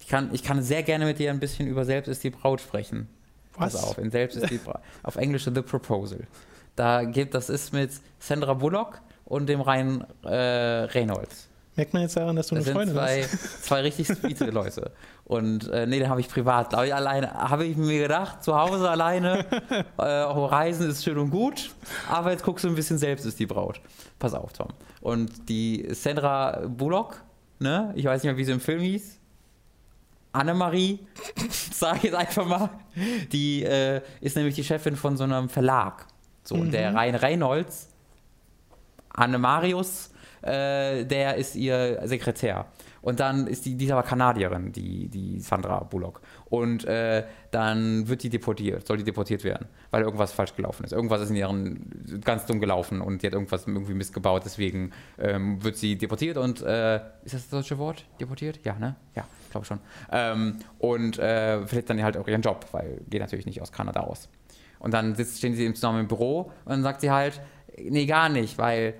[0.00, 2.60] Ich kann, ich kann sehr gerne mit dir ein bisschen über Selbst ist die Braut
[2.60, 3.08] sprechen.
[3.54, 3.74] Was?
[3.74, 4.80] Pass auf, in Selbst ist die Braut.
[5.02, 6.26] auf Englisch The Proposal.
[6.76, 11.48] Da gibt, das ist mit Sandra Bullock und dem Ryan äh, Reynolds.
[11.76, 13.64] Merkt man jetzt daran, dass du Das eine Freundin zwei, hast?
[13.64, 14.90] zwei richtig sweete Leute.
[15.32, 17.32] Und äh, nee, den habe ich privat, glaube ich, alleine.
[17.32, 19.46] Habe ich mir gedacht, zu Hause alleine,
[19.98, 21.70] äh, auch Reisen ist schön und gut,
[22.10, 23.80] aber jetzt guckst du ein bisschen selbst, ist die Braut.
[24.18, 24.68] Pass auf, Tom.
[25.00, 27.22] Und die Sandra Bullock,
[27.60, 29.18] ne, ich weiß nicht mehr, wie sie im Film hieß,
[30.32, 30.98] Annemarie,
[31.72, 32.68] sage ich jetzt einfach mal,
[33.32, 36.08] die äh, ist nämlich die Chefin von so einem Verlag.
[36.44, 37.88] So, und der Ryan Reynolds,
[39.08, 40.10] Anne Marius,
[40.42, 42.66] äh, der ist ihr Sekretär.
[43.02, 46.20] Und dann ist die, die ist aber Kanadierin, die, die Sandra Bullock.
[46.46, 50.92] Und äh, dann wird die deportiert, soll die deportiert werden, weil irgendwas falsch gelaufen ist.
[50.92, 55.62] Irgendwas ist in ihren ganz dumm gelaufen und die hat irgendwas irgendwie missgebaut, deswegen ähm,
[55.62, 58.04] wird sie deportiert und äh, ist das das deutsche Wort?
[58.20, 58.60] Deportiert?
[58.64, 58.94] Ja, ne?
[59.16, 59.80] Ja, glaube schon.
[60.10, 64.00] Ähm, und äh, verliert dann halt auch ihren Job, weil geht natürlich nicht aus Kanada
[64.00, 64.28] aus.
[64.80, 67.40] Und dann sitzt, stehen sie zusammen im Büro und dann sagt sie halt,
[67.78, 68.94] nee, gar nicht, weil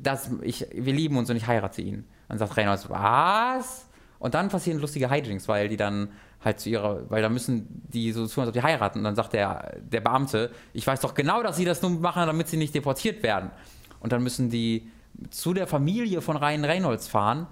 [0.00, 2.04] das, ich, wir lieben uns und ich heirate ihn.
[2.28, 3.86] Dann sagt Reynolds, was?
[4.18, 6.10] Und dann passieren lustige Hijinks, weil die dann
[6.44, 8.98] halt zu ihrer, weil da müssen die so tun, als ob die heiraten.
[8.98, 12.26] Und dann sagt der, der Beamte, ich weiß doch genau, dass sie das nur machen,
[12.26, 13.50] damit sie nicht deportiert werden.
[14.00, 14.90] Und dann müssen die
[15.30, 17.46] zu der Familie von Ryan Reynolds fahren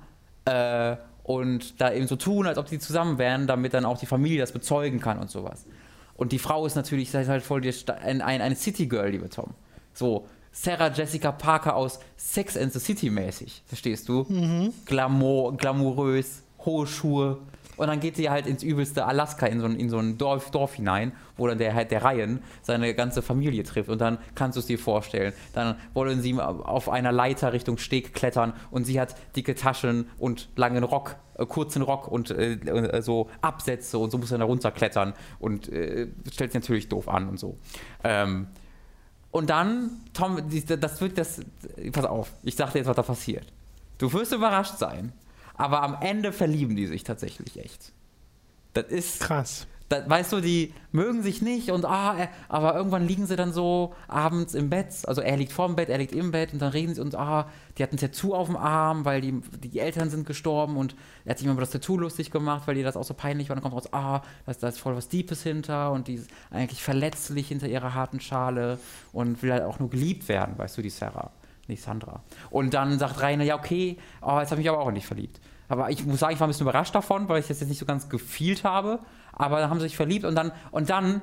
[0.45, 4.07] äh, und da eben so tun, als ob die zusammen wären, damit dann auch die
[4.07, 5.67] Familie das bezeugen kann und sowas.
[6.15, 9.55] Und die Frau ist natürlich halt voll die ein, ein, eine City Girl, liebe Tom.
[9.93, 14.25] So, Sarah Jessica Parker aus Sex and the City mäßig, verstehst du?
[14.87, 17.39] Glamour, glamourös, hohe Schuhe.
[17.77, 20.51] Und dann geht sie halt ins übelste Alaska, in so ein, in so ein Dorf,
[20.51, 23.91] Dorf hinein, wo dann der halt der Ryan seine ganze Familie trifft.
[23.91, 25.35] Und dann kannst du es dir vorstellen.
[25.53, 30.49] Dann wollen sie auf einer Leiter Richtung Steg klettern und sie hat dicke Taschen und
[30.57, 34.47] langen Rock, äh, kurzen Rock und äh, äh, so Absätze und so muss er da
[34.47, 37.59] runterklettern und äh, stellt sich natürlich doof an und so.
[38.03, 38.47] Ähm,
[39.37, 41.43] und dann, Tom, das wird das.
[41.93, 43.45] Pass auf, ich sag dir jetzt, was da passiert.
[43.99, 45.13] Du wirst überrascht sein,
[45.57, 47.93] aber am Ende verlieben die sich tatsächlich echt.
[48.73, 49.67] Das ist, Krass.
[49.89, 53.53] Da, weißt du, die mögen sich nicht und ah, er, aber irgendwann liegen sie dann
[53.53, 54.89] so abends im Bett.
[55.07, 57.49] Also er liegt vorm Bett, er liegt im Bett und dann reden sie und ah,
[57.79, 61.31] die hatten ein Tattoo auf dem Arm, weil die, die Eltern sind gestorben und er
[61.31, 63.57] hat sich immer über das Tattoo lustig gemacht, weil ihr das auch so peinlich war.
[63.57, 66.15] Und dann kommt raus, ah, da ist, da ist voll was Deepes hinter und die
[66.15, 68.81] ist eigentlich verletzlich hinter ihrer harten Schale
[69.13, 71.31] und will halt auch nur geliebt werden, weißt du, die Sarah,
[71.69, 72.23] nicht Sandra.
[72.51, 75.41] Und dann sagt Rainer, ja, okay, oh, jetzt habe ich mich aber auch nicht verliebt.
[75.69, 77.79] Aber ich muss sagen, ich war ein bisschen überrascht davon, weil ich das jetzt nicht
[77.79, 79.01] so ganz gefühlt habe
[79.39, 81.21] aber dann haben sie sich verliebt und dann, und dann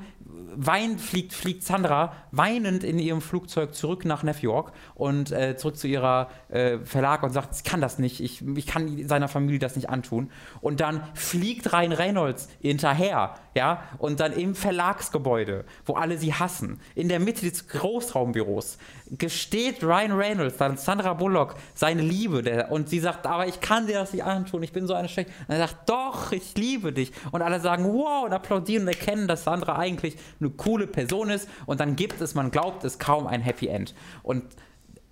[0.55, 5.77] weint, fliegt, fliegt Sandra weinend in ihrem Flugzeug zurück nach New York und äh, zurück
[5.77, 9.59] zu ihrer äh, Verlag und sagt, ich kann das nicht, ich, ich kann seiner Familie
[9.59, 10.31] das nicht antun.
[10.61, 16.79] Und dann fliegt Ryan Reynolds hinterher, ja, und dann im Verlagsgebäude, wo alle sie hassen,
[16.95, 18.77] in der Mitte des Großraumbüros,
[19.11, 23.87] gesteht Ryan Reynolds dann Sandra Bullock seine Liebe der, und sie sagt, aber ich kann
[23.87, 25.31] dir das nicht antun, ich bin so eine Schlechte.
[25.47, 27.11] Und er sagt, doch, ich liebe dich.
[27.31, 31.49] Und alle sagen, wow, und applaudieren und erkennen, dass Sandra eigentlich eine coole Person ist
[31.65, 33.93] und dann gibt es, man glaubt es, kaum ein Happy End.
[34.21, 34.43] Und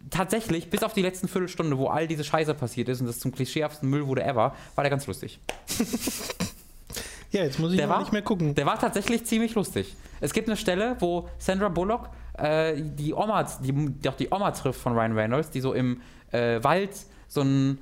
[0.09, 3.32] tatsächlich, bis auf die letzten Viertelstunde, wo all diese Scheiße passiert ist und das zum
[3.32, 5.39] klischeehaftesten Müll wurde ever, war der ganz lustig.
[7.32, 8.55] ja, jetzt muss ich der war, nicht mehr gucken.
[8.55, 9.95] Der war tatsächlich ziemlich lustig.
[10.20, 14.80] Es gibt eine Stelle, wo Sandra Bullock äh, die Oma, die, die, die Oma trifft
[14.80, 16.01] von Ryan Reynolds, die so im
[16.32, 16.91] äh, Wald
[17.28, 17.80] so ein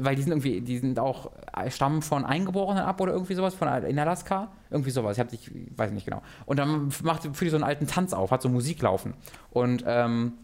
[0.00, 3.54] weil die sind irgendwie, die sind auch, äh, stammen von Eingeborenen ab oder irgendwie sowas,
[3.54, 6.22] von in Alaska, irgendwie sowas, ich, hab, ich weiß nicht genau.
[6.46, 9.14] Und dann macht für die so einen alten Tanz auf, hat so Musik laufen.
[9.50, 10.34] Und ähm,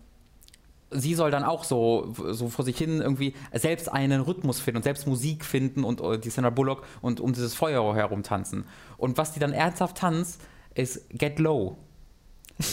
[0.91, 4.83] sie soll dann auch so, so vor sich hin irgendwie selbst einen Rhythmus finden und
[4.85, 8.65] selbst Musik finden und uh, die Sandra Bullock und um dieses Feuer herum tanzen.
[8.97, 10.41] Und was die dann ernsthaft tanzt,
[10.75, 11.77] ist Get Low.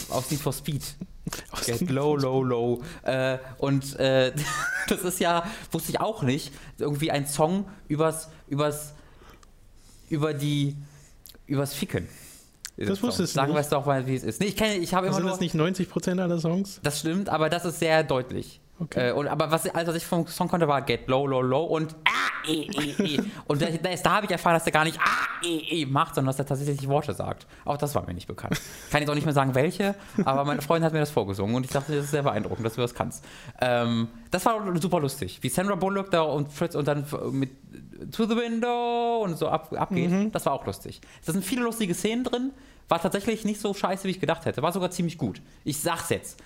[0.10, 0.84] Aus Need for Speed.
[1.66, 2.82] Get low, low, low.
[3.04, 4.34] Äh, und äh,
[4.88, 8.94] das ist ja, wusste ich auch nicht, irgendwie ein Song übers, übers,
[10.10, 10.76] über die,
[11.48, 12.08] übers Ficken.
[12.78, 14.40] Das wusstest du Sagen wir es doch mal, wie es ist.
[14.40, 16.80] Nee, ich kenne, ich habe immer Sind das nicht 90% aller Songs?
[16.84, 18.60] Das stimmt, aber das ist sehr deutlich.
[18.82, 19.10] Okay.
[19.10, 21.64] Äh, und, aber was, also, was ich vom Song konnte, war Get Low, Low, Low
[21.64, 23.20] und Ah, E, E, E.
[23.48, 26.32] und da, da habe ich erfahren, dass er gar nicht Ah, E, E macht, sondern
[26.32, 27.46] dass er tatsächlich Worte sagt.
[27.64, 28.60] Auch das war mir nicht bekannt.
[28.90, 31.66] Kann jetzt auch nicht mehr sagen, welche, aber meine Freundin hat mir das vorgesungen und
[31.66, 33.24] ich dachte, das ist sehr beeindruckend, dass du das kannst.
[33.60, 37.52] Ähm, das war super lustig, wie Sandra Bullock da und Fritz und dann mit
[38.12, 40.10] To the Window und so ab, abgeht.
[40.10, 40.32] Mhm.
[40.32, 41.02] Das war auch lustig.
[41.26, 42.52] Da sind viele lustige Szenen drin.
[42.90, 44.62] War tatsächlich nicht so scheiße, wie ich gedacht hätte.
[44.62, 45.42] War sogar ziemlich gut.
[45.64, 46.42] Ich sag's jetzt.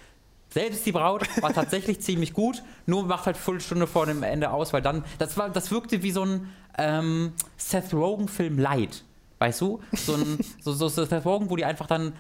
[0.50, 4.74] Selbst die Braut war tatsächlich ziemlich gut, nur macht halt Viertelstunde vor dem Ende aus,
[4.74, 9.04] weil dann, das, war, das wirkte wie so ein ähm, Seth Rogen-Film Light.
[9.40, 9.82] Weißt du?
[9.94, 12.14] So ein so, so Seth Rogen, wo die einfach dann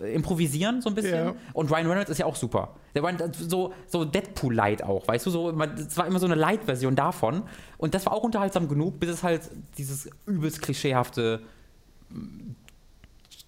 [0.00, 1.26] äh, improvisieren so ein bisschen.
[1.26, 1.34] Ja.
[1.52, 2.76] Und Ryan Reynolds ist ja auch super.
[2.94, 5.30] Der war so, so Deadpool-Light auch, weißt du?
[5.30, 7.42] So, es war immer so eine Light-Version davon.
[7.76, 9.42] Und das war auch unterhaltsam genug, bis es halt
[9.76, 11.42] dieses übelst klischeehafte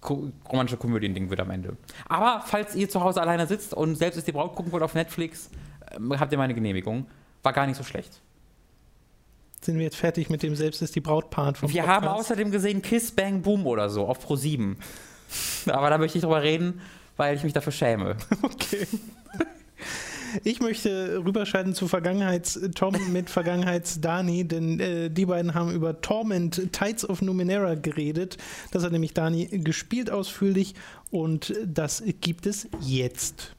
[0.08, 1.76] romantische Komödien-Ding wird am Ende.
[2.08, 4.94] Aber falls ihr zu Hause alleine sitzt und selbst ist die Braut gucken wollt auf
[4.94, 5.50] Netflix,
[5.90, 7.06] äh, habt ihr meine Genehmigung.
[7.42, 8.20] War gar nicht so schlecht.
[9.60, 12.04] Sind wir jetzt fertig mit dem Selbst ist die Braut-Part vom Wir Podcast?
[12.06, 14.78] haben außerdem gesehen Kiss Bang Boom oder so auf Pro 7.
[15.66, 16.80] Aber da möchte ich drüber reden,
[17.16, 18.16] weil ich mich dafür schäme.
[18.42, 18.86] Okay.
[20.44, 27.08] Ich möchte rüberschalten zu Vergangenheits-Tom mit Vergangenheits-Dani, denn äh, die beiden haben über Torment Tides
[27.08, 28.36] of Numenera geredet.
[28.70, 30.74] Das hat nämlich Dani gespielt ausführlich
[31.10, 33.56] und das gibt es jetzt.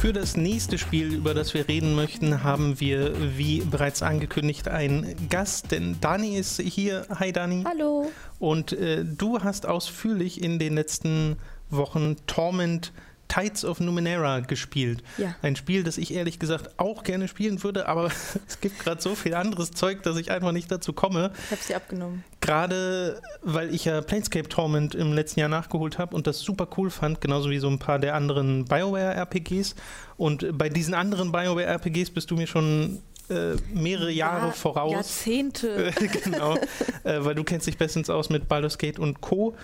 [0.00, 5.28] Für das nächste Spiel, über das wir reden möchten, haben wir, wie bereits angekündigt, einen
[5.28, 5.72] Gast.
[5.72, 7.04] Denn Dani ist hier.
[7.10, 7.64] Hi Dani.
[7.68, 8.10] Hallo.
[8.38, 11.36] Und äh, du hast ausführlich in den letzten
[11.68, 12.94] Wochen Torment
[13.30, 15.02] Tides of Numenera gespielt.
[15.16, 15.34] Ja.
[15.40, 18.10] Ein Spiel, das ich ehrlich gesagt auch gerne spielen würde, aber
[18.48, 21.32] es gibt gerade so viel anderes Zeug, dass ich einfach nicht dazu komme.
[21.44, 22.24] Ich habe sie abgenommen.
[22.40, 26.90] Gerade weil ich ja Planescape Torment im letzten Jahr nachgeholt habe und das super cool
[26.90, 29.76] fand, genauso wie so ein paar der anderen BioWare-RPGs.
[30.16, 34.92] Und bei diesen anderen BioWare-RPGs bist du mir schon äh, mehrere Jahre ja, voraus.
[34.92, 35.92] Jahrzehnte.
[36.24, 36.56] genau,
[37.04, 39.54] äh, weil du kennst dich bestens aus mit Baldur's Gate und Co.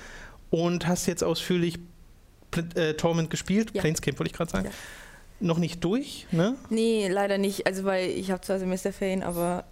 [0.50, 1.80] Und hast jetzt ausführlich
[2.58, 3.80] äh, Torment gespielt, ja.
[3.80, 4.66] Planescape wollte ich gerade sagen.
[4.66, 4.72] Ja.
[5.38, 6.56] Noch nicht durch, ne?
[6.70, 7.66] Nee, leider nicht.
[7.66, 9.64] Also weil ich habe zwar Semesterferien, aber.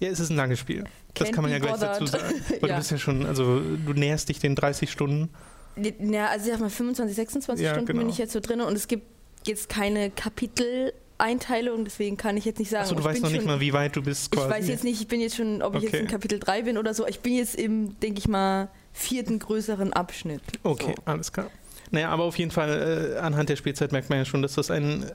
[0.00, 0.84] Ja, es ist ein langes Spiel.
[1.14, 2.34] Das kann man ja gleich dazu sagen.
[2.60, 2.76] Weil ja.
[2.76, 5.30] du bist ja schon, also du näherst dich den 30 Stunden.
[5.76, 8.00] Ja, also ich sag mal 25, 26 ja, Stunden genau.
[8.00, 9.06] bin ich jetzt so drin und es gibt
[9.44, 12.82] jetzt keine Kapitel-Einteilung, deswegen kann ich jetzt nicht sagen.
[12.82, 14.46] Achso, du weißt noch nicht mal, wie weit du bist quasi.
[14.46, 16.78] Ich weiß jetzt nicht, ich bin jetzt schon, ob ich jetzt in Kapitel 3 bin
[16.78, 17.06] oder so.
[17.06, 20.42] Ich bin jetzt im, denke ich mal, vierten größeren Abschnitt.
[20.64, 21.02] Okay, so.
[21.04, 21.50] alles klar.
[21.90, 24.70] Naja, aber auf jeden Fall, äh, anhand der Spielzeit merkt man ja schon, dass das
[24.70, 25.06] ein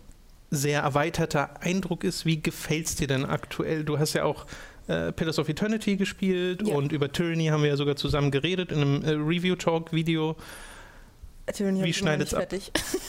[0.49, 2.26] sehr erweiterter Eindruck ist.
[2.26, 3.84] Wie gefällt es dir denn aktuell?
[3.84, 4.45] Du hast ja auch
[4.88, 6.76] äh, Pillars of Eternity gespielt ja.
[6.76, 10.36] und über Tyranny haben wir ja sogar zusammen geredet in einem äh, Review-Talk-Video.
[11.51, 12.47] Tyranny Wie schneidet es ab?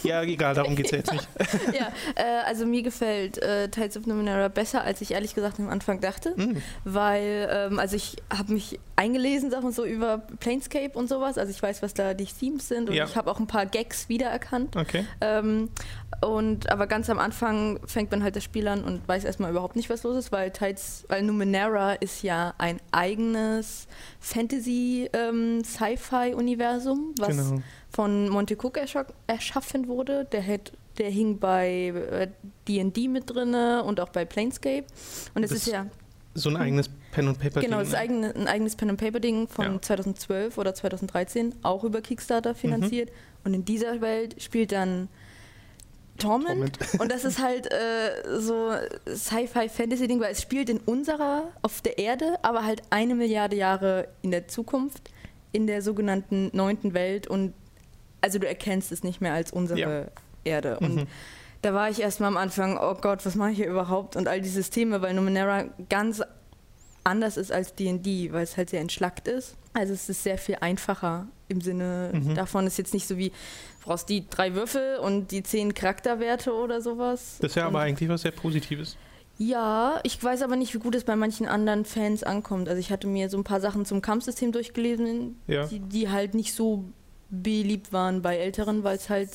[0.02, 1.28] Ja, egal, darum geht es ja jetzt nicht.
[1.72, 5.70] ja, äh, also mir gefällt äh, Tides of Numenera besser, als ich ehrlich gesagt am
[5.70, 6.56] Anfang dachte, mm.
[6.84, 11.62] weil, ähm, also ich habe mich eingelesen, wir so, über Planescape und sowas, also ich
[11.62, 13.04] weiß, was da die Themes sind und ja.
[13.04, 14.76] ich habe auch ein paar Gags wiedererkannt.
[14.76, 15.06] Okay.
[15.20, 15.70] Ähm,
[16.20, 19.76] und, aber ganz am Anfang fängt man halt das Spiel an und weiß erstmal überhaupt
[19.76, 23.88] nicht, was los ist, weil Tides, weil Numenera ist ja ein eigenes
[24.20, 27.62] Fantasy-Sci-Fi-Universum, ähm, was genau
[27.94, 28.78] von Monte Cook
[29.26, 30.24] erschaffen wurde.
[30.26, 32.28] Der, hat, der hing bei
[32.66, 34.84] D&D äh, mit drin und auch bei Planescape.
[35.34, 35.86] Und es ist ja
[36.34, 37.70] so ein eigenes Pen and Paper Ding.
[37.70, 39.80] Genau, das ist eigene, ein eigenes Pen and Paper Ding von ja.
[39.80, 43.10] 2012 oder 2013, auch über Kickstarter finanziert.
[43.10, 43.14] Mhm.
[43.44, 45.08] Und in dieser Welt spielt dann
[46.18, 46.76] Torment.
[46.76, 46.78] Torment.
[47.00, 48.72] Und das ist halt äh, so
[49.06, 54.30] Sci-Fi-Fantasy-Ding, weil es spielt in unserer, auf der Erde, aber halt eine Milliarde Jahre in
[54.30, 55.10] der Zukunft,
[55.52, 57.28] in der sogenannten neunten Welt.
[57.28, 57.54] Und
[58.24, 60.06] also du erkennst es nicht mehr als unsere ja.
[60.44, 60.78] Erde.
[60.78, 61.06] Und mhm.
[61.60, 64.16] da war ich erstmal am Anfang, oh Gott, was mache ich hier überhaupt?
[64.16, 66.22] Und all die Systeme, weil Numenera ganz
[67.04, 69.56] anders ist als D&D, weil es halt sehr entschlackt ist.
[69.74, 72.34] Also es ist sehr viel einfacher im Sinne mhm.
[72.34, 72.66] davon.
[72.66, 73.34] ist jetzt nicht so wie, du
[73.84, 77.36] brauchst die drei Würfel und die zehn Charakterwerte oder sowas.
[77.42, 78.96] Das ist ja aber eigentlich was sehr Positives.
[79.36, 82.70] Ja, ich weiß aber nicht, wie gut es bei manchen anderen Fans ankommt.
[82.70, 85.66] Also ich hatte mir so ein paar Sachen zum Kampfsystem durchgelesen, ja.
[85.66, 86.84] die, die halt nicht so
[87.30, 89.30] beliebt waren bei Älteren, weil es halt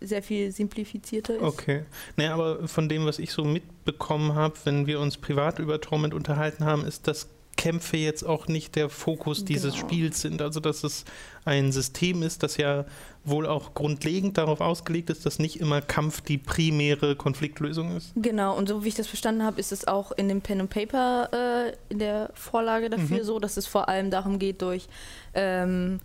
[0.00, 1.42] sehr viel simplifizierter ist.
[1.42, 1.84] Okay.
[2.16, 6.14] Naja, aber von dem, was ich so mitbekommen habe, wenn wir uns privat über Torment
[6.14, 9.86] unterhalten haben, ist, dass Kämpfe jetzt auch nicht der Fokus dieses genau.
[9.86, 10.42] Spiels sind.
[10.42, 11.04] Also, dass es
[11.44, 12.84] ein System ist, das ja
[13.24, 18.12] wohl auch grundlegend darauf ausgelegt ist, dass nicht immer Kampf die primäre Konfliktlösung ist.
[18.16, 20.70] Genau, und so wie ich das verstanden habe, ist es auch in dem Pen and
[20.70, 23.24] Paper äh, in der Vorlage dafür mhm.
[23.24, 24.88] so, dass es vor allem darum geht, durch
[25.34, 26.00] ähm,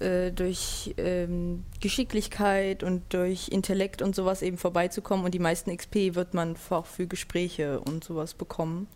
[0.00, 5.24] äh, durch ähm, Geschicklichkeit und durch Intellekt und sowas eben vorbeizukommen.
[5.24, 8.86] Und die meisten XP wird man auch für Gespräche und sowas bekommen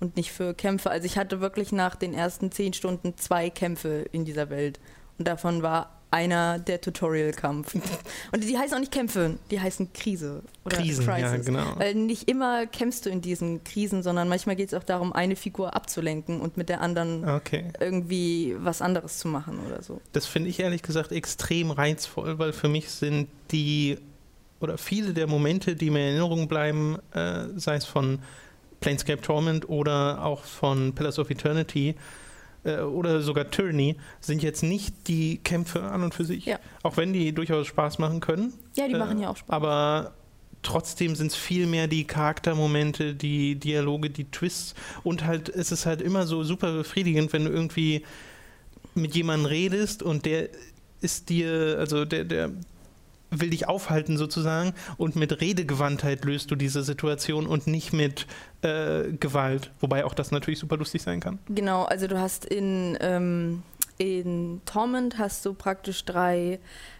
[0.00, 0.90] und nicht für Kämpfe.
[0.90, 4.80] Also ich hatte wirklich nach den ersten zehn Stunden zwei Kämpfe in dieser Welt.
[5.18, 7.74] Und davon war einer der Tutorial-Kampf.
[8.32, 11.30] Und die heißen auch nicht Kämpfe, die heißen Krise oder Krisen, Crisis.
[11.30, 11.74] Ja, genau.
[11.76, 15.36] Weil nicht immer kämpfst du in diesen Krisen, sondern manchmal geht es auch darum, eine
[15.36, 17.72] Figur abzulenken und mit der anderen okay.
[17.78, 20.00] irgendwie was anderes zu machen oder so.
[20.12, 23.98] Das finde ich ehrlich gesagt extrem reizvoll, weil für mich sind die
[24.60, 28.18] oder viele der Momente, die mir in Erinnerung bleiben, äh, sei es von
[28.80, 31.94] Planescape Torment oder auch von Pillars of Eternity,
[32.64, 36.46] äh, oder sogar Tyranny sind jetzt nicht die Kämpfe an und für sich.
[36.46, 36.58] Ja.
[36.82, 38.52] Auch wenn die durchaus Spaß machen können.
[38.76, 39.50] Ja, die äh, machen ja auch Spaß.
[39.50, 40.12] Aber
[40.62, 45.86] trotzdem sind es viel mehr die Charaktermomente, die Dialoge, die Twists und halt es ist
[45.86, 48.04] halt immer so super befriedigend, wenn du irgendwie
[48.94, 50.48] mit jemandem redest und der
[51.00, 52.50] ist dir, also der, der
[53.30, 58.26] will dich aufhalten sozusagen und mit Redegewandtheit löst du diese Situation und nicht mit
[58.62, 61.38] äh, Gewalt, wobei auch das natürlich super lustig sein kann.
[61.48, 63.62] Genau, also du hast in, ähm,
[63.98, 66.58] in Torment hast du praktisch drei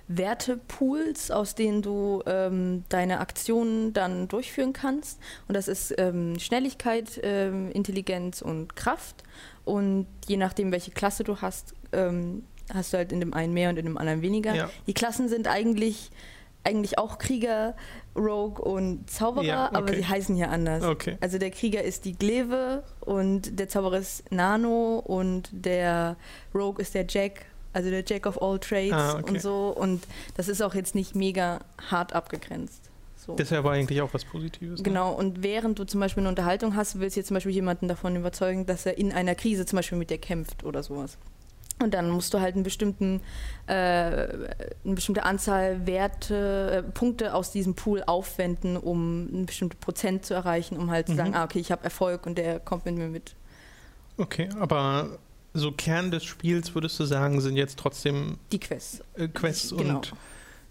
[0.09, 5.21] Wertepools, aus denen du ähm, deine Aktionen dann durchführen kannst.
[5.47, 9.23] Und das ist ähm, Schnelligkeit, ähm, Intelligenz und Kraft.
[9.65, 13.71] Und je nachdem, welche Klasse du hast, ähm, hast du halt in dem einen mehr
[13.71, 14.55] und in dem anderen weniger.
[14.55, 14.71] Ja.
[14.87, 16.11] Die Klassen sind eigentlich,
[16.65, 17.75] eigentlich auch Krieger,
[18.17, 19.77] Rogue und Zauberer, ja, okay.
[19.77, 20.83] aber sie heißen hier anders.
[20.83, 21.17] Okay.
[21.21, 26.17] Also der Krieger ist die Gleve und der Zauberer ist Nano und der
[26.55, 29.31] Rogue ist der Jack, also der Jack of all Trades ah, okay.
[29.31, 29.69] und so.
[29.69, 30.03] Und
[30.37, 31.61] das ist auch jetzt nicht mega
[31.91, 32.91] hart abgegrenzt.
[33.17, 33.35] So.
[33.37, 34.79] Das ist aber eigentlich auch was Positives.
[34.79, 34.83] Ne?
[34.83, 35.17] Genau, ne?
[35.17, 38.17] und während du zum Beispiel eine Unterhaltung hast, willst du jetzt zum Beispiel jemanden davon
[38.17, 41.19] überzeugen, dass er in einer Krise zum Beispiel mit dir kämpft oder sowas.
[41.83, 43.21] Und dann musst du halt einen bestimmten,
[43.67, 50.27] äh, eine bestimmte Anzahl Werte, äh, Punkte aus diesem Pool aufwenden, um ein bestimmtes Prozent
[50.27, 51.13] zu erreichen, um halt mhm.
[51.13, 53.35] zu sagen, ah, okay, ich habe Erfolg und der kommt mit mir mit.
[54.19, 55.19] Okay, aber
[55.55, 59.03] so Kern des Spiels würdest du sagen, sind jetzt trotzdem die Quests.
[59.15, 59.97] Äh, Quests genau.
[59.97, 60.13] und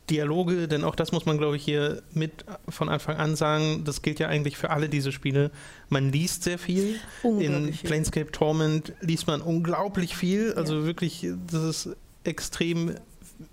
[0.09, 3.83] Dialoge, denn auch das muss man, glaube ich, hier mit von Anfang an sagen.
[3.85, 5.51] Das gilt ja eigentlich für alle diese Spiele.
[5.89, 6.99] Man liest sehr viel.
[7.23, 7.73] In.
[7.83, 10.53] Planescape Torment liest man unglaublich viel.
[10.53, 10.85] Also ja.
[10.85, 12.95] wirklich, das ist extrem,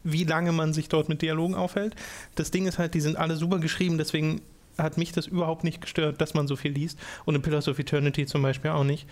[0.02, 1.94] wie lange man sich dort mit Dialogen aufhält.
[2.34, 4.40] Das Ding ist halt, die sind alle super geschrieben, deswegen
[4.78, 6.98] hat mich das überhaupt nicht gestört, dass man so viel liest.
[7.24, 9.06] Und in Pillars of Eternity zum Beispiel auch nicht.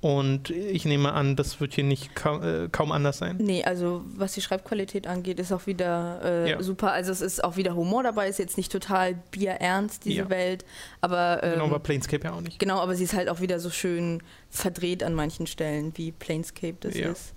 [0.00, 3.36] Und ich nehme an, das wird hier nicht kaum, äh, kaum anders sein.
[3.38, 6.62] Nee, also was die Schreibqualität angeht, ist auch wieder äh, ja.
[6.62, 6.92] super.
[6.92, 10.30] Also es ist auch wieder Humor dabei, ist jetzt nicht total bierernst, diese ja.
[10.30, 10.64] Welt.
[11.02, 12.58] Aber, ähm, genau, aber Planescape ja auch nicht.
[12.58, 16.76] Genau, aber sie ist halt auch wieder so schön verdreht an manchen Stellen, wie Planescape
[16.80, 17.10] das ja.
[17.10, 17.34] ist.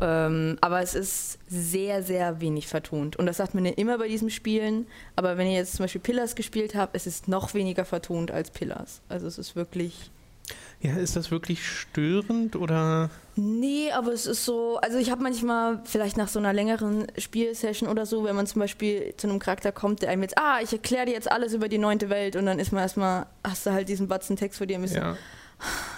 [0.00, 3.16] Ähm, aber es ist sehr, sehr wenig vertont.
[3.16, 4.86] Und das sagt man ja immer bei diesen Spielen.
[5.14, 8.50] Aber wenn ihr jetzt zum Beispiel Pillars gespielt habt, es ist noch weniger vertont als
[8.50, 9.00] Pillars.
[9.08, 10.10] Also es ist wirklich
[10.80, 13.10] ja, ist das wirklich störend oder?
[13.34, 17.88] Nee, aber es ist so, also ich habe manchmal vielleicht nach so einer längeren Spielsession
[17.88, 20.72] oder so, wenn man zum Beispiel zu einem Charakter kommt, der einem jetzt, ah, ich
[20.72, 23.72] erkläre dir jetzt alles über die neunte Welt und dann ist man erstmal, hast du
[23.72, 24.96] halt diesen Batzen Text vor dir müssen.
[24.96, 25.16] Ja.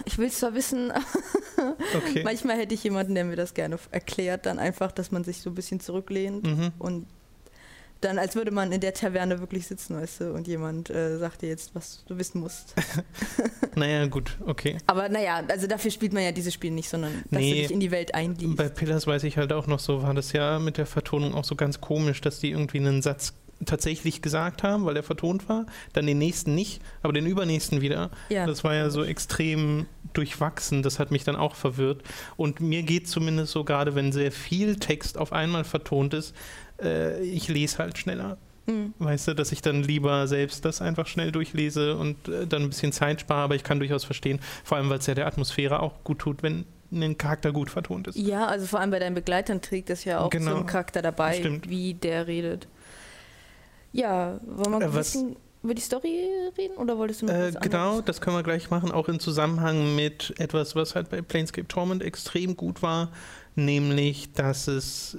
[0.05, 0.93] Ich will es zwar wissen,
[1.97, 2.23] okay.
[2.25, 5.51] manchmal hätte ich jemanden, der mir das gerne erklärt, dann einfach, dass man sich so
[5.51, 6.73] ein bisschen zurücklehnt mhm.
[6.79, 7.07] und
[8.01, 11.43] dann, als würde man in der Taverne wirklich sitzen, weißt du, und jemand äh, sagt
[11.43, 12.75] dir jetzt, was du wissen musst.
[13.75, 14.79] naja, gut, okay.
[14.87, 17.71] Aber naja, also dafür spielt man ja dieses Spiel nicht, sondern dass nee, du dich
[17.73, 18.57] in die Welt einliest.
[18.57, 21.45] Bei Pillars weiß ich halt auch noch so, war das ja mit der Vertonung auch
[21.45, 23.35] so ganz komisch, dass die irgendwie einen Satz
[23.65, 28.11] tatsächlich gesagt haben, weil er vertont war, dann den nächsten nicht, aber den übernächsten wieder.
[28.29, 28.47] Ja.
[28.47, 32.03] Das war ja so extrem durchwachsen, das hat mich dann auch verwirrt.
[32.37, 36.35] Und mir geht zumindest so gerade, wenn sehr viel Text auf einmal vertont ist,
[36.81, 38.39] äh, ich lese halt schneller.
[38.67, 38.95] Mhm.
[38.99, 42.69] Weißt du, dass ich dann lieber selbst das einfach schnell durchlese und äh, dann ein
[42.69, 45.81] bisschen Zeit spare, aber ich kann durchaus verstehen, vor allem weil es ja der Atmosphäre
[45.81, 48.17] auch gut tut, wenn ein Charakter gut vertont ist.
[48.17, 50.53] Ja, also vor allem bei deinen Begleitern trägt das ja auch genau.
[50.53, 51.69] so ein Charakter dabei, Stimmt.
[51.69, 52.67] wie der redet.
[53.93, 57.53] Ja, wollen wir äh, ein bisschen über die Story reden oder wolltest du noch äh,
[57.61, 58.05] Genau, anderes?
[58.05, 62.03] das können wir gleich machen, auch in Zusammenhang mit etwas, was halt bei Planescape Torment
[62.03, 63.11] extrem gut war,
[63.57, 65.19] nämlich, dass es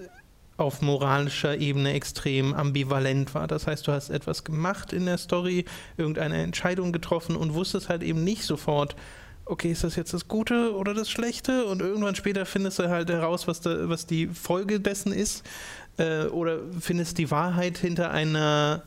[0.58, 3.48] auf moralischer Ebene extrem ambivalent war.
[3.48, 5.66] Das heißt, du hast etwas gemacht in der Story,
[5.98, 8.96] irgendeine Entscheidung getroffen und wusstest halt eben nicht sofort,
[9.46, 11.66] okay, ist das jetzt das Gute oder das Schlechte?
[11.66, 15.44] Und irgendwann später findest du halt heraus, was, da, was die Folge dessen ist.
[16.00, 18.84] Äh, oder findest die Wahrheit hinter einer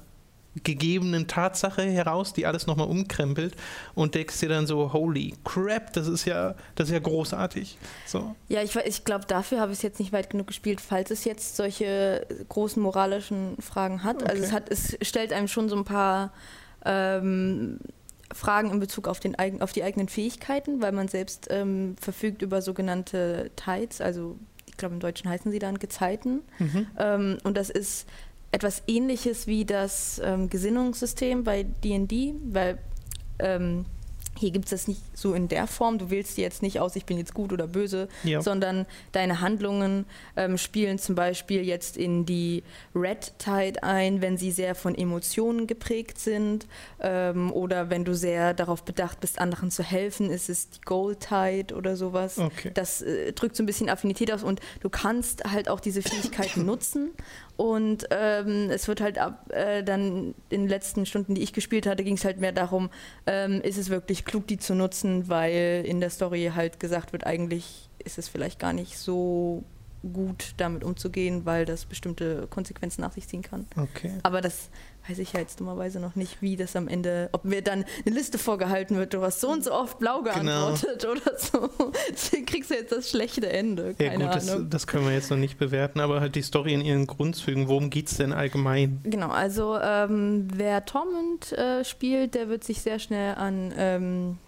[0.65, 3.57] gegebenen Tatsache heraus, die alles nochmal umkrempelt
[3.95, 7.79] und denkst dir dann so, holy crap, das ist ja, das ist ja großartig.
[8.07, 8.35] So.
[8.49, 11.25] Ja, ich, ich glaube, dafür habe ich es jetzt nicht weit genug gespielt, falls es
[11.25, 14.17] jetzt solche großen moralischen Fragen hat.
[14.23, 14.31] Okay.
[14.31, 16.33] Also es hat, es stellt einem schon so ein paar
[16.85, 17.79] ähm,
[18.35, 22.61] Fragen in Bezug auf, den, auf die eigenen Fähigkeiten, weil man selbst ähm, verfügt über
[22.61, 24.37] sogenannte Tides, also
[24.83, 26.43] glaube im Deutschen heißen sie dann Gezeiten.
[26.59, 26.87] Mhm.
[26.99, 28.09] Ähm, und das ist
[28.51, 32.79] etwas ähnliches wie das ähm, Gesinnungssystem bei DD, weil
[33.39, 33.87] ähm,
[34.43, 35.99] hier gibt es das nicht so in der Form.
[35.99, 38.43] Du wählst dir jetzt nicht aus, ich bin jetzt gut oder böse, ja.
[38.43, 40.05] sondern deine Handlungen
[40.37, 42.63] ähm, spielen zum Beispiel jetzt in die
[42.95, 46.67] Red Tide ein, wenn sie sehr von Emotionen geprägt sind.
[47.01, 51.21] Ähm, oder wenn du sehr darauf bedacht bist, anderen zu helfen, ist es die Gold
[51.21, 52.39] Tide oder sowas.
[52.39, 52.73] Okay.
[52.75, 56.67] Das äh, drückt so ein bisschen Affinität aus und du kannst halt auch diese Fähigkeiten
[56.67, 57.13] nutzen.
[57.57, 61.87] Und ähm, es wird halt ab, äh, dann in den letzten Stunden, die ich gespielt
[61.87, 62.91] hatte, ging es halt mehr darum,
[63.27, 67.27] ähm, ist es wirklich klug, die zu nutzen, weil in der Story halt gesagt wird,
[67.27, 69.65] eigentlich ist es vielleicht gar nicht so
[70.13, 73.67] gut damit umzugehen, weil das bestimmte Konsequenzen nach sich ziehen kann.
[73.77, 74.13] Okay.
[74.23, 74.71] Aber das
[75.09, 78.15] weiß ich ja jetzt dummerweise noch nicht, wie das am Ende, ob mir dann eine
[78.15, 80.33] Liste vorgehalten wird, du hast so und so oft blau genau.
[80.33, 81.13] geantwortet genau.
[81.13, 81.71] oder so.
[82.11, 83.95] Deswegen kriegst du jetzt das schlechte Ende.
[83.95, 84.63] Keine ja gut, Ahnung.
[84.65, 87.69] Das, das, können wir jetzt noch nicht bewerten, aber halt die Story in ihren Grundzügen,
[87.69, 89.01] worum geht es denn allgemein?
[89.05, 94.39] Genau, also ähm, wer Torment äh, spielt, der wird sich sehr schnell an ähm,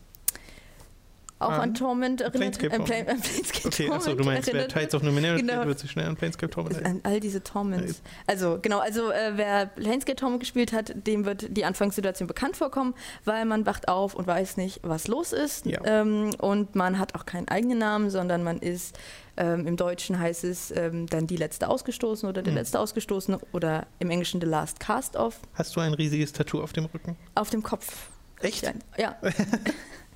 [1.45, 2.59] auch an, an Torment erinnert.
[2.59, 2.91] Planescape Torment.
[2.91, 5.53] Äh, äh, Planescape okay, achso, du meinst, wer Tides of Numenera genau.
[5.53, 7.01] spielt, wird sich schnell an Planescape Torment erinnern.
[7.05, 8.03] An all diese Torments.
[8.27, 12.95] Also, genau, also äh, wer Planescape Torment gespielt hat, dem wird die Anfangssituation bekannt vorkommen,
[13.25, 15.67] weil man wacht auf und weiß nicht, was los ist.
[15.67, 15.81] Ja.
[15.85, 18.99] Ähm, und man hat auch keinen eigenen Namen, sondern man ist
[19.37, 22.59] ähm, Im Deutschen heißt es ähm, dann die letzte ausgestoßen oder der mhm.
[22.59, 25.41] letzte ausgestoßene oder im Englischen the last cast off.
[25.55, 27.17] Hast du ein riesiges Tattoo auf dem Rücken?
[27.35, 28.11] Auf dem Kopf.
[28.41, 28.73] Echt?
[28.97, 29.17] Ja.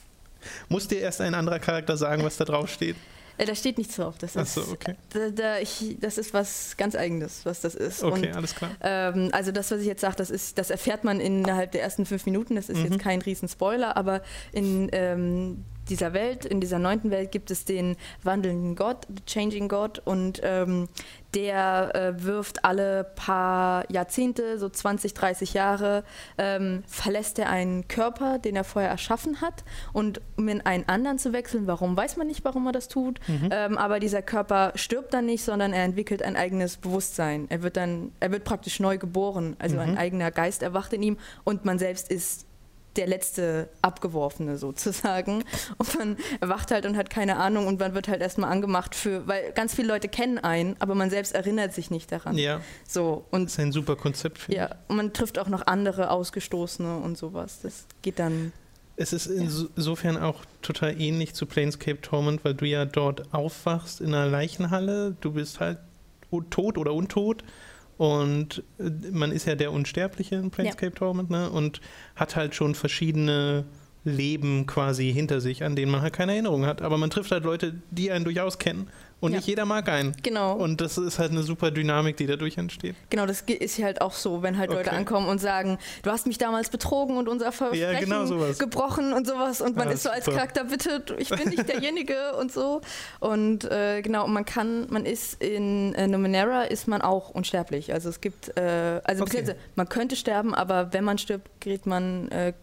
[0.68, 2.96] Muss dir erst ein anderer Charakter sagen, was da drauf steht?
[3.38, 4.16] Äh, da steht nichts drauf.
[4.18, 4.94] Das ist, so, okay.
[5.10, 8.02] Da, da ich, das ist was ganz Eigenes, was das ist.
[8.02, 8.70] Okay, Und, alles klar.
[8.80, 12.26] Ähm, also das, was ich jetzt sage, das, das erfährt man innerhalb der ersten fünf
[12.26, 12.56] Minuten.
[12.56, 12.84] Das ist mhm.
[12.84, 14.22] jetzt kein Riesenspoiler, aber
[14.52, 19.68] in ähm, dieser Welt, in dieser neunten Welt gibt es den wandelnden Gott, the Changing
[19.68, 20.88] God, und ähm,
[21.34, 26.04] der äh, wirft alle paar Jahrzehnte, so 20, 30 Jahre,
[26.36, 29.64] ähm, verlässt er einen Körper, den er vorher erschaffen hat.
[29.92, 33.18] Und um in einen anderen zu wechseln, warum weiß man nicht, warum er das tut,
[33.28, 33.48] mhm.
[33.50, 37.46] ähm, aber dieser Körper stirbt dann nicht, sondern er entwickelt ein eigenes Bewusstsein.
[37.48, 39.82] Er wird dann, er wird praktisch neu geboren, also mhm.
[39.82, 42.46] ein eigener Geist erwacht in ihm und man selbst ist
[42.96, 45.44] der letzte Abgeworfene sozusagen.
[45.78, 49.26] Und man erwacht halt und hat keine Ahnung und man wird halt erstmal angemacht für,
[49.26, 52.36] weil ganz viele Leute kennen einen, aber man selbst erinnert sich nicht daran.
[52.36, 52.60] Ja.
[52.86, 54.48] So, und, das ist ein super Konzept.
[54.48, 57.60] Ja, und man trifft auch noch andere Ausgestoßene und sowas.
[57.62, 58.52] Das geht dann.
[58.96, 64.08] Es ist insofern auch total ähnlich zu Planescape Torment, weil du ja dort aufwachst in
[64.08, 65.16] einer Leichenhalle.
[65.20, 65.78] Du bist halt
[66.50, 67.42] tot oder untot
[68.02, 70.90] und äh, man ist ja der Unsterbliche in Planescape ja.
[70.90, 71.48] Torment, ne?
[71.48, 71.80] Und
[72.16, 73.64] hat halt schon verschiedene
[74.02, 76.82] Leben quasi hinter sich, an denen man halt keine Erinnerung hat.
[76.82, 78.88] Aber man trifft halt Leute, die einen durchaus kennen.
[79.22, 79.38] Und ja.
[79.38, 80.16] nicht jeder mag einen.
[80.24, 80.54] Genau.
[80.56, 82.96] Und das ist halt eine super Dynamik, die dadurch entsteht.
[83.08, 84.78] Genau, das ist halt auch so, wenn halt okay.
[84.78, 89.12] Leute ankommen und sagen, du hast mich damals betrogen und unser Versprechen ja, genau gebrochen
[89.12, 89.60] und sowas.
[89.60, 92.80] Und man ja, ist so als Charakter, bitte, ich bin nicht derjenige und so.
[93.20, 97.92] Und äh, genau, man kann, man ist in äh, Numenera ist man auch unsterblich.
[97.92, 99.54] Also es gibt, äh, also okay.
[99.76, 102.54] man könnte sterben, aber wenn man stirbt, gerät man äh,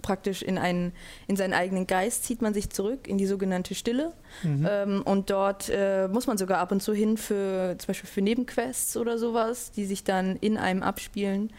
[0.00, 0.92] praktisch in, einen,
[1.26, 4.12] in seinen eigenen Geist, zieht man sich zurück in die sogenannte Stille.
[4.42, 4.68] Mhm.
[4.68, 8.22] Ähm, und dort äh, muss man sogar ab und zu hin für zum Beispiel für
[8.22, 11.52] Nebenquests oder sowas, die sich dann in einem abspielen.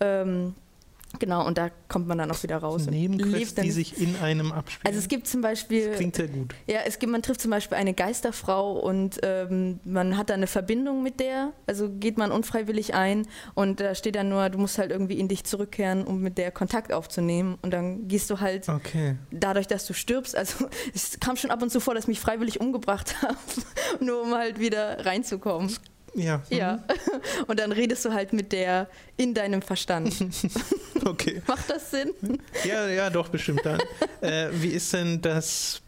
[0.00, 0.54] Ähm,
[1.18, 2.86] Genau, und da kommt man dann auch wieder raus.
[2.86, 4.86] Nebenquests, die sich in einem abspielen.
[4.86, 5.88] Also es gibt zum Beispiel...
[5.88, 6.54] Das klingt sehr gut.
[6.68, 10.46] Ja, es gibt, man trifft zum Beispiel eine Geisterfrau und ähm, man hat da eine
[10.46, 14.78] Verbindung mit der, also geht man unfreiwillig ein und da steht dann nur, du musst
[14.78, 18.68] halt irgendwie in dich zurückkehren, um mit der Kontakt aufzunehmen und dann gehst du halt
[18.68, 19.16] okay.
[19.32, 22.20] dadurch, dass du stirbst, also es kam schon ab und zu vor, dass ich mich
[22.20, 23.36] freiwillig umgebracht habe,
[24.04, 25.74] nur um halt wieder reinzukommen.
[26.14, 26.42] Ja.
[26.50, 26.76] Ja.
[26.76, 27.44] Mhm.
[27.46, 30.14] Und dann redest du halt mit der in deinem Verstand.
[31.04, 31.42] okay.
[31.46, 32.12] Macht das Sinn?
[32.64, 33.80] Ja, ja, doch, bestimmt dann.
[34.20, 35.82] äh, wie ist denn das,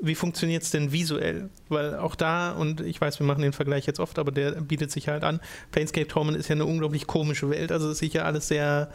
[0.00, 1.50] wie funktioniert es denn visuell?
[1.68, 4.90] Weil auch da, und ich weiß, wir machen den Vergleich jetzt oft, aber der bietet
[4.90, 5.40] sich halt an.
[5.72, 7.72] Planescape Torment ist ja eine unglaublich komische Welt.
[7.72, 8.90] Also es sieht ja alles sehr,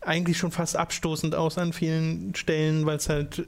[0.00, 3.46] eigentlich schon fast abstoßend aus an vielen Stellen, weil es halt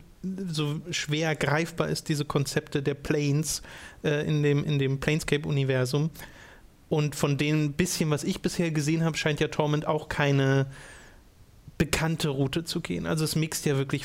[0.48, 3.62] so schwer greifbar ist, diese Konzepte der Planes
[4.04, 6.10] äh, in dem, in dem Planescape-Universum.
[6.92, 10.66] Und von dem bisschen, was ich bisher gesehen habe, scheint ja Torment auch keine
[11.78, 13.06] bekannte Route zu gehen.
[13.06, 14.04] Also es mixt ja wirklich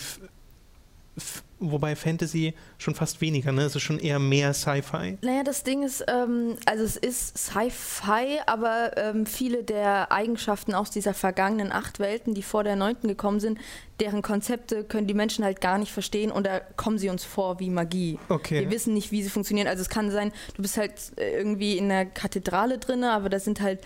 [1.60, 3.64] wobei Fantasy schon fast weniger, ne?
[3.64, 5.18] Es ist schon eher mehr Sci-Fi.
[5.22, 10.92] Naja, das Ding ist, ähm, also es ist Sci-Fi, aber ähm, viele der Eigenschaften aus
[10.92, 13.60] dieser vergangenen acht Welten, die vor der neunten gekommen sind,
[14.00, 17.60] deren Konzepte können die Menschen halt gar nicht verstehen und da kommen sie uns vor
[17.60, 18.20] wie Magie.
[18.30, 18.62] Okay.
[18.62, 19.68] Wir wissen nicht, wie sie funktionieren.
[19.68, 23.46] Also es kann sein, du bist halt äh, irgendwie in der Kathedrale drin, aber das
[23.46, 23.80] sind halt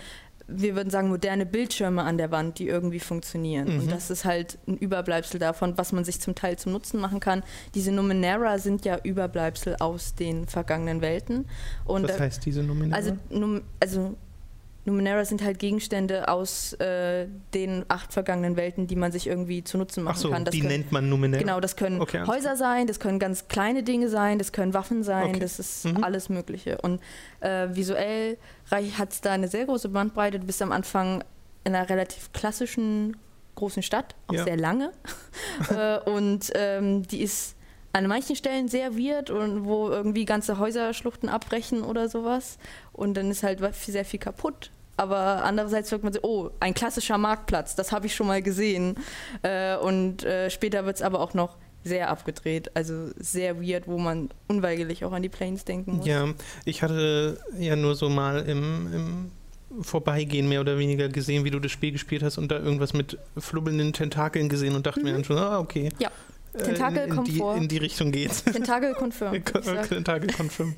[0.54, 3.68] wir würden sagen, moderne Bildschirme an der Wand, die irgendwie funktionieren.
[3.68, 3.80] Mhm.
[3.80, 7.20] Und das ist halt ein Überbleibsel davon, was man sich zum Teil zum Nutzen machen
[7.20, 7.42] kann.
[7.74, 11.46] Diese Numenera sind ja Überbleibsel aus den vergangenen Welten.
[11.84, 12.96] Und was heißt diese Numenera?
[12.96, 13.16] Also,
[13.80, 14.16] also
[14.84, 19.78] Numenera sind halt Gegenstände aus äh, den acht vergangenen Welten, die man sich irgendwie zu
[19.78, 20.44] Nutzen machen Ach so, kann.
[20.44, 21.40] Das die können, nennt man Numenera?
[21.40, 25.04] Genau, das können okay, Häuser sein, das können ganz kleine Dinge sein, das können Waffen
[25.04, 25.40] sein, okay.
[25.40, 26.02] das ist mhm.
[26.02, 26.78] alles Mögliche.
[26.78, 27.00] Und
[27.40, 28.38] äh, visuell
[28.70, 30.40] hat es da eine sehr große Bandbreite.
[30.40, 31.22] Du bist am Anfang
[31.64, 33.16] in einer relativ klassischen
[33.54, 34.44] großen Stadt, auch ja.
[34.44, 34.90] sehr lange.
[35.70, 37.56] äh, und ähm, die ist
[37.92, 42.58] an manchen Stellen sehr weird und wo irgendwie ganze Häuserschluchten abbrechen oder sowas.
[42.92, 44.70] Und dann ist halt sehr viel kaputt.
[44.96, 48.96] Aber andererseits sagt man so, oh, ein klassischer Marktplatz, das habe ich schon mal gesehen.
[49.42, 53.98] Äh, und äh, später wird es aber auch noch sehr abgedreht, also sehr weird, wo
[53.98, 56.06] man unweigerlich auch an die Planes denken muss.
[56.06, 56.28] Ja,
[56.64, 61.58] ich hatte ja nur so mal im, im Vorbeigehen mehr oder weniger gesehen, wie du
[61.58, 65.06] das Spiel gespielt hast und da irgendwas mit flubbelnden Tentakeln gesehen und dachte mhm.
[65.06, 65.88] mir dann schon, ah, okay.
[65.98, 66.10] Ja.
[66.52, 67.38] Tentakel äh, in, in kommt die.
[67.40, 68.44] In die Richtung geht's.
[68.44, 69.44] Tentakel confirmed.
[69.88, 70.76] Tentakel confirmed.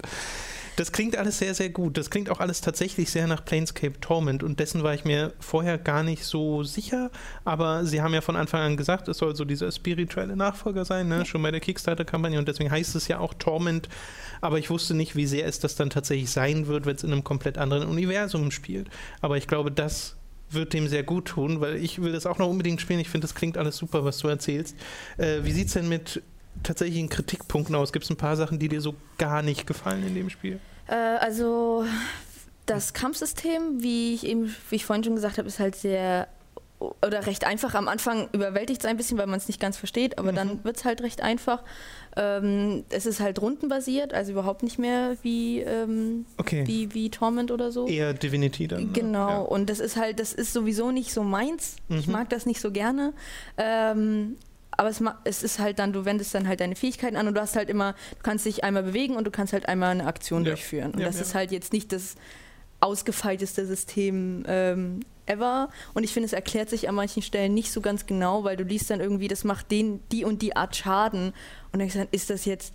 [0.76, 1.96] Das klingt alles sehr, sehr gut.
[1.96, 5.78] Das klingt auch alles tatsächlich sehr nach Planescape Torment und dessen war ich mir vorher
[5.78, 7.12] gar nicht so sicher.
[7.44, 11.08] Aber sie haben ja von Anfang an gesagt, es soll so dieser spirituelle Nachfolger sein,
[11.08, 11.18] ne?
[11.18, 11.24] Ja.
[11.24, 13.88] schon bei der Kickstarter-Kampagne und deswegen heißt es ja auch Torment.
[14.40, 17.12] Aber ich wusste nicht, wie sehr es das dann tatsächlich sein wird, wenn es in
[17.12, 18.88] einem komplett anderen Universum spielt.
[19.20, 20.16] Aber ich glaube, das
[20.50, 23.00] wird dem sehr gut tun, weil ich will das auch noch unbedingt spielen.
[23.00, 24.76] Ich finde, das klingt alles super, was du erzählst.
[25.16, 26.22] Äh, wie sieht es denn mit
[26.62, 27.92] tatsächlichen Kritikpunkten aus?
[27.92, 30.60] Gibt es ein paar Sachen, die dir so gar nicht gefallen in dem Spiel?
[30.86, 31.84] Äh, also
[32.66, 36.28] das Kampfsystem, wie ich eben, wie ich vorhin schon gesagt habe, ist halt sehr
[37.04, 37.74] oder recht einfach.
[37.74, 40.36] Am Anfang überwältigt es ein bisschen, weil man es nicht ganz versteht, aber mhm.
[40.36, 41.62] dann wird es halt recht einfach.
[42.16, 46.64] Ähm, es ist halt rundenbasiert, also überhaupt nicht mehr wie, ähm, okay.
[46.66, 47.86] wie, wie Torment oder so.
[47.86, 48.84] Eher Divinity dann.
[48.84, 48.92] Ne?
[48.92, 49.38] Genau, ja.
[49.38, 51.76] und das ist halt, das ist sowieso nicht so meins.
[51.88, 51.98] Mhm.
[51.98, 53.12] Ich mag das nicht so gerne.
[53.56, 54.36] Ähm,
[54.76, 57.40] aber es, es, ist halt dann, du wendest dann halt deine Fähigkeiten an und du
[57.40, 60.44] hast halt immer, du kannst dich einmal bewegen und du kannst halt einmal eine Aktion
[60.44, 60.50] ja.
[60.50, 60.92] durchführen.
[60.92, 62.16] Und ja, das ist halt jetzt nicht das
[62.80, 65.68] ausgefeilteste System ähm, ever.
[65.94, 68.64] Und ich finde, es erklärt sich an manchen Stellen nicht so ganz genau, weil du
[68.64, 71.32] liest dann irgendwie, das macht den, die und die Art Schaden.
[71.72, 72.74] Und dann ist das jetzt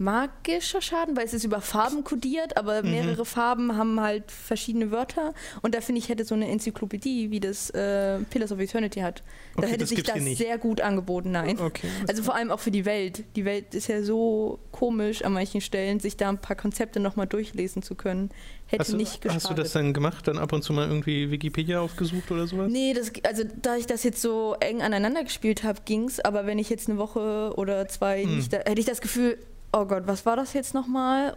[0.00, 2.90] magischer Schaden, weil es ist über Farben kodiert, aber mhm.
[2.90, 5.34] mehrere Farben haben halt verschiedene Wörter.
[5.60, 9.22] Und da finde ich, hätte so eine Enzyklopädie, wie das äh, Pillars of Eternity hat,
[9.54, 11.32] okay, da hätte sich das sehr gut angeboten.
[11.32, 11.60] Nein.
[11.60, 13.24] Okay, also vor allem auch für die Welt.
[13.36, 17.26] Die Welt ist ja so komisch an manchen Stellen, sich da ein paar Konzepte nochmal
[17.26, 18.30] durchlesen zu können.
[18.70, 19.42] Hätte hast du, nicht geschadet.
[19.42, 22.70] Hast du das dann gemacht, dann ab und zu mal irgendwie Wikipedia aufgesucht oder sowas?
[22.70, 26.20] Nee, das, also da ich das jetzt so eng aneinander gespielt habe, ging es.
[26.20, 28.36] Aber wenn ich jetzt eine Woche oder zwei hm.
[28.36, 29.36] nicht, da, hätte ich das Gefühl,
[29.72, 31.34] oh Gott, was war das jetzt nochmal?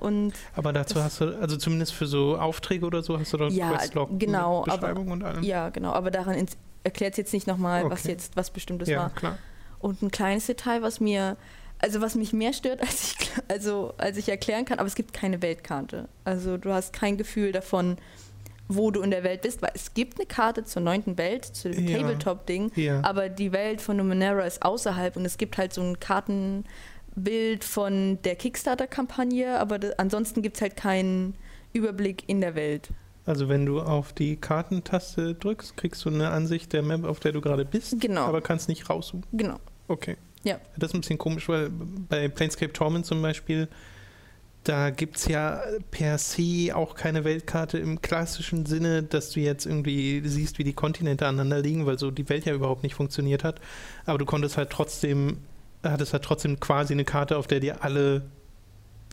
[0.55, 3.71] aber dazu hast du, also zumindest für so Aufträge oder so, hast du doch ja,
[3.71, 5.43] Questlog genau, Beschreibung aber, und allem.
[5.43, 6.47] Ja, genau, aber daran
[6.83, 7.93] erklärt es jetzt nicht nochmal, okay.
[7.93, 9.09] was jetzt was Bestimmtes ja, war.
[9.11, 9.37] Klar.
[9.79, 11.37] Und ein kleines Detail, was mir,
[11.79, 15.13] also was mich mehr stört, als ich, also als ich erklären kann, aber es gibt
[15.13, 16.07] keine Weltkarte.
[16.23, 17.97] Also du hast kein Gefühl davon,
[18.69, 21.69] wo du in der Welt bist, weil es gibt eine Karte zur neunten Welt, zu
[21.69, 21.97] dem ja.
[21.97, 23.01] Tabletop-Ding, ja.
[23.03, 26.63] aber die Welt von Numenera ist außerhalb und es gibt halt so einen Karten
[27.15, 31.35] Bild von der Kickstarter-Kampagne, aber ansonsten gibt es halt keinen
[31.73, 32.89] Überblick in der Welt.
[33.25, 37.31] Also wenn du auf die Kartentaste drückst, kriegst du eine Ansicht der Map, auf der
[37.31, 38.21] du gerade bist, genau.
[38.21, 39.25] aber kannst nicht rauszoomen.
[39.31, 39.59] Genau.
[39.87, 40.17] Okay.
[40.43, 40.59] Ja.
[40.77, 43.69] Das ist ein bisschen komisch, weil bei Planescape Torment zum Beispiel,
[44.65, 45.61] da gibt es ja
[45.91, 50.73] per se auch keine Weltkarte im klassischen Sinne, dass du jetzt irgendwie siehst, wie die
[50.73, 53.61] Kontinente aneinander liegen, weil so die Welt ja überhaupt nicht funktioniert hat.
[54.05, 55.37] Aber du konntest halt trotzdem
[55.83, 58.23] hat es halt trotzdem quasi eine Karte, auf der dir alle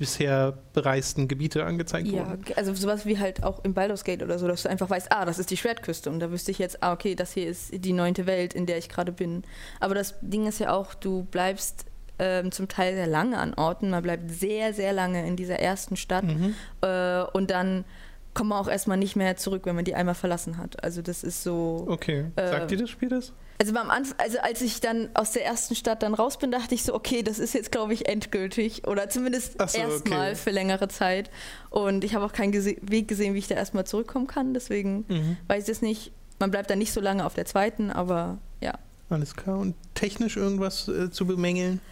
[0.01, 2.45] bisher bereisten Gebiete angezeigt ja, wurden.
[2.49, 5.13] Ja, also sowas wie halt auch im Baldur's Gate oder so, dass du einfach weißt,
[5.13, 7.85] ah, das ist die Schwertküste und da wüsste ich jetzt, ah, okay, das hier ist
[7.85, 9.43] die neunte Welt, in der ich gerade bin.
[9.79, 11.85] Aber das Ding ist ja auch, du bleibst
[12.19, 15.97] ähm, zum Teil sehr lange an Orten, man bleibt sehr, sehr lange in dieser ersten
[15.97, 16.55] Stadt mhm.
[16.81, 17.85] äh, und dann
[18.33, 20.83] kommt man auch erstmal nicht mehr zurück, wenn man die einmal verlassen hat.
[20.83, 21.85] Also das ist so...
[21.89, 23.35] Okay, sagt äh, dir das Spiel das?
[23.61, 26.75] Also beim Anf also als ich dann aus der ersten Stadt dann raus bin, dachte
[26.75, 30.35] ich so, okay, das ist jetzt glaube ich endgültig oder zumindest so, erstmal okay.
[30.35, 31.31] für längere Zeit.
[31.69, 34.55] Und ich habe auch keinen gese Weg gesehen, wie ich da erstmal zurückkommen kann.
[34.55, 35.37] Deswegen mhm.
[35.47, 36.11] weiß ich es nicht.
[36.39, 38.79] Man bleibt dann nicht so lange auf der zweiten, aber ja.
[39.11, 39.59] Alles klar.
[39.59, 41.83] Und technisch irgendwas äh, zu bemängeln?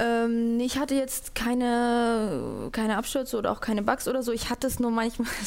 [0.00, 4.32] Ähm, ich hatte jetzt keine, keine Abstürze oder auch keine Bugs oder so.
[4.32, 5.28] Ich hatte es nur manchmal,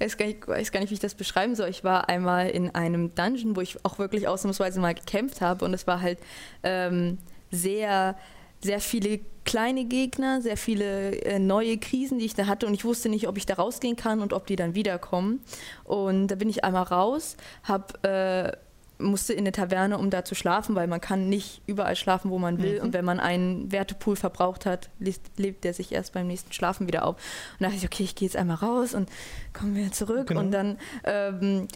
[0.00, 1.68] ich weiß gar, nicht, wie ich das beschreiben soll.
[1.68, 5.74] Ich war einmal in einem Dungeon, wo ich auch wirklich ausnahmsweise mal gekämpft habe und
[5.74, 6.18] es war halt
[6.62, 7.18] ähm,
[7.50, 8.16] sehr,
[8.62, 12.86] sehr viele kleine Gegner, sehr viele äh, neue Krisen, die ich da hatte und ich
[12.86, 15.40] wusste nicht, ob ich da rausgehen kann und ob die dann wiederkommen.
[15.84, 18.63] Und da bin ich einmal raus, habe äh,
[19.04, 22.38] musste in eine Taverne, um da zu schlafen, weil man kann nicht überall schlafen, wo
[22.38, 22.78] man will.
[22.78, 22.84] Mhm.
[22.84, 24.90] Und wenn man einen Wertepool verbraucht hat,
[25.36, 27.16] lebt der sich erst beim nächsten Schlafen wieder auf.
[27.16, 29.08] Und da dachte ich, okay, ich gehe jetzt einmal raus und
[29.52, 30.28] komme wieder zurück.
[30.28, 30.40] Genau.
[30.40, 31.68] Und dann ähm,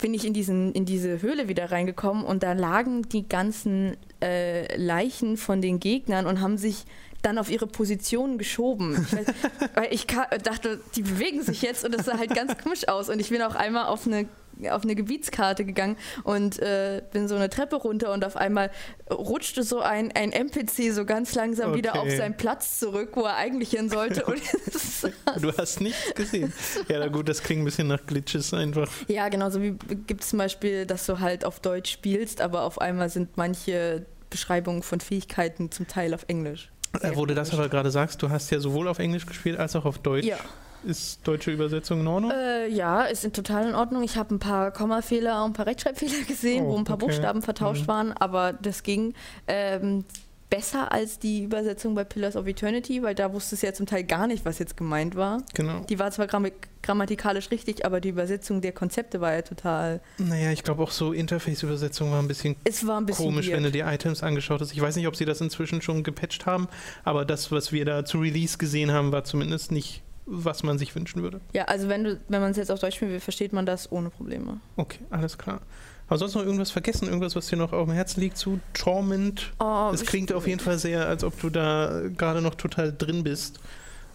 [0.00, 4.76] bin ich in, diesen, in diese Höhle wieder reingekommen und da lagen die ganzen äh,
[4.76, 6.86] Leichen von den Gegnern und haben sich
[7.22, 9.04] dann auf ihre Position geschoben.
[9.08, 9.26] Ich weiß,
[9.74, 13.08] weil ich dachte, die bewegen sich jetzt und das sah halt ganz komisch aus.
[13.08, 14.28] Und ich bin auch einmal auf eine
[14.70, 18.70] auf eine Gebietskarte gegangen und äh, bin so eine Treppe runter und auf einmal
[19.10, 21.78] rutschte so ein, ein NPC so ganz langsam okay.
[21.78, 24.24] wieder auf seinen Platz zurück, wo er eigentlich hin sollte.
[25.40, 26.52] du hast nichts gesehen.
[26.88, 28.90] Ja, na gut, das klingt ein bisschen nach Glitches einfach.
[29.08, 29.72] Ja, genauso wie
[30.06, 34.06] gibt es zum Beispiel, dass du halt auf Deutsch spielst, aber auf einmal sind manche
[34.30, 36.70] Beschreibungen von Fähigkeiten zum Teil auf Englisch.
[37.00, 39.76] Äh, wo du das aber gerade sagst, du hast ja sowohl auf Englisch gespielt als
[39.76, 40.26] auch auf Deutsch.
[40.26, 40.38] Ja.
[40.86, 42.30] Ist deutsche Übersetzung in Ordnung?
[42.30, 44.04] Äh, ja, ist total in Ordnung.
[44.04, 47.06] Ich habe ein paar Kommafehler und ein paar Rechtschreibfehler gesehen, oh, wo ein paar okay.
[47.06, 47.88] Buchstaben vertauscht mhm.
[47.88, 49.14] waren, aber das ging.
[49.48, 50.04] Ähm,
[50.48, 54.04] besser als die Übersetzung bei Pillars of Eternity, weil da wusste es ja zum Teil
[54.04, 55.42] gar nicht, was jetzt gemeint war.
[55.54, 55.80] Genau.
[55.88, 56.46] Die war zwar gramm
[56.82, 60.00] grammatikalisch richtig, aber die Übersetzung der Konzepte war ja total.
[60.18, 63.56] Naja, ich glaube auch so Interface-Übersetzung war ein bisschen, es war ein bisschen komisch, weird.
[63.56, 64.72] wenn du die Items angeschaut hast.
[64.72, 66.68] Ich weiß nicht, ob sie das inzwischen schon gepatcht haben,
[67.02, 70.94] aber das, was wir da zu Release gesehen haben, war zumindest nicht was man sich
[70.94, 71.40] wünschen würde.
[71.52, 73.90] Ja, also wenn du, wenn man es jetzt auf Deutsch spielen will, versteht man das
[73.90, 74.60] ohne Probleme.
[74.76, 75.60] Okay, alles klar.
[76.08, 77.06] Aber sonst noch irgendwas vergessen?
[77.08, 79.52] Irgendwas, was dir noch auf dem Herzen liegt zu Torment?
[79.58, 83.24] Oh, es klingt auf jeden Fall sehr, als ob du da gerade noch total drin
[83.24, 83.58] bist.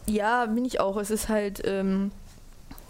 [0.05, 0.97] Ja, bin ich auch.
[0.97, 2.11] Es ist halt, ähm,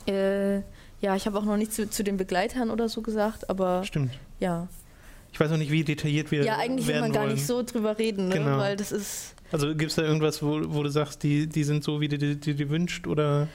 [0.07, 0.57] äh,
[0.99, 3.84] ja, ich habe auch noch nichts zu, zu den Begleitern oder so gesagt, aber.
[3.84, 4.11] Stimmt.
[4.39, 4.67] Ja.
[5.34, 7.34] Ich weiß auch nicht, wie detailliert wir Ja, eigentlich will man gar wollen.
[7.36, 8.36] nicht so drüber reden, ne?
[8.36, 8.57] Genau.
[8.57, 9.36] weil das ist.
[9.51, 12.17] Also gibt es da irgendwas, wo, wo du sagst, die, die sind so, wie du
[12.17, 13.07] dir die, die wünscht?
[13.07, 13.47] Oder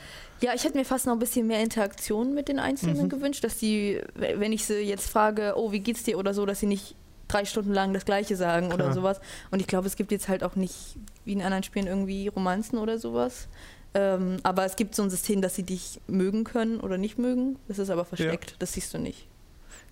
[0.42, 3.08] Ja, ich hätte mir fast noch ein bisschen mehr Interaktion mit den Einzelnen Mhm.
[3.08, 6.60] gewünscht, dass die, wenn ich sie jetzt frage, oh, wie geht's dir oder so, dass
[6.60, 6.94] sie nicht
[7.28, 8.78] drei Stunden lang das Gleiche sagen Klar.
[8.86, 9.20] oder sowas.
[9.50, 12.78] Und ich glaube, es gibt jetzt halt auch nicht, wie in anderen Spielen, irgendwie Romanzen
[12.78, 13.48] oder sowas.
[13.94, 17.56] Ähm, aber es gibt so ein System, dass sie dich mögen können oder nicht mögen.
[17.68, 19.26] Das ist aber versteckt, das siehst du nicht.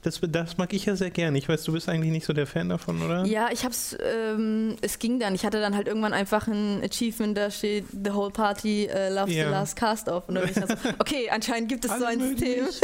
[0.05, 1.35] Das, das mag ich ja sehr gern.
[1.35, 3.25] Ich weiß, du bist eigentlich nicht so der Fan davon, oder?
[3.25, 5.35] Ja, ich hab's, ähm, es ging dann.
[5.35, 9.35] Ich hatte dann halt irgendwann einfach ein Achievement, da steht The Whole Party äh, loves
[9.35, 9.47] Ja.
[9.47, 10.28] the last cast auf.
[10.28, 12.66] Und dann bin ich dann so, okay, anscheinend gibt es so ein System.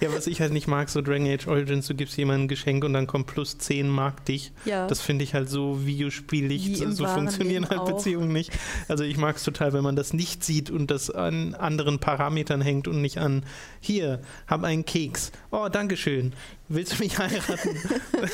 [0.00, 2.84] Ja, was ich halt nicht mag, so Dragon Age Origins, du gibst jemandem ein Geschenk
[2.84, 4.52] und dann kommt plus 10 mag dich.
[4.64, 4.86] Ja.
[4.86, 6.78] Das finde ich halt so videospielig.
[6.78, 7.92] So, so funktionieren halt auch.
[7.92, 8.52] Beziehungen nicht.
[8.88, 12.60] Also ich mag es total, wenn man das nicht sieht und das an anderen Parametern
[12.60, 13.44] hängt und nicht an,
[13.80, 15.32] hier, hab einen Keks.
[15.50, 16.32] Oh, Dankeschön.
[16.68, 17.76] Willst du mich heiraten?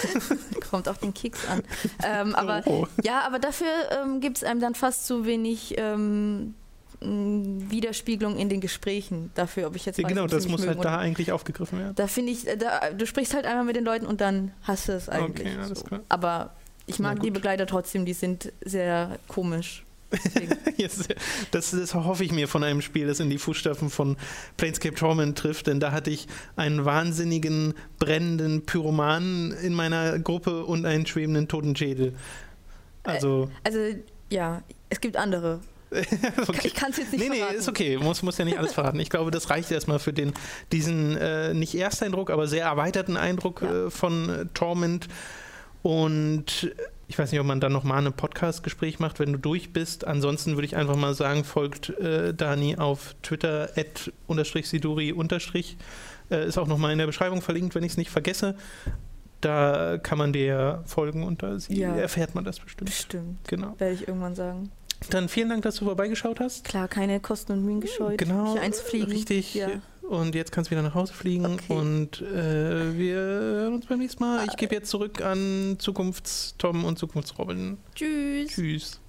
[0.71, 1.63] Kommt auf den Keks an.
[2.05, 2.87] Ähm, aber Oh.
[3.03, 3.67] ja, aber dafür
[4.03, 6.55] ähm, gibt es einem dann fast zu wenig ähm,
[7.01, 11.32] Widerspiegelung in den Gesprächen dafür, ob ich jetzt weiß, genau, das muss halt da eigentlich
[11.32, 11.94] aufgegriffen werden.
[11.94, 14.93] Da finde ich, da, du sprichst halt einmal mit den Leuten und dann hast du
[14.93, 15.47] es eigentlich.
[15.47, 15.85] Okay, alles so.
[15.85, 16.01] klar.
[16.09, 16.55] Aber
[16.86, 17.31] ich mag die.
[17.31, 19.85] Begleiter trotzdem, die sind sehr komisch.
[20.77, 21.09] Yes,
[21.51, 24.16] das, das hoffe ich mir von einem Spiel, das in die Fußstapfen von
[24.56, 30.86] Planescape Torment trifft, denn da hatte ich einen wahnsinnigen, brennenden Pyromanen in meiner Gruppe und
[30.86, 32.14] einen schwebenden toten Schädel.
[33.02, 33.78] Also, also
[34.31, 35.60] ja, es gibt andere.
[36.49, 36.61] okay.
[36.69, 37.57] Ich kann es jetzt nicht Nee, nee, verraten.
[37.59, 37.97] ist okay.
[37.97, 38.99] Muss, muss ja nicht alles verraten.
[39.01, 40.33] Ich glaube, das reicht erstmal für den,
[40.73, 43.87] diesen äh, nicht Ersteindruck, aber sehr erweiterten Eindruck Ja.
[43.87, 45.09] äh, von äh, Torment.
[45.83, 46.73] Und
[47.09, 50.05] ich weiß nicht, ob man dann nochmal ein Podcast-Gespräch macht, wenn du durch bist.
[50.07, 55.77] Ansonsten würde ich einfach mal sagen, folgt äh, Dani auf Twitter, at unterstrich Siduri unterstrich.
[56.31, 58.57] Äh, ist auch nochmal in der Beschreibung verlinkt, wenn ich es nicht vergesse.
[59.41, 61.95] Da kann man dir folgen und da sie Ja.
[61.95, 62.91] erfährt man das bestimmt.
[62.91, 63.75] Bestimmt, Genau.
[63.79, 64.73] werde ich irgendwann sagen.
[65.10, 66.64] Dann vielen Dank, dass du vorbeigeschaut hast.
[66.64, 69.09] Klar, keine Kosten und Mühen gescheut, Genau, hier einzufliegen.
[69.10, 69.55] richtig.
[69.55, 69.68] Ja.
[70.09, 71.73] Und jetzt kannst du wieder nach Hause fliegen Okay.
[71.73, 74.47] und äh, wir hören uns beim nächsten Mal.
[74.48, 77.78] Ich gebe jetzt zurück an Zukunfts-Tom und Zukunftsrobin.
[77.94, 78.52] Tschüss.
[78.55, 79.01] Tschüss.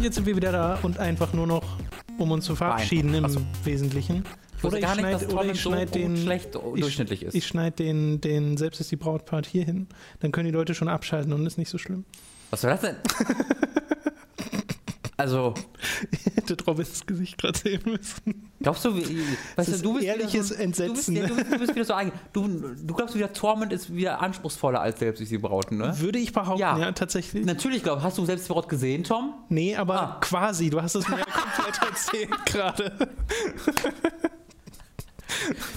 [0.00, 1.76] Und jetzt sind wir wieder da und einfach nur noch,
[2.16, 3.42] um uns zu verabschieden im Ach so.
[3.64, 4.24] Wesentlichen.
[4.56, 7.34] Ich oder ich so schneid den, schlecht ich- durchschnittlich ist.
[7.34, 9.88] Ich schneide den, den Selbst ist die Brautpart hier hin.
[10.20, 12.06] Dann können die Leute schon abschalten und ist nicht so schlimm.
[12.48, 12.96] Was soll das denn?
[15.20, 15.54] also,
[16.34, 18.50] Hätte Robins Gesicht gerade sehen müssen.
[18.60, 19.20] glaubst du, wie,
[19.56, 21.14] weißt ist du, du bist ehrliches so, Entsetzen.
[21.14, 22.12] Du bist, ja, du, du bist wieder so eigen.
[22.32, 25.92] Du, du glaubst wieder, Torment ist wieder anspruchsvoller als selbst die Brauten, ne?
[25.98, 26.92] Würde ich behaupten, ja, Ja.
[26.92, 27.44] tatsächlich.
[27.46, 29.34] Natürlich, glaub, hast du selbst die Braut gesehen, Tom?
[29.48, 30.18] Nee, aber Ah.
[30.20, 30.70] quasi.
[30.70, 33.08] Du hast es mir komplett erzählt gerade.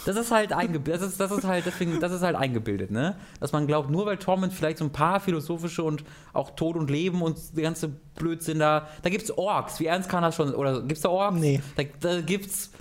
[0.05, 3.15] Das ist halt eingebildet, das ist, das ist halt, deswegen, das ist halt eingebildet, ne?
[3.39, 6.03] Dass man glaubt, nur weil Torment vielleicht so ein paar philosophische und
[6.33, 10.21] auch Tod und Leben und der ganze Blödsinn da, da gibt's Orks, wie ernst kann
[10.21, 11.39] das schon, oder gibt's da Orks?
[11.39, 11.61] Nee.
[11.75, 12.71] Da, da gibt's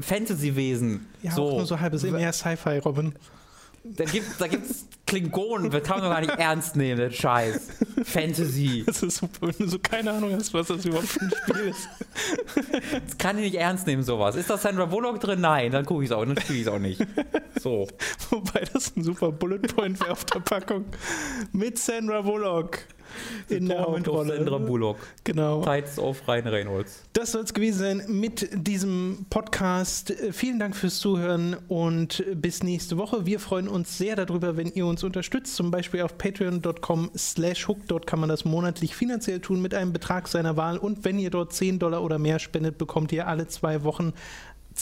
[0.00, 1.06] Fantasy-Wesen.
[1.22, 1.48] Ja, so.
[1.48, 3.14] auch nur so halbes mehr Sci-Fi, Robin.
[3.82, 7.68] Da gibt's, da gibt's Klingonen, das kann man gar nicht ernst nehmen, der Scheiß.
[8.04, 8.84] Fantasy.
[8.86, 11.68] Das ist super, wenn du so keine Ahnung hast, was das überhaupt für ein Spiel
[11.68, 11.88] ist.
[13.06, 14.36] Das kann ich nicht ernst nehmen, sowas.
[14.36, 15.40] Ist da Sandra Bullock drin?
[15.40, 17.04] Nein, dann gucke ich es auch, dann spiele ich es auch nicht.
[17.58, 17.88] So.
[18.30, 20.84] Wobei das ein super Bullet Point wäre auf der Packung.
[21.52, 22.80] Mit Sandra Bullock
[23.48, 24.36] in der Hauptrolle.
[24.36, 24.98] Sandra Bullock.
[25.24, 25.62] Genau.
[25.62, 27.02] Tides of Ryan Reynolds.
[27.12, 30.10] Das soll es gewesen sein mit diesem Podcast.
[30.10, 33.26] Äh, Vielen Dank fürs Zuhören und bis nächste Woche.
[33.26, 37.78] Wir freuen uns sehr darüber, wenn ihr uns unterstützt, zum Beispiel auf patreon.com slash hook.
[37.88, 41.30] Dort kann man das monatlich finanziell tun mit einem Betrag seiner Wahl und wenn ihr
[41.30, 44.12] dort 10 Dollar oder mehr spendet, bekommt ihr alle zwei Wochen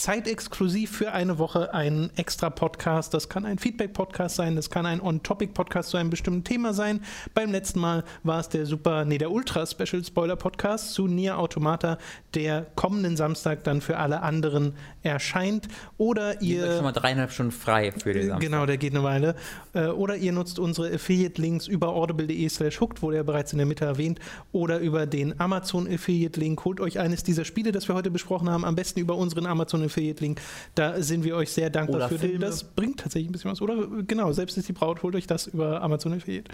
[0.01, 3.13] zeitexklusiv für eine Woche einen extra Podcast.
[3.13, 7.01] Das kann ein Feedback-Podcast sein, das kann ein On-Topic-Podcast zu einem bestimmten Thema sein.
[7.33, 11.97] Beim letzten Mal war es der super, nee, der Ultra-Special-Spoiler-Podcast zu Nier Automata,
[12.33, 14.73] der kommenden Samstag dann für alle anderen
[15.03, 15.67] erscheint.
[15.97, 18.39] Oder Ihr seid schon mal dreieinhalb Stunden frei für den Samstag.
[18.39, 19.35] Genau, der geht eine Weile.
[19.73, 23.67] Äh, Oder ihr nutzt unsere Affiliate-Links über audible.de slash hooked, wurde ja bereits in der
[23.67, 24.19] Mitte erwähnt,
[24.51, 26.63] oder über den Amazon-Affiliate-Link.
[26.65, 29.45] Holt euch eines dieser Spiele, das wir heute besprochen haben, am besten über unseren
[29.89, 30.41] Amazon-Affiliate-Link.
[30.75, 32.39] Da sind wir euch sehr dankbar Oder für, Filme.
[32.39, 33.61] das bringt tatsächlich ein bisschen was.
[33.61, 36.51] Oder genau, selbst ist die Braut, holt euch das über Amazon-Affiliate.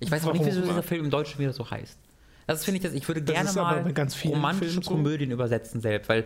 [0.00, 1.98] Ich weiß auch nicht, wieso dieser Film im Deutschen wieder so heißt.
[2.48, 4.90] Das finde ich, das, ich würde Das gerne mal ganz vielen romantische Filmen so.
[4.90, 6.24] Komödien übersetzen selbst, weil,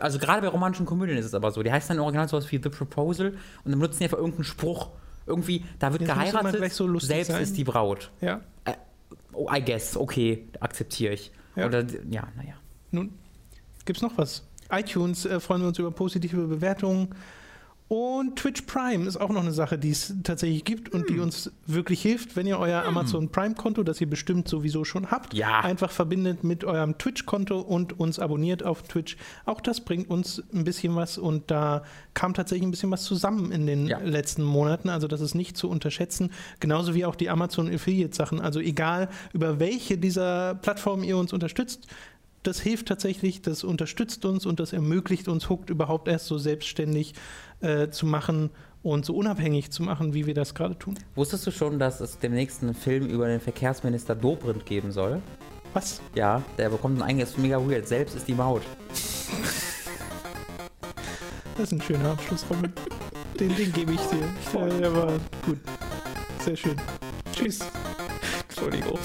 [0.00, 2.50] also gerade bei romantischen Komödien ist es aber so, die heißt dann im Original sowas
[2.52, 3.30] wie The Proposal
[3.64, 4.90] und dann benutzen die einfach irgendeinen Spruch.
[5.26, 7.42] Irgendwie, da wird Jetzt geheiratet, so selbst sein.
[7.42, 8.12] ist die Braut.
[8.20, 8.42] Ja.
[8.64, 8.74] Äh,
[9.32, 11.32] oh, I guess, okay, akzeptiere ich.
[11.56, 11.66] Ja.
[11.66, 12.54] Oder, ja, naja.
[12.92, 13.12] Nun,
[13.84, 14.46] gibt's noch was?
[14.70, 17.14] iTunes äh, freuen wir uns über positive Bewertungen.
[17.88, 21.14] Und Twitch Prime ist auch noch eine Sache, die es tatsächlich gibt und hm.
[21.14, 22.88] die uns wirklich hilft, wenn ihr euer hm.
[22.88, 25.60] Amazon Prime-Konto, das ihr bestimmt sowieso schon habt, ja.
[25.60, 29.16] einfach verbindet mit eurem Twitch-Konto und uns abonniert auf Twitch.
[29.44, 31.84] Auch das bringt uns ein bisschen was und da
[32.14, 34.00] kam tatsächlich ein bisschen was zusammen in den ja.
[34.00, 34.88] letzten Monaten.
[34.88, 36.32] Also das ist nicht zu unterschätzen.
[36.58, 38.40] Genauso wie auch die Amazon Affiliate-Sachen.
[38.40, 41.86] Also egal, über welche dieser Plattformen ihr uns unterstützt,
[42.46, 47.14] das hilft tatsächlich, das unterstützt uns und das ermöglicht uns, Hooked überhaupt erst so selbstständig
[47.60, 48.50] äh, zu machen
[48.82, 50.96] und so unabhängig zu machen, wie wir das gerade tun.
[51.16, 55.20] Wusstest du schon, dass es demnächst einen Film über den Verkehrsminister Dobrindt geben soll?
[55.72, 56.00] Was?
[56.14, 57.86] Ja, der bekommt ein eigenes mega weird.
[57.88, 58.62] Selbst ist die Maut.
[61.56, 62.72] Das ist ein schöner Abschluss, Robin.
[63.40, 64.28] Den, den gebe ich dir.
[64.54, 65.12] Der, der war
[65.44, 65.58] gut.
[66.44, 66.76] Sehr schön.
[67.32, 67.58] Tschüss.
[68.48, 68.98] Entschuldigung.